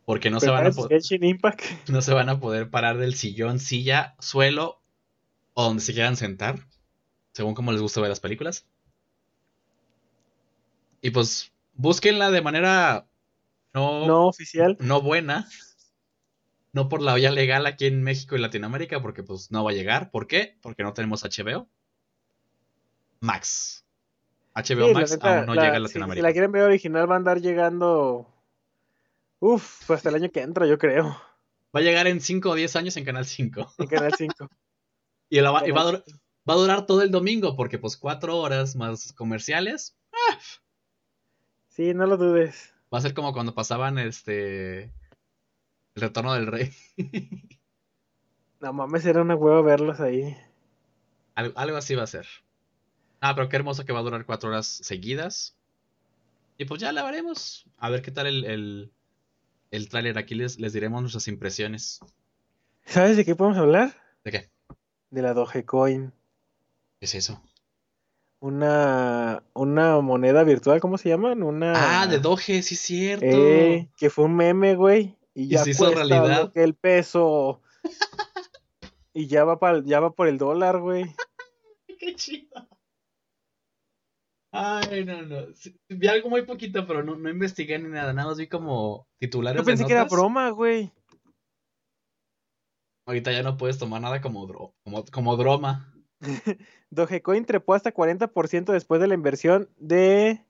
Porque 0.05 0.29
no 0.29 0.39
se 0.39 0.51
van 0.51 0.67
a 0.67 0.71
poder. 0.71 1.01
No 1.89 2.01
se 2.03 2.13
van 2.13 2.29
a 2.29 2.39
poder 2.39 2.69
parar 2.69 2.99
del 2.99 3.15
sillón, 3.15 3.57
silla, 3.59 4.15
suelo 4.19 4.79
o 5.55 5.63
donde 5.63 5.81
se 5.81 5.93
quieran 5.93 6.15
sentar. 6.15 6.59
Según 7.31 7.55
como 7.55 7.71
les 7.71 7.81
gusta 7.81 7.99
ver 7.99 8.09
las 8.09 8.19
películas. 8.19 8.67
Y 11.01 11.09
pues 11.09 11.51
búsquenla 11.75 12.31
de 12.31 12.41
manera 12.41 13.07
no, 13.73 14.07
no 14.07 14.27
oficial. 14.27 14.77
No 14.79 15.01
buena 15.01 15.47
no 16.75 16.89
por 16.89 17.01
la 17.01 17.15
vía 17.15 17.31
legal 17.31 17.65
aquí 17.67 17.85
en 17.85 18.03
México 18.03 18.35
y 18.35 18.39
Latinoamérica, 18.39 19.01
porque 19.01 19.23
pues 19.23 19.49
no 19.49 19.63
va 19.63 19.71
a 19.71 19.73
llegar. 19.73 20.11
¿Por 20.11 20.27
qué? 20.27 20.57
Porque 20.61 20.83
no 20.83 20.91
tenemos 20.93 21.23
HBO. 21.23 21.69
Max. 23.21 23.85
HBO 24.53 24.91
Max 24.91 25.17
aún 25.21 25.45
no 25.45 25.53
llega 25.53 25.77
a 25.77 25.79
Latinoamérica. 25.79 26.21
Si, 26.21 26.21
la 26.21 26.33
quieren 26.33 26.51
ver 26.51 26.63
original, 26.63 27.09
va 27.09 27.13
a 27.13 27.17
andar 27.17 27.39
llegando. 27.39 28.27
Uf, 29.39 29.89
hasta 29.89 30.09
el 30.09 30.15
año 30.15 30.31
que 30.31 30.41
entra, 30.41 30.67
yo 30.67 30.77
creo. 30.77 31.17
Va 31.73 31.79
a 31.79 31.81
llegar 31.81 32.07
en 32.07 32.19
5 32.19 32.49
o 32.49 32.55
10 32.55 32.75
años 32.75 32.97
en 32.97 33.05
Canal 33.05 33.25
5. 33.25 33.75
En 33.77 33.87
Canal 33.87 34.13
5. 34.13 34.49
y, 35.29 35.39
va, 35.39 35.57
a 35.57 36.53
durar, 36.55 36.85
todo 36.85 37.03
el 37.03 37.11
domingo, 37.11 37.55
porque 37.55 37.79
pues 37.79 37.95
4 37.95 38.37
horas 38.37 38.75
más 38.75 39.13
comerciales. 39.13 39.97
¡ah! 40.11 40.39
Sí, 41.75 41.93
no 41.93 42.05
lo 42.05 42.15
dudes. 42.15 42.73
Va 42.93 42.99
a 42.99 43.01
ser 43.01 43.13
como 43.13 43.33
cuando 43.33 43.53
pasaban 43.53 43.99
este. 43.99 44.83
El 44.83 46.01
retorno 46.01 46.33
del 46.33 46.47
rey. 46.47 46.71
no 48.61 48.71
mames, 48.71 49.05
era 49.05 49.21
una 49.21 49.35
hueva 49.35 49.61
verlos 49.61 49.99
ahí. 49.99 50.37
algo 51.35 51.75
así 51.75 51.93
va 51.95 52.03
a 52.03 52.07
ser. 52.07 52.25
Ah, 53.19 53.35
pero 53.35 53.49
qué 53.49 53.57
hermoso 53.57 53.83
que 53.83 53.91
va 53.91 53.99
a 53.99 54.03
durar 54.03 54.25
cuatro 54.25 54.49
horas 54.49 54.67
seguidas. 54.67 55.57
Y 56.57 56.63
pues 56.63 56.79
ya 56.79 56.93
la 56.93 57.03
veremos. 57.03 57.65
A 57.77 57.89
ver 57.89 58.01
qué 58.01 58.11
tal 58.11 58.27
el, 58.27 58.45
el, 58.45 58.91
el 59.71 59.89
tráiler. 59.89 60.17
Aquí 60.17 60.33
les, 60.33 60.57
les 60.57 60.71
diremos 60.71 61.01
nuestras 61.01 61.27
impresiones. 61.27 61.99
¿Sabes 62.85 63.17
de 63.17 63.25
qué 63.25 63.35
podemos 63.35 63.57
hablar? 63.57 63.93
¿De 64.23 64.31
qué? 64.31 64.49
De 65.09 65.21
la 65.21 65.33
Dogecoin. 65.33 66.13
¿Qué 67.01 67.05
es 67.05 67.15
eso? 67.15 67.43
Una, 68.45 69.41
una 69.55 69.99
moneda 70.01 70.43
virtual, 70.43 70.79
¿cómo 70.79 70.99
se 70.99 71.09
llaman? 71.09 71.41
Una... 71.41 72.03
Ah, 72.03 72.05
de 72.05 72.19
Doge, 72.19 72.61
sí 72.61 72.75
es 72.75 72.79
cierto. 72.79 73.25
Eh, 73.25 73.89
que 73.97 74.11
fue 74.11 74.25
un 74.25 74.35
meme, 74.35 74.75
güey. 74.75 75.17
Y 75.33 75.47
ya 75.47 75.63
se 75.63 75.71
hizo 75.71 75.89
realidad. 75.89 76.53
Que 76.53 76.63
el 76.63 76.75
peso. 76.75 77.63
y 79.15 79.25
ya 79.25 79.45
va, 79.45 79.57
para, 79.57 79.81
ya 79.83 79.99
va 79.99 80.13
por 80.13 80.27
el 80.27 80.37
dólar, 80.37 80.79
güey. 80.79 81.05
Qué 81.99 82.13
chido. 82.13 82.69
Ay, 84.51 85.03
no, 85.05 85.23
no. 85.23 85.47
Vi 85.89 86.07
algo 86.07 86.29
muy 86.29 86.43
poquito, 86.43 86.85
pero 86.85 87.01
no, 87.01 87.15
no 87.15 87.31
investigué 87.31 87.79
ni 87.79 87.89
nada. 87.89 88.13
Nada 88.13 88.27
más 88.27 88.37
vi 88.37 88.47
como 88.47 89.07
titulares. 89.17 89.59
Yo 89.59 89.65
pensé 89.65 89.87
que 89.87 89.93
era 89.93 90.03
broma, 90.03 90.51
güey. 90.51 90.91
Ahorita 93.07 93.31
ya 93.31 93.41
no 93.41 93.57
puedes 93.57 93.79
tomar 93.79 94.01
nada 94.01 94.21
como, 94.21 94.47
como, 94.83 95.03
como 95.05 95.35
broma. 95.35 95.94
Dogecoin 96.89 97.45
trepó 97.45 97.73
hasta 97.73 97.93
40% 97.93 98.71
después 98.71 99.01
de 99.01 99.07
la 99.07 99.13
inversión 99.13 99.69
de 99.77 100.45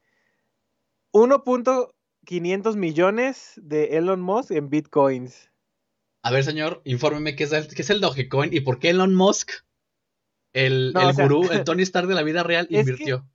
1.500 1.14 2.76
millones 2.76 3.54
de 3.58 3.98
Elon 3.98 4.22
Musk 4.22 4.52
en 4.52 4.70
bitcoins. 4.70 5.52
A 6.24 6.32
ver, 6.32 6.44
señor, 6.44 6.82
infórmeme 6.86 7.36
qué 7.36 7.44
es 7.44 7.52
el, 7.52 7.68
qué 7.68 7.82
es 7.82 7.90
el 7.90 8.02
Dogecoin 8.02 8.54
y 8.54 8.62
por 8.62 8.80
qué 8.80 8.90
Elon 8.90 9.14
Musk, 9.14 9.52
el, 10.54 10.94
el 10.96 11.14
gurú, 11.14 11.50
el 11.52 11.64
Tony 11.66 11.84
Stark 11.84 12.08
de 12.08 12.16
la 12.16 12.24
vida 12.24 12.44
real, 12.44 12.68
invirtió 12.70 13.28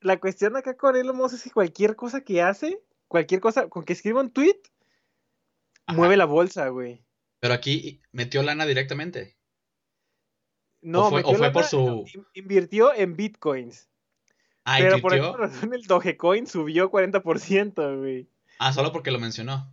la 0.00 0.20
cuestión 0.20 0.56
acá 0.56 0.76
con 0.76 0.96
Elon 0.96 1.16
Musk 1.16 1.34
es 1.34 1.42
que 1.42 1.50
cualquier 1.50 1.96
cosa 1.96 2.22
que 2.22 2.42
hace, 2.42 2.80
cualquier 3.08 3.40
cosa, 3.40 3.68
con 3.68 3.84
que 3.84 3.92
escriba 3.92 4.20
un 4.20 4.30
tweet, 4.30 4.60
mueve 5.88 6.16
la 6.16 6.24
bolsa, 6.24 6.68
güey. 6.68 7.04
Pero 7.40 7.54
aquí 7.54 8.00
metió 8.12 8.42
lana 8.42 8.66
directamente. 8.66 9.35
No, 10.86 11.08
o 11.08 11.10
fue, 11.10 11.50
por 11.50 11.64
su. 11.64 12.04
Invirtió 12.32 12.94
en 12.94 13.16
bitcoins. 13.16 13.88
Ah, 14.64 14.76
Pero 14.78 15.00
por 15.00 15.14
esa 15.14 15.36
razón 15.36 15.74
el 15.74 15.82
Dogecoin 15.82 16.46
subió 16.46 16.92
40%, 16.92 17.98
güey. 17.98 18.28
Ah, 18.60 18.72
solo 18.72 18.92
porque 18.92 19.10
lo 19.10 19.18
mencionó. 19.18 19.68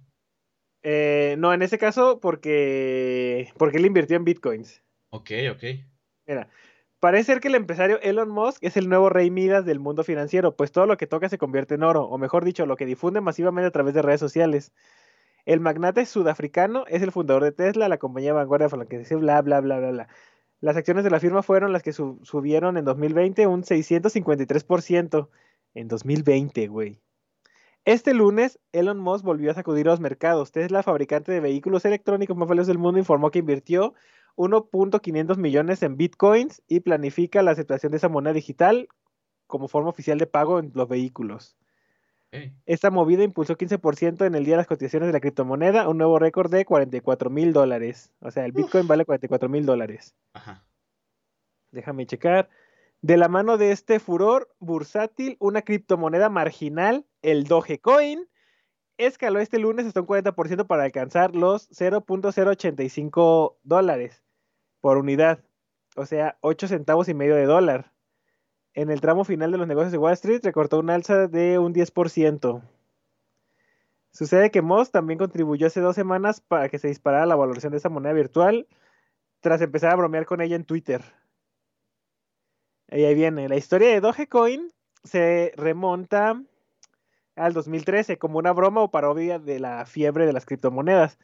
Eh, 0.82 1.36
no, 1.38 1.53
en 1.53 1.61
ese 1.61 1.78
caso 1.78 2.20
porque 2.20 3.53
porque 3.57 3.78
él 3.78 3.86
invirtió 3.86 4.18
en 4.18 4.26
bitcoins. 4.26 4.82
Ok, 5.11 5.32
ok. 5.51 5.64
Mira, 6.26 6.49
Parece 7.03 7.34
ser 7.34 7.41
que 7.41 7.49
el 7.49 7.55
empresario 7.55 7.99
Elon 8.01 8.30
Musk 8.30 8.64
es 8.64 8.76
el 8.78 8.88
nuevo 8.88 9.09
rey 9.09 9.30
Midas 9.30 9.66
del 9.66 9.78
mundo 9.78 10.03
financiero, 10.05 10.55
pues 10.55 10.72
todo 10.72 10.86
lo 10.86 10.95
que 10.95 11.05
toca 11.05 11.28
se 11.28 11.38
convierte 11.38 11.76
en 11.76 11.84
oro, 11.84 12.05
o 12.05 12.18
mejor 12.18 12.45
dicho, 12.45 12.66
lo 12.66 12.78
que 12.78 12.86
difunde 12.86 13.20
masivamente 13.20 13.68
a 13.68 13.72
través 13.72 13.93
de 13.93 14.01
redes 14.01 14.22
sociales. 14.22 14.72
El 15.45 15.59
magnate 15.59 16.05
sudafricano 16.05 16.86
es 16.88 17.01
el 17.01 17.11
fundador 17.11 17.43
de 17.43 17.51
Tesla, 17.51 17.89
la 17.89 17.97
compañía 17.97 18.32
vanguardia 18.32 18.70
por 18.70 18.80
la 18.80 18.86
que 18.86 19.03
se 19.03 19.18
bla, 19.18 19.41
bla, 19.41 19.59
bla, 19.59 19.80
bla, 19.80 19.91
bla. 19.91 20.07
Las 20.64 20.78
acciones 20.78 21.03
de 21.03 21.09
la 21.09 21.20
firma 21.20 21.43
fueron 21.43 21.74
las 21.74 21.84
que 21.84 21.91
subieron 21.91 22.78
en 22.78 22.86
2020 22.86 23.47
un 23.47 23.64
653%. 23.64 25.28
En 25.74 25.89
2020, 25.89 26.68
güey. 26.70 27.01
Este 27.84 28.14
lunes, 28.14 28.61
Elon 28.72 28.97
Musk 28.97 29.26
volvió 29.26 29.51
a 29.51 29.55
sacudir 29.55 29.86
los 29.88 29.99
mercados. 29.99 30.53
Tesla, 30.53 30.82
fabricante 30.82 31.34
de 31.34 31.41
vehículos 31.41 31.84
electrónicos 31.84 32.38
más 32.38 32.47
valiosos 32.47 32.70
del 32.70 32.78
mundo, 32.78 32.97
informó 32.97 33.30
que 33.30 33.39
invirtió 33.39 33.93
1.500 34.38 35.36
millones 35.36 35.84
en 35.84 35.97
bitcoins 35.97 36.64
y 36.70 36.80
planifica 36.80 37.43
la 37.43 37.51
aceptación 37.51 37.91
de 37.91 37.97
esa 37.97 38.07
moneda 38.07 38.32
digital 38.32 38.88
como 39.47 39.68
forma 39.68 39.89
oficial 39.89 40.18
de 40.18 40.28
pago 40.28 40.59
en 40.59 40.72
los 40.76 40.88
vehículos. 40.88 41.57
Esta 42.66 42.90
movida 42.90 43.24
impulsó 43.24 43.56
15% 43.56 44.26
en 44.26 44.36
el 44.36 44.44
día 44.44 44.54
de 44.54 44.58
las 44.58 44.68
cotizaciones 44.68 45.08
de 45.08 45.14
la 45.14 45.20
criptomoneda, 45.20 45.88
un 45.88 45.98
nuevo 45.98 46.18
récord 46.18 46.52
de 46.52 46.66
44 46.66 47.30
mil 47.30 47.54
dólares. 47.54 48.12
O 48.20 48.32
sea, 48.32 48.46
el 48.46 48.52
Bitcoin 48.52 48.88
vale 48.88 49.06
44 49.06 49.50
mil 49.50 49.66
dólares. 49.66 50.16
Déjame 51.72 52.06
checar. 52.06 52.50
De 53.02 53.18
la 53.18 53.28
mano 53.28 53.58
de 53.58 53.72
este 53.72 54.00
furor 54.00 54.50
bursátil, 54.60 55.38
una 55.40 55.62
criptomoneda 55.62 56.30
marginal, 56.30 57.06
el 57.22 57.44
Dogecoin, 57.44 58.28
escaló 58.98 59.40
este 59.40 59.60
lunes 59.60 59.86
hasta 59.86 60.02
un 60.02 60.08
40% 60.08 60.68
para 60.68 60.84
alcanzar 60.84 61.36
los 61.36 61.70
0.085 61.72 63.58
dólares 63.64 64.24
por 64.82 64.98
unidad, 64.98 65.44
o 65.96 66.06
sea, 66.06 66.38
8 66.42 66.68
centavos 66.68 67.10
y 67.10 67.14
medio 67.14 67.36
de 67.36 67.46
dólar. 67.46 67.93
En 68.74 68.89
el 68.89 69.01
tramo 69.01 69.24
final 69.24 69.51
de 69.51 69.57
los 69.57 69.67
negocios 69.67 69.91
de 69.91 69.97
Wall 69.97 70.13
Street 70.13 70.41
recortó 70.43 70.80
un 70.80 70.89
alza 70.89 71.28
de 71.28 71.59
un 71.59 71.74
10%. 71.74 72.61
Sucede 74.11 74.51
que 74.51 74.61
Moss 74.61 74.91
también 74.91 75.19
contribuyó 75.19 75.67
hace 75.67 75.80
dos 75.80 75.95
semanas 75.95 76.41
para 76.41 76.69
que 76.69 76.80
se 76.80 76.88
disparara 76.88 77.26
la 77.26 77.36
valoración 77.36 77.71
de 77.71 77.78
esa 77.78 77.89
moneda 77.89 78.13
virtual 78.13 78.67
tras 79.41 79.61
empezar 79.61 79.91
a 79.91 79.95
bromear 79.95 80.26
con 80.26 80.41
ella 80.41 80.55
en 80.55 80.65
Twitter. 80.65 81.03
Y 82.89 83.03
ahí 83.03 83.15
viene. 83.15 83.49
La 83.49 83.55
historia 83.55 83.89
de 83.89 84.01
Dogecoin 84.01 84.71
se 85.03 85.51
remonta 85.55 86.41
al 87.36 87.53
2013 87.53 88.17
como 88.17 88.38
una 88.38 88.53
broma 88.53 88.82
o 88.82 88.91
parodia 88.91 89.39
de 89.39 89.59
la 89.59 89.86
fiebre 89.86 90.26
de 90.26 90.34
las 90.34 90.45
criptomonedas 90.45 91.17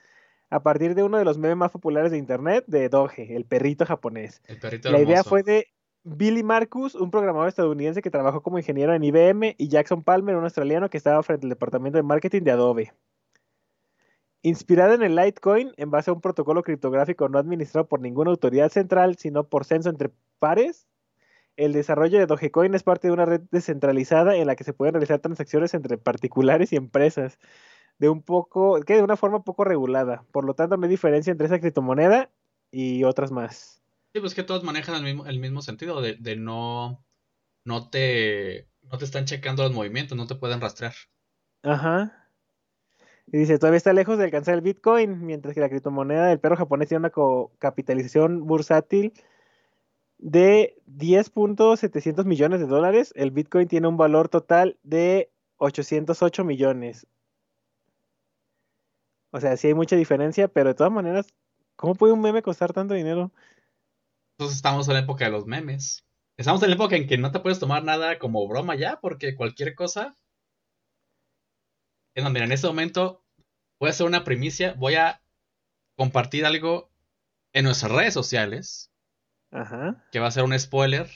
a 0.49 0.63
partir 0.63 0.95
de 0.95 1.03
uno 1.03 1.17
de 1.17 1.25
los 1.25 1.37
memes 1.37 1.57
más 1.57 1.71
populares 1.71 2.11
de 2.11 2.17
internet 2.17 2.63
de 2.67 2.89
Doge, 2.89 3.35
el 3.35 3.45
perrito 3.45 3.85
japonés. 3.85 4.41
La 4.83 4.99
idea 4.99 5.23
fue 5.23 5.43
de 5.43 5.67
Billy 6.03 6.43
Marcus, 6.43 6.95
un 6.95 7.11
programador 7.11 7.49
estadounidense 7.49 8.01
que 8.01 8.09
trabajó 8.09 8.41
como 8.41 8.57
ingeniero 8.57 8.93
en 8.93 9.03
IBM, 9.03 9.55
y 9.57 9.67
Jackson 9.67 10.03
Palmer, 10.03 10.35
un 10.35 10.43
australiano 10.43 10.89
que 10.89 10.97
estaba 10.97 11.21
frente 11.23 11.45
al 11.45 11.49
departamento 11.49 11.97
de 11.97 12.03
marketing 12.03 12.43
de 12.43 12.51
Adobe. 12.51 12.93
Inspirada 14.41 14.93
en 14.95 15.03
el 15.03 15.15
Litecoin, 15.15 15.73
en 15.75 15.91
base 15.91 16.09
a 16.09 16.13
un 16.13 16.21
protocolo 16.21 16.63
criptográfico 16.63 17.27
no 17.27 17.37
administrado 17.37 17.87
por 17.87 17.99
ninguna 17.99 18.31
autoridad 18.31 18.69
central, 18.69 19.17
sino 19.17 19.43
por 19.43 19.65
censo 19.65 19.89
entre 19.89 20.11
pares, 20.39 20.87
el 21.57 21.73
desarrollo 21.73 22.17
de 22.19 22.25
Dogecoin 22.25 22.73
es 22.73 22.83
parte 22.83 23.09
de 23.09 23.13
una 23.13 23.25
red 23.25 23.41
descentralizada 23.51 24.37
en 24.37 24.47
la 24.47 24.55
que 24.55 24.63
se 24.63 24.71
pueden 24.71 24.93
realizar 24.93 25.19
transacciones 25.19 25.73
entre 25.73 25.97
particulares 25.97 26.71
y 26.71 26.77
empresas 26.77 27.37
de 27.97 28.07
un 28.07 28.21
poco, 28.21 28.79
que 28.81 28.95
de 28.95 29.03
una 29.03 29.17
forma 29.17 29.43
poco 29.43 29.65
regulada. 29.65 30.23
Por 30.31 30.45
lo 30.45 30.53
tanto, 30.53 30.77
no 30.77 30.85
hay 30.85 30.89
diferencia 30.89 31.31
entre 31.31 31.47
esa 31.47 31.59
criptomoneda 31.59 32.31
y 32.71 33.03
otras 33.03 33.31
más. 33.31 33.83
Sí, 34.13 34.19
pues 34.19 34.33
que 34.33 34.43
todos 34.43 34.63
manejan 34.63 34.95
el 34.95 35.03
mismo, 35.03 35.25
el 35.27 35.39
mismo 35.39 35.61
sentido 35.61 36.01
de, 36.01 36.15
de 36.15 36.35
no, 36.35 37.05
no 37.63 37.89
te, 37.89 38.67
no 38.81 38.97
te 38.97 39.05
están 39.05 39.25
checando 39.25 39.63
los 39.63 39.71
movimientos, 39.71 40.17
no 40.17 40.27
te 40.27 40.35
pueden 40.35 40.61
rastrear. 40.61 40.93
Ajá. 41.63 42.27
Y 43.27 43.37
dice, 43.37 43.59
todavía 43.59 43.77
está 43.77 43.93
lejos 43.93 44.17
de 44.17 44.23
alcanzar 44.23 44.55
el 44.55 44.61
Bitcoin, 44.61 45.25
mientras 45.25 45.53
que 45.53 45.59
la 45.61 45.69
criptomoneda 45.69 46.27
del 46.27 46.39
perro 46.39 46.57
japonés 46.57 46.89
tiene 46.89 46.99
una 47.05 47.51
capitalización 47.59 48.47
bursátil 48.47 49.13
de 50.17 50.75
10.700 50.87 52.25
millones 52.25 52.59
de 52.59 52.65
dólares. 52.65 53.13
El 53.15 53.29
Bitcoin 53.31 53.67
tiene 53.67 53.87
un 53.87 53.97
valor 53.97 54.29
total 54.29 54.79
de 54.81 55.31
808 55.57 56.43
millones. 56.43 57.05
O 59.31 59.39
sea, 59.39 59.55
sí 59.57 59.67
hay 59.67 59.73
mucha 59.75 59.95
diferencia, 59.95 60.47
pero 60.47 60.69
de 60.69 60.75
todas 60.75 60.91
maneras, 60.91 61.27
¿cómo 61.75 61.93
puede 61.93 62.13
un 62.13 62.21
meme 62.21 62.41
costar 62.41 62.73
tanto 62.73 62.95
dinero? 62.95 63.31
Pues 64.39 64.53
estamos 64.53 64.87
en 64.87 64.93
la 64.93 65.01
época 65.01 65.25
de 65.25 65.31
los 65.31 65.47
memes. 65.47 66.05
Estamos 66.37 66.63
en 66.63 66.69
la 66.69 66.75
época 66.75 66.95
en 66.95 67.07
que 67.07 67.17
no 67.17 67.29
te 67.29 67.41
puedes 67.41 67.59
tomar 67.59 67.83
nada 67.83 68.19
como 68.19 68.47
broma 68.47 68.73
ya, 68.75 68.97
porque 69.01 69.35
cualquier 69.35 69.75
cosa. 69.75 70.17
Es 72.15 72.23
mira, 72.23 72.45
en 72.45 72.53
este 72.53 72.67
momento 72.67 73.21
voy 73.81 73.87
a 73.87 73.91
hacer 73.91 74.07
una 74.07 74.23
primicia. 74.23 74.75
Voy 74.77 74.95
a 74.95 75.21
compartir 75.97 76.45
algo 76.45 76.89
en 77.51 77.65
nuestras 77.65 77.91
redes 77.91 78.13
sociales. 78.13 78.93
Ajá. 79.51 80.07
Que 80.09 80.19
va 80.19 80.27
a 80.27 80.31
ser 80.31 80.45
un 80.45 80.57
spoiler 80.57 81.09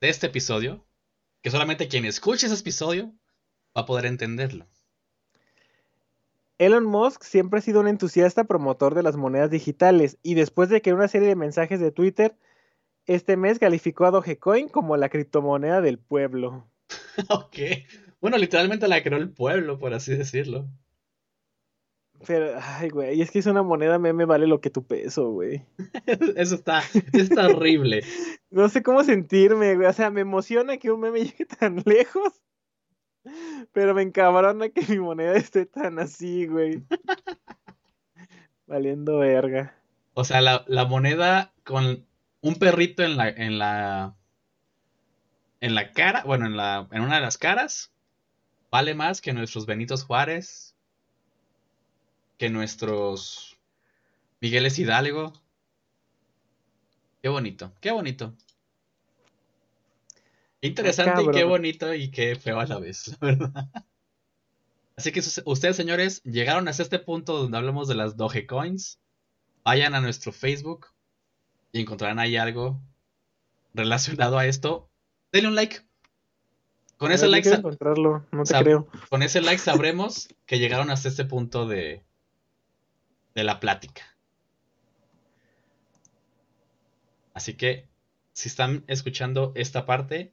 de 0.00 0.08
este 0.08 0.26
episodio. 0.26 0.84
Que 1.40 1.52
solamente 1.52 1.86
quien 1.86 2.04
escuche 2.04 2.46
ese 2.46 2.56
episodio 2.56 3.14
va 3.76 3.82
a 3.82 3.86
poder 3.86 4.06
entenderlo. 4.06 4.66
Elon 6.58 6.84
Musk 6.84 7.22
siempre 7.22 7.58
ha 7.58 7.62
sido 7.62 7.80
un 7.80 7.88
entusiasta 7.88 8.44
promotor 8.44 8.94
de 8.94 9.02
las 9.02 9.16
monedas 9.16 9.50
digitales 9.50 10.18
y 10.22 10.34
después 10.34 10.68
de 10.68 10.82
que 10.82 10.92
una 10.92 11.08
serie 11.08 11.28
de 11.28 11.36
mensajes 11.36 11.80
de 11.80 11.92
Twitter 11.92 12.36
este 13.06 13.36
mes 13.36 13.58
calificó 13.58 14.04
a 14.04 14.10
Dogecoin 14.10 14.68
como 14.68 14.96
la 14.96 15.08
criptomoneda 15.08 15.80
del 15.80 15.98
pueblo. 15.98 16.68
ok. 17.30 17.56
Bueno, 18.20 18.36
literalmente 18.36 18.86
la 18.86 19.02
creó 19.02 19.18
el 19.18 19.30
pueblo, 19.30 19.78
por 19.78 19.94
así 19.94 20.14
decirlo. 20.14 20.68
Pero, 22.26 22.58
ay, 22.60 22.90
güey, 22.90 23.22
es 23.22 23.30
que 23.30 23.38
es 23.38 23.46
una 23.46 23.62
moneda 23.62 23.98
meme 23.98 24.24
vale 24.24 24.46
lo 24.46 24.60
que 24.60 24.70
tu 24.70 24.84
peso, 24.84 25.30
güey. 25.30 25.64
Eso 26.36 26.56
está, 26.56 26.82
está 27.12 27.46
horrible. 27.46 28.02
no 28.50 28.68
sé 28.68 28.82
cómo 28.82 29.04
sentirme, 29.04 29.76
güey. 29.76 29.86
O 29.86 29.92
sea, 29.92 30.10
me 30.10 30.22
emociona 30.22 30.78
que 30.78 30.90
un 30.90 31.00
meme 31.00 31.24
llegue 31.24 31.46
tan 31.46 31.82
lejos. 31.86 32.42
Pero 33.72 33.94
me 33.94 34.02
encabrona 34.02 34.68
que 34.68 34.82
mi 34.88 34.98
moneda 34.98 35.36
esté 35.36 35.66
tan 35.66 35.98
así, 35.98 36.46
güey. 36.46 36.84
Valiendo 38.66 39.18
verga. 39.18 39.74
O 40.14 40.24
sea, 40.24 40.40
la, 40.40 40.64
la, 40.66 40.84
moneda 40.84 41.52
con 41.64 42.06
un 42.40 42.54
perrito 42.56 43.02
en 43.02 43.16
la, 43.16 43.28
en 43.28 43.58
la. 43.58 44.14
En 45.60 45.74
la 45.74 45.92
cara. 45.92 46.22
Bueno, 46.24 46.46
en 46.46 46.56
la. 46.56 46.88
En 46.92 47.02
una 47.02 47.16
de 47.16 47.22
las 47.22 47.38
caras. 47.38 47.92
Vale 48.70 48.94
más 48.94 49.20
que 49.20 49.32
nuestros 49.32 49.66
Benitos 49.66 50.04
Juárez. 50.04 50.74
Que 52.36 52.50
nuestros. 52.50 53.58
Migueles 54.40 54.78
Hidalgo. 54.78 55.32
Qué 57.22 57.28
bonito, 57.28 57.72
qué 57.80 57.90
bonito. 57.90 58.34
Interesante 60.60 61.22
y 61.22 61.30
qué 61.30 61.44
bonito 61.44 61.94
y 61.94 62.10
qué 62.10 62.34
feo 62.34 62.58
a 62.58 62.66
la 62.66 62.78
vez, 62.78 63.16
verdad. 63.20 63.68
Así 64.96 65.12
que 65.12 65.22
ustedes, 65.44 65.76
señores, 65.76 66.22
llegaron 66.24 66.66
hasta 66.66 66.82
este 66.82 66.98
punto 66.98 67.38
donde 67.38 67.56
hablamos 67.56 67.86
de 67.86 67.94
las 67.94 68.16
Dogecoins. 68.16 68.98
Vayan 69.62 69.94
a 69.94 70.00
nuestro 70.00 70.32
Facebook 70.32 70.88
y 71.70 71.82
encontrarán 71.82 72.18
ahí 72.18 72.36
algo 72.36 72.80
relacionado 73.74 74.38
a 74.38 74.46
esto. 74.46 74.90
Denle 75.30 75.50
un 75.50 75.54
like. 75.54 75.82
Con 76.96 77.12
ese 77.12 77.28
like. 77.28 77.48
Encontrarlo, 77.48 78.26
no 78.32 78.42
te 78.42 78.58
creo. 78.58 78.88
Con 79.08 79.22
ese 79.22 79.40
like 79.40 79.62
sabremos 79.62 80.28
que 80.46 80.58
llegaron 80.58 80.90
hasta 80.90 81.08
este 81.08 81.24
punto 81.24 81.68
de, 81.68 82.02
de 83.36 83.44
la 83.44 83.60
plática. 83.60 84.02
Así 87.34 87.54
que, 87.54 87.86
si 88.32 88.48
están 88.48 88.82
escuchando 88.88 89.52
esta 89.54 89.86
parte, 89.86 90.32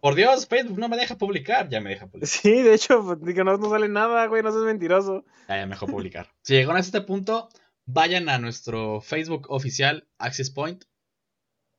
por 0.00 0.14
Dios, 0.14 0.46
Facebook 0.46 0.78
no 0.78 0.88
me 0.88 0.96
deja 0.96 1.16
publicar. 1.16 1.68
Ya 1.68 1.80
me 1.80 1.90
deja 1.90 2.06
publicar. 2.06 2.28
Sí, 2.28 2.62
de 2.62 2.74
hecho, 2.74 3.04
pues, 3.04 3.36
no, 3.36 3.56
no 3.58 3.70
sale 3.70 3.88
nada, 3.88 4.26
güey, 4.26 4.42
no 4.42 4.50
seas 4.50 4.64
mentiroso. 4.64 5.24
Ya, 5.48 5.58
ya 5.58 5.66
me 5.66 5.74
dejó 5.74 5.86
publicar. 5.86 6.32
si 6.42 6.54
llegaron 6.54 6.76
a 6.76 6.80
este 6.80 7.02
punto, 7.02 7.50
vayan 7.84 8.28
a 8.28 8.38
nuestro 8.38 9.00
Facebook 9.00 9.46
oficial, 9.50 10.08
Access 10.18 10.50
Point, 10.50 10.84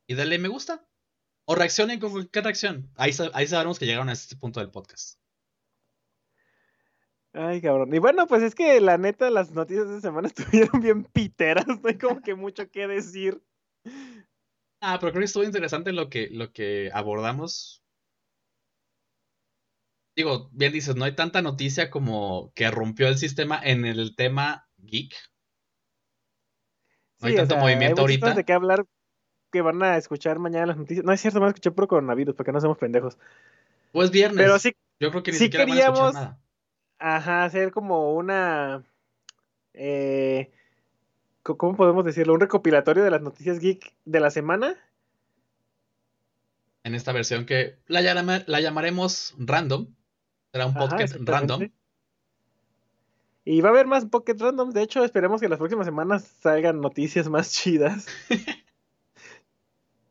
y 0.08 0.14
denle 0.14 0.38
me 0.38 0.50
gusta. 0.50 0.86
O 1.46 1.56
reaccionen 1.56 2.00
con 2.00 2.12
cualquier 2.12 2.46
reacción. 2.46 2.92
Ahí, 2.96 3.12
ahí 3.34 3.48
sabremos 3.48 3.80
que 3.80 3.86
llegaron 3.86 4.10
a 4.10 4.14
este 4.14 4.36
punto 4.36 4.60
del 4.60 4.70
podcast. 4.70 5.20
Ay, 7.34 7.62
cabrón. 7.62 7.94
Y 7.94 8.00
bueno, 8.00 8.28
pues 8.28 8.44
es 8.44 8.56
que 8.56 8.80
la 8.80 8.98
neta, 8.98 9.30
las 9.30 9.52
noticias 9.52 9.90
de 9.90 10.02
semana 10.02 10.28
estuvieron 10.36 10.82
bien 10.82 11.04
piteras. 11.06 11.66
No 11.68 11.82
hay 11.90 11.98
como 11.98 12.22
que 12.22 12.36
mucho 12.36 12.70
que 12.70 12.88
decir. 12.88 13.42
Ah, 14.82 14.98
pero 15.00 15.12
creo 15.12 15.22
que 15.22 15.26
estuvo 15.26 15.44
interesante 15.44 15.92
lo 15.92 16.10
que, 16.10 16.30
lo 16.30 16.52
que 16.52 16.92
abordamos 16.94 17.81
digo, 20.16 20.50
bien 20.52 20.74
dices, 20.74 20.96
no 20.96 21.06
hay 21.06 21.16
tanta 21.16 21.42
noticia 21.42 21.90
como 21.90 22.52
que 22.56 22.70
rompió 22.70 23.08
el 23.08 23.18
sistema 23.18 23.60
en 23.64 23.86
el 23.86 24.16
tema 24.16 24.68
geek. 24.78 25.16
No 27.20 27.28
hay 27.28 27.36
tanto 27.36 27.58
movimiento 27.58 28.02
hay 28.02 28.04
ahorita. 28.04 28.34
de 28.34 28.44
qué 28.44 28.54
hablar 28.54 28.86
que 29.52 29.62
van 29.62 29.82
a 29.84 29.98
escuchar 29.98 30.40
mañana 30.40 30.68
las 30.68 30.78
noticias. 30.78 31.06
No 31.06 31.14
es 31.14 31.22
cierto, 31.22 31.40
van 31.40 31.48
a 31.48 31.52
escuchar 31.52 31.74
por 31.74 31.88
coronavirus, 31.88 32.36
porque 32.36 32.52
no 32.52 32.62
somos 32.62 32.78
pendejos. 32.78 33.18
Pues 33.92 34.10
viernes. 34.10 34.44
Pero 34.44 34.58
sí, 34.60 34.74
yo 35.00 35.12
creo 35.12 35.24
que 35.24 35.32
ni 35.32 35.38
siquiera 35.38 35.66
queríamos, 35.66 36.00
van 36.00 36.06
a 36.06 36.10
escuchar 36.10 36.24
nada. 36.24 36.42
Ajá, 36.98 37.44
hacer 37.44 37.72
como 37.72 38.16
una. 38.16 38.84
Eh, 39.74 40.52
¿Cómo 41.44 41.76
podemos 41.76 42.06
decirlo? 42.06 42.34
Un 42.34 42.40
recopilatorio 42.40 43.04
de 43.04 43.12
las 43.12 43.22
noticias 43.22 43.60
geek 43.60 43.94
de 44.06 44.20
la 44.20 44.30
semana. 44.30 44.78
En 46.84 46.96
esta 46.96 47.12
versión 47.12 47.46
que 47.46 47.78
la, 47.88 48.02
la 48.02 48.62
llamaremos 48.62 49.36
random. 49.38 49.88
Será 50.52 50.66
un 50.66 50.74
podcast 50.74 51.16
random. 51.20 51.70
Y 53.44 53.62
va 53.62 53.70
a 53.70 53.72
haber 53.72 53.88
más 53.88 54.06
Pocket 54.06 54.36
Random. 54.38 54.72
De 54.72 54.84
hecho, 54.84 55.04
esperemos 55.04 55.42
que 55.42 55.50
las 55.50 55.58
próximas 55.58 55.86
semanas 55.86 56.24
salgan 56.42 56.80
noticias 56.80 57.28
más 57.28 57.52
chidas. 57.52 58.08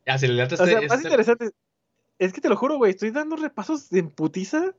ya, 0.07 0.19
si 0.19 0.27
le 0.27 0.43
o 0.43 0.49
sea, 0.49 0.81
más 0.83 0.97
este 0.97 1.09
interesante. 1.09 1.51
Es 2.19 2.33
que 2.33 2.41
te 2.41 2.49
lo 2.49 2.57
juro, 2.57 2.77
güey. 2.77 2.91
Estoy 2.91 3.13
dando 3.13 3.37
repasos 3.37 3.93
en 3.93 4.11
putiza. 4.11 4.75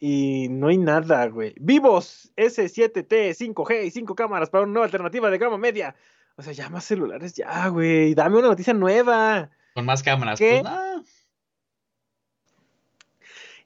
Y 0.00 0.48
no 0.50 0.68
hay 0.68 0.78
nada, 0.78 1.26
güey. 1.26 1.54
Vivos 1.58 2.30
S7T, 2.36 3.34
5G 3.34 3.86
y 3.86 3.90
5 3.90 4.14
cámaras 4.14 4.50
para 4.50 4.64
una 4.64 4.74
nueva 4.74 4.84
alternativa 4.84 5.30
de 5.30 5.38
gama 5.38 5.58
media. 5.58 5.96
O 6.36 6.42
sea, 6.42 6.52
ya 6.52 6.68
más 6.68 6.84
celulares, 6.84 7.34
ya, 7.34 7.66
güey. 7.68 8.14
Dame 8.14 8.38
una 8.38 8.48
noticia 8.48 8.74
nueva. 8.74 9.50
Con 9.74 9.86
más 9.86 10.02
cámaras. 10.02 10.38
¿Qué? 10.38 10.62
Pues, 10.62 11.17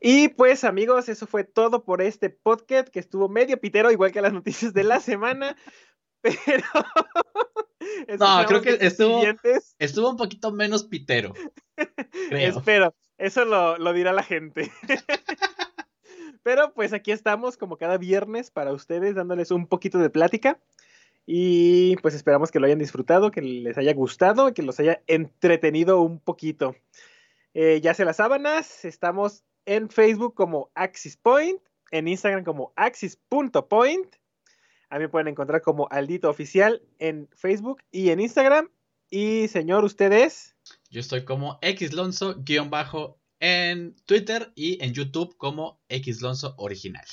y 0.03 0.29
pues 0.29 0.65
amigos, 0.65 1.09
eso 1.09 1.29
fue 1.29 1.45
todo 1.45 1.85
por 1.85 2.03
este 2.03 2.29
podcast 2.29 2.89
que 2.89 2.99
estuvo 2.99 3.29
medio 3.29 3.61
pitero, 3.61 3.93
igual 3.93 4.11
que 4.11 4.21
las 4.21 4.33
noticias 4.33 4.75
de 4.75 4.83
la 4.83 4.99
semana. 4.99 5.57
Pero... 6.21 6.65
no, 8.19 8.45
creo 8.47 8.63
que 8.63 8.79
estuvo, 8.81 9.23
estuvo 9.79 10.11
un 10.11 10.17
poquito 10.17 10.51
menos 10.51 10.85
pitero. 10.85 11.33
Espero, 12.31 12.95
eso 13.17 13.45
lo, 13.45 13.79
lo 13.79 13.93
dirá 13.93 14.13
la 14.13 14.25
gente. 14.25 14.73
Pero 16.43 16.75
pues 16.75 16.93
aquí 16.93 17.13
estamos 17.13 17.57
como 17.57 17.77
cada 17.77 17.97
viernes 17.97 18.51
para 18.51 18.73
ustedes, 18.73 19.15
dándoles 19.15 19.53
un 19.53 19.69
poquito 19.69 19.99
de 19.99 20.11
plática. 20.11 20.59
Y 21.27 21.97
pues 21.99 22.15
esperamos 22.15 22.51
que 22.51 22.59
lo 22.59 22.67
hayan 22.67 22.81
disfrutado, 22.81 23.31
que 23.31 23.43
les 23.43 23.79
haya 23.79 23.95
gustado, 23.95 24.53
que 24.53 24.63
los 24.63 24.81
haya 24.81 25.01
entretenido 25.07 26.01
un 26.01 26.19
poquito. 26.19 26.75
Eh, 27.55 27.81
ya 27.81 27.95
se 27.95 28.05
las 28.05 28.17
sábanas, 28.17 28.85
estamos 28.85 29.45
en 29.67 29.89
Facebook 29.89 30.35
como 30.35 30.71
Axis 30.75 31.17
Point, 31.17 31.61
en 31.91 32.09
Instagram 32.09 32.45
como 32.45 32.73
axis.point. 32.77 34.17
A 34.91 34.97
mí 34.97 35.05
me 35.05 35.09
pueden 35.09 35.29
encontrar 35.29 35.63
como 35.63 35.89
Aldito 35.91 36.29
Oficial 36.29 36.83
en 36.99 37.29
Facebook 37.33 37.83
y 37.91 38.11
en 38.11 38.21
Instagram. 38.21 38.69
Y 39.11 39.49
señor, 39.49 39.85
¿usted 39.85 40.13
es? 40.13 40.57
Yo 40.91 41.01
estoy 41.01 41.25
como 41.25 41.59
xlonzo 41.63 42.43
bajo 42.69 43.19
en 43.41 43.95
Twitter 44.07 44.53
y 44.55 44.83
en 44.83 44.93
YouTube 44.93 45.37
como 45.37 45.81
xlonzo 45.89 46.55
original. 46.59 47.07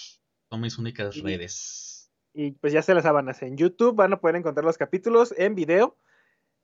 Son 0.50 0.62
mis 0.62 0.78
únicas 0.78 1.18
redes. 1.22 2.12
Y 2.34 2.52
pues 2.52 2.74
ya 2.74 2.82
se 2.82 2.94
las 2.94 3.04
sábanas. 3.04 3.42
En 3.42 3.58
YouTube 3.58 3.96
van 3.96 4.14
a 4.14 4.20
poder 4.20 4.36
encontrar 4.36 4.66
los 4.66 4.78
capítulos 4.78 5.34
en 5.38 5.56
video. 5.56 5.98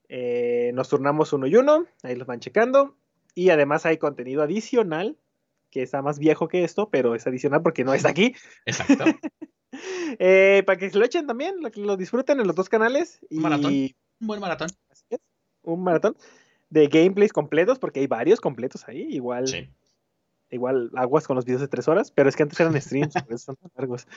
Eh, 0.08 0.72
nos 0.74 0.90
turnamos 0.90 1.34
uno 1.34 1.48
y 1.48 1.56
uno. 1.56 1.86
Ahí 2.04 2.16
los 2.16 2.28
van 2.28 2.40
checando. 2.40 2.98
Y 3.34 3.50
además 3.50 3.86
hay 3.86 3.98
contenido 3.98 4.44
adicional 4.44 5.18
que 5.76 5.84
está 5.84 6.02
más 6.02 6.20
viejo 6.20 6.48
que 6.48 6.64
esto, 6.64 6.90
pero 6.90 7.16
es 7.16 7.28
adicional 7.28 7.62
porque 7.62 7.84
no 7.84 7.94
está 7.94 8.10
aquí. 8.10 8.34
Exacto. 8.66 9.04
Eh, 10.20 10.64
para 10.66 10.78
que 10.78 10.90
se 10.90 10.98
lo 10.98 11.04
echen 11.04 11.28
también, 11.28 11.58
lo, 11.60 11.70
lo 11.76 11.98
disfruten 11.98 12.40
en 12.40 12.48
los 12.48 12.56
dos 12.56 12.70
canales. 12.70 13.20
Un 13.30 13.42
maratón. 13.42 13.74
Un 13.74 14.28
buen 14.28 14.40
maratón. 14.40 14.70
Un 15.64 15.84
maratón 15.84 16.16
de 16.70 16.88
gameplays 16.88 17.34
completos, 17.34 17.78
porque 17.78 18.00
hay 18.00 18.08
varios 18.08 18.40
completos 18.40 18.88
ahí. 18.88 19.02
Igual. 19.02 19.50
Sí. 19.50 19.68
Igual 20.50 20.92
aguas 20.96 21.28
con 21.28 21.36
los 21.36 21.44
videos 21.44 21.60
de 21.60 21.68
tres 21.68 21.90
horas, 21.90 22.10
pero 22.10 22.30
es 22.30 22.38
que 22.38 22.44
antes 22.44 22.58
eran 22.58 22.82
streams, 22.82 23.16
por 23.26 23.34
eso 23.34 23.46
son 23.48 23.56
tan 23.58 23.72
largos. 23.76 24.08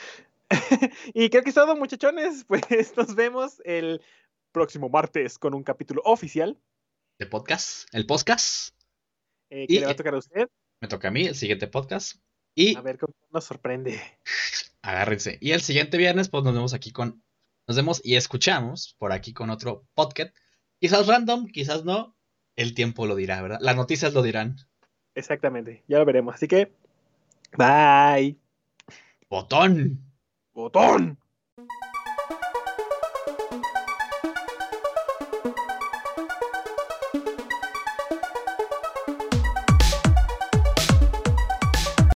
y 1.12 1.28
creo 1.28 1.42
que 1.42 1.48
es 1.48 1.56
todo, 1.56 1.74
muchachones. 1.74 2.44
Pues 2.44 2.62
nos 2.96 3.16
vemos 3.16 3.60
el 3.64 4.00
próximo 4.52 4.88
martes 4.88 5.40
con 5.40 5.54
un 5.54 5.64
capítulo 5.64 6.02
oficial. 6.04 6.56
De 7.18 7.26
podcast. 7.26 7.92
El 7.92 8.06
podcast. 8.06 8.76
Eh, 9.50 9.66
que 9.66 9.80
le 9.80 9.86
va 9.86 9.92
a 9.92 9.96
tocar 9.96 10.14
a 10.14 10.18
usted 10.18 10.48
me 10.80 10.88
toca 10.88 11.08
a 11.08 11.10
mí 11.10 11.26
el 11.26 11.34
siguiente 11.34 11.66
podcast. 11.68 12.20
Y 12.54 12.76
a 12.76 12.80
ver 12.80 12.98
cómo 12.98 13.14
nos 13.30 13.44
sorprende. 13.44 14.00
Agárrense. 14.82 15.38
Y 15.40 15.52
el 15.52 15.60
siguiente 15.60 15.96
viernes, 15.96 16.28
pues 16.28 16.44
nos 16.44 16.54
vemos 16.54 16.74
aquí 16.74 16.92
con. 16.92 17.22
Nos 17.66 17.76
vemos 17.76 18.00
y 18.02 18.16
escuchamos 18.16 18.96
por 18.98 19.12
aquí 19.12 19.32
con 19.32 19.50
otro 19.50 19.86
podcast. 19.94 20.34
Quizás 20.80 21.06
random, 21.06 21.46
quizás 21.46 21.84
no. 21.84 22.16
El 22.56 22.74
tiempo 22.74 23.06
lo 23.06 23.14
dirá, 23.14 23.42
¿verdad? 23.42 23.58
Las 23.60 23.76
noticias 23.76 24.14
lo 24.14 24.22
dirán. 24.22 24.56
Exactamente. 25.14 25.84
Ya 25.86 25.98
lo 25.98 26.04
veremos. 26.04 26.34
Así 26.34 26.48
que. 26.48 26.72
Bye. 27.56 28.36
Botón. 29.28 30.00
Botón. 30.52 31.18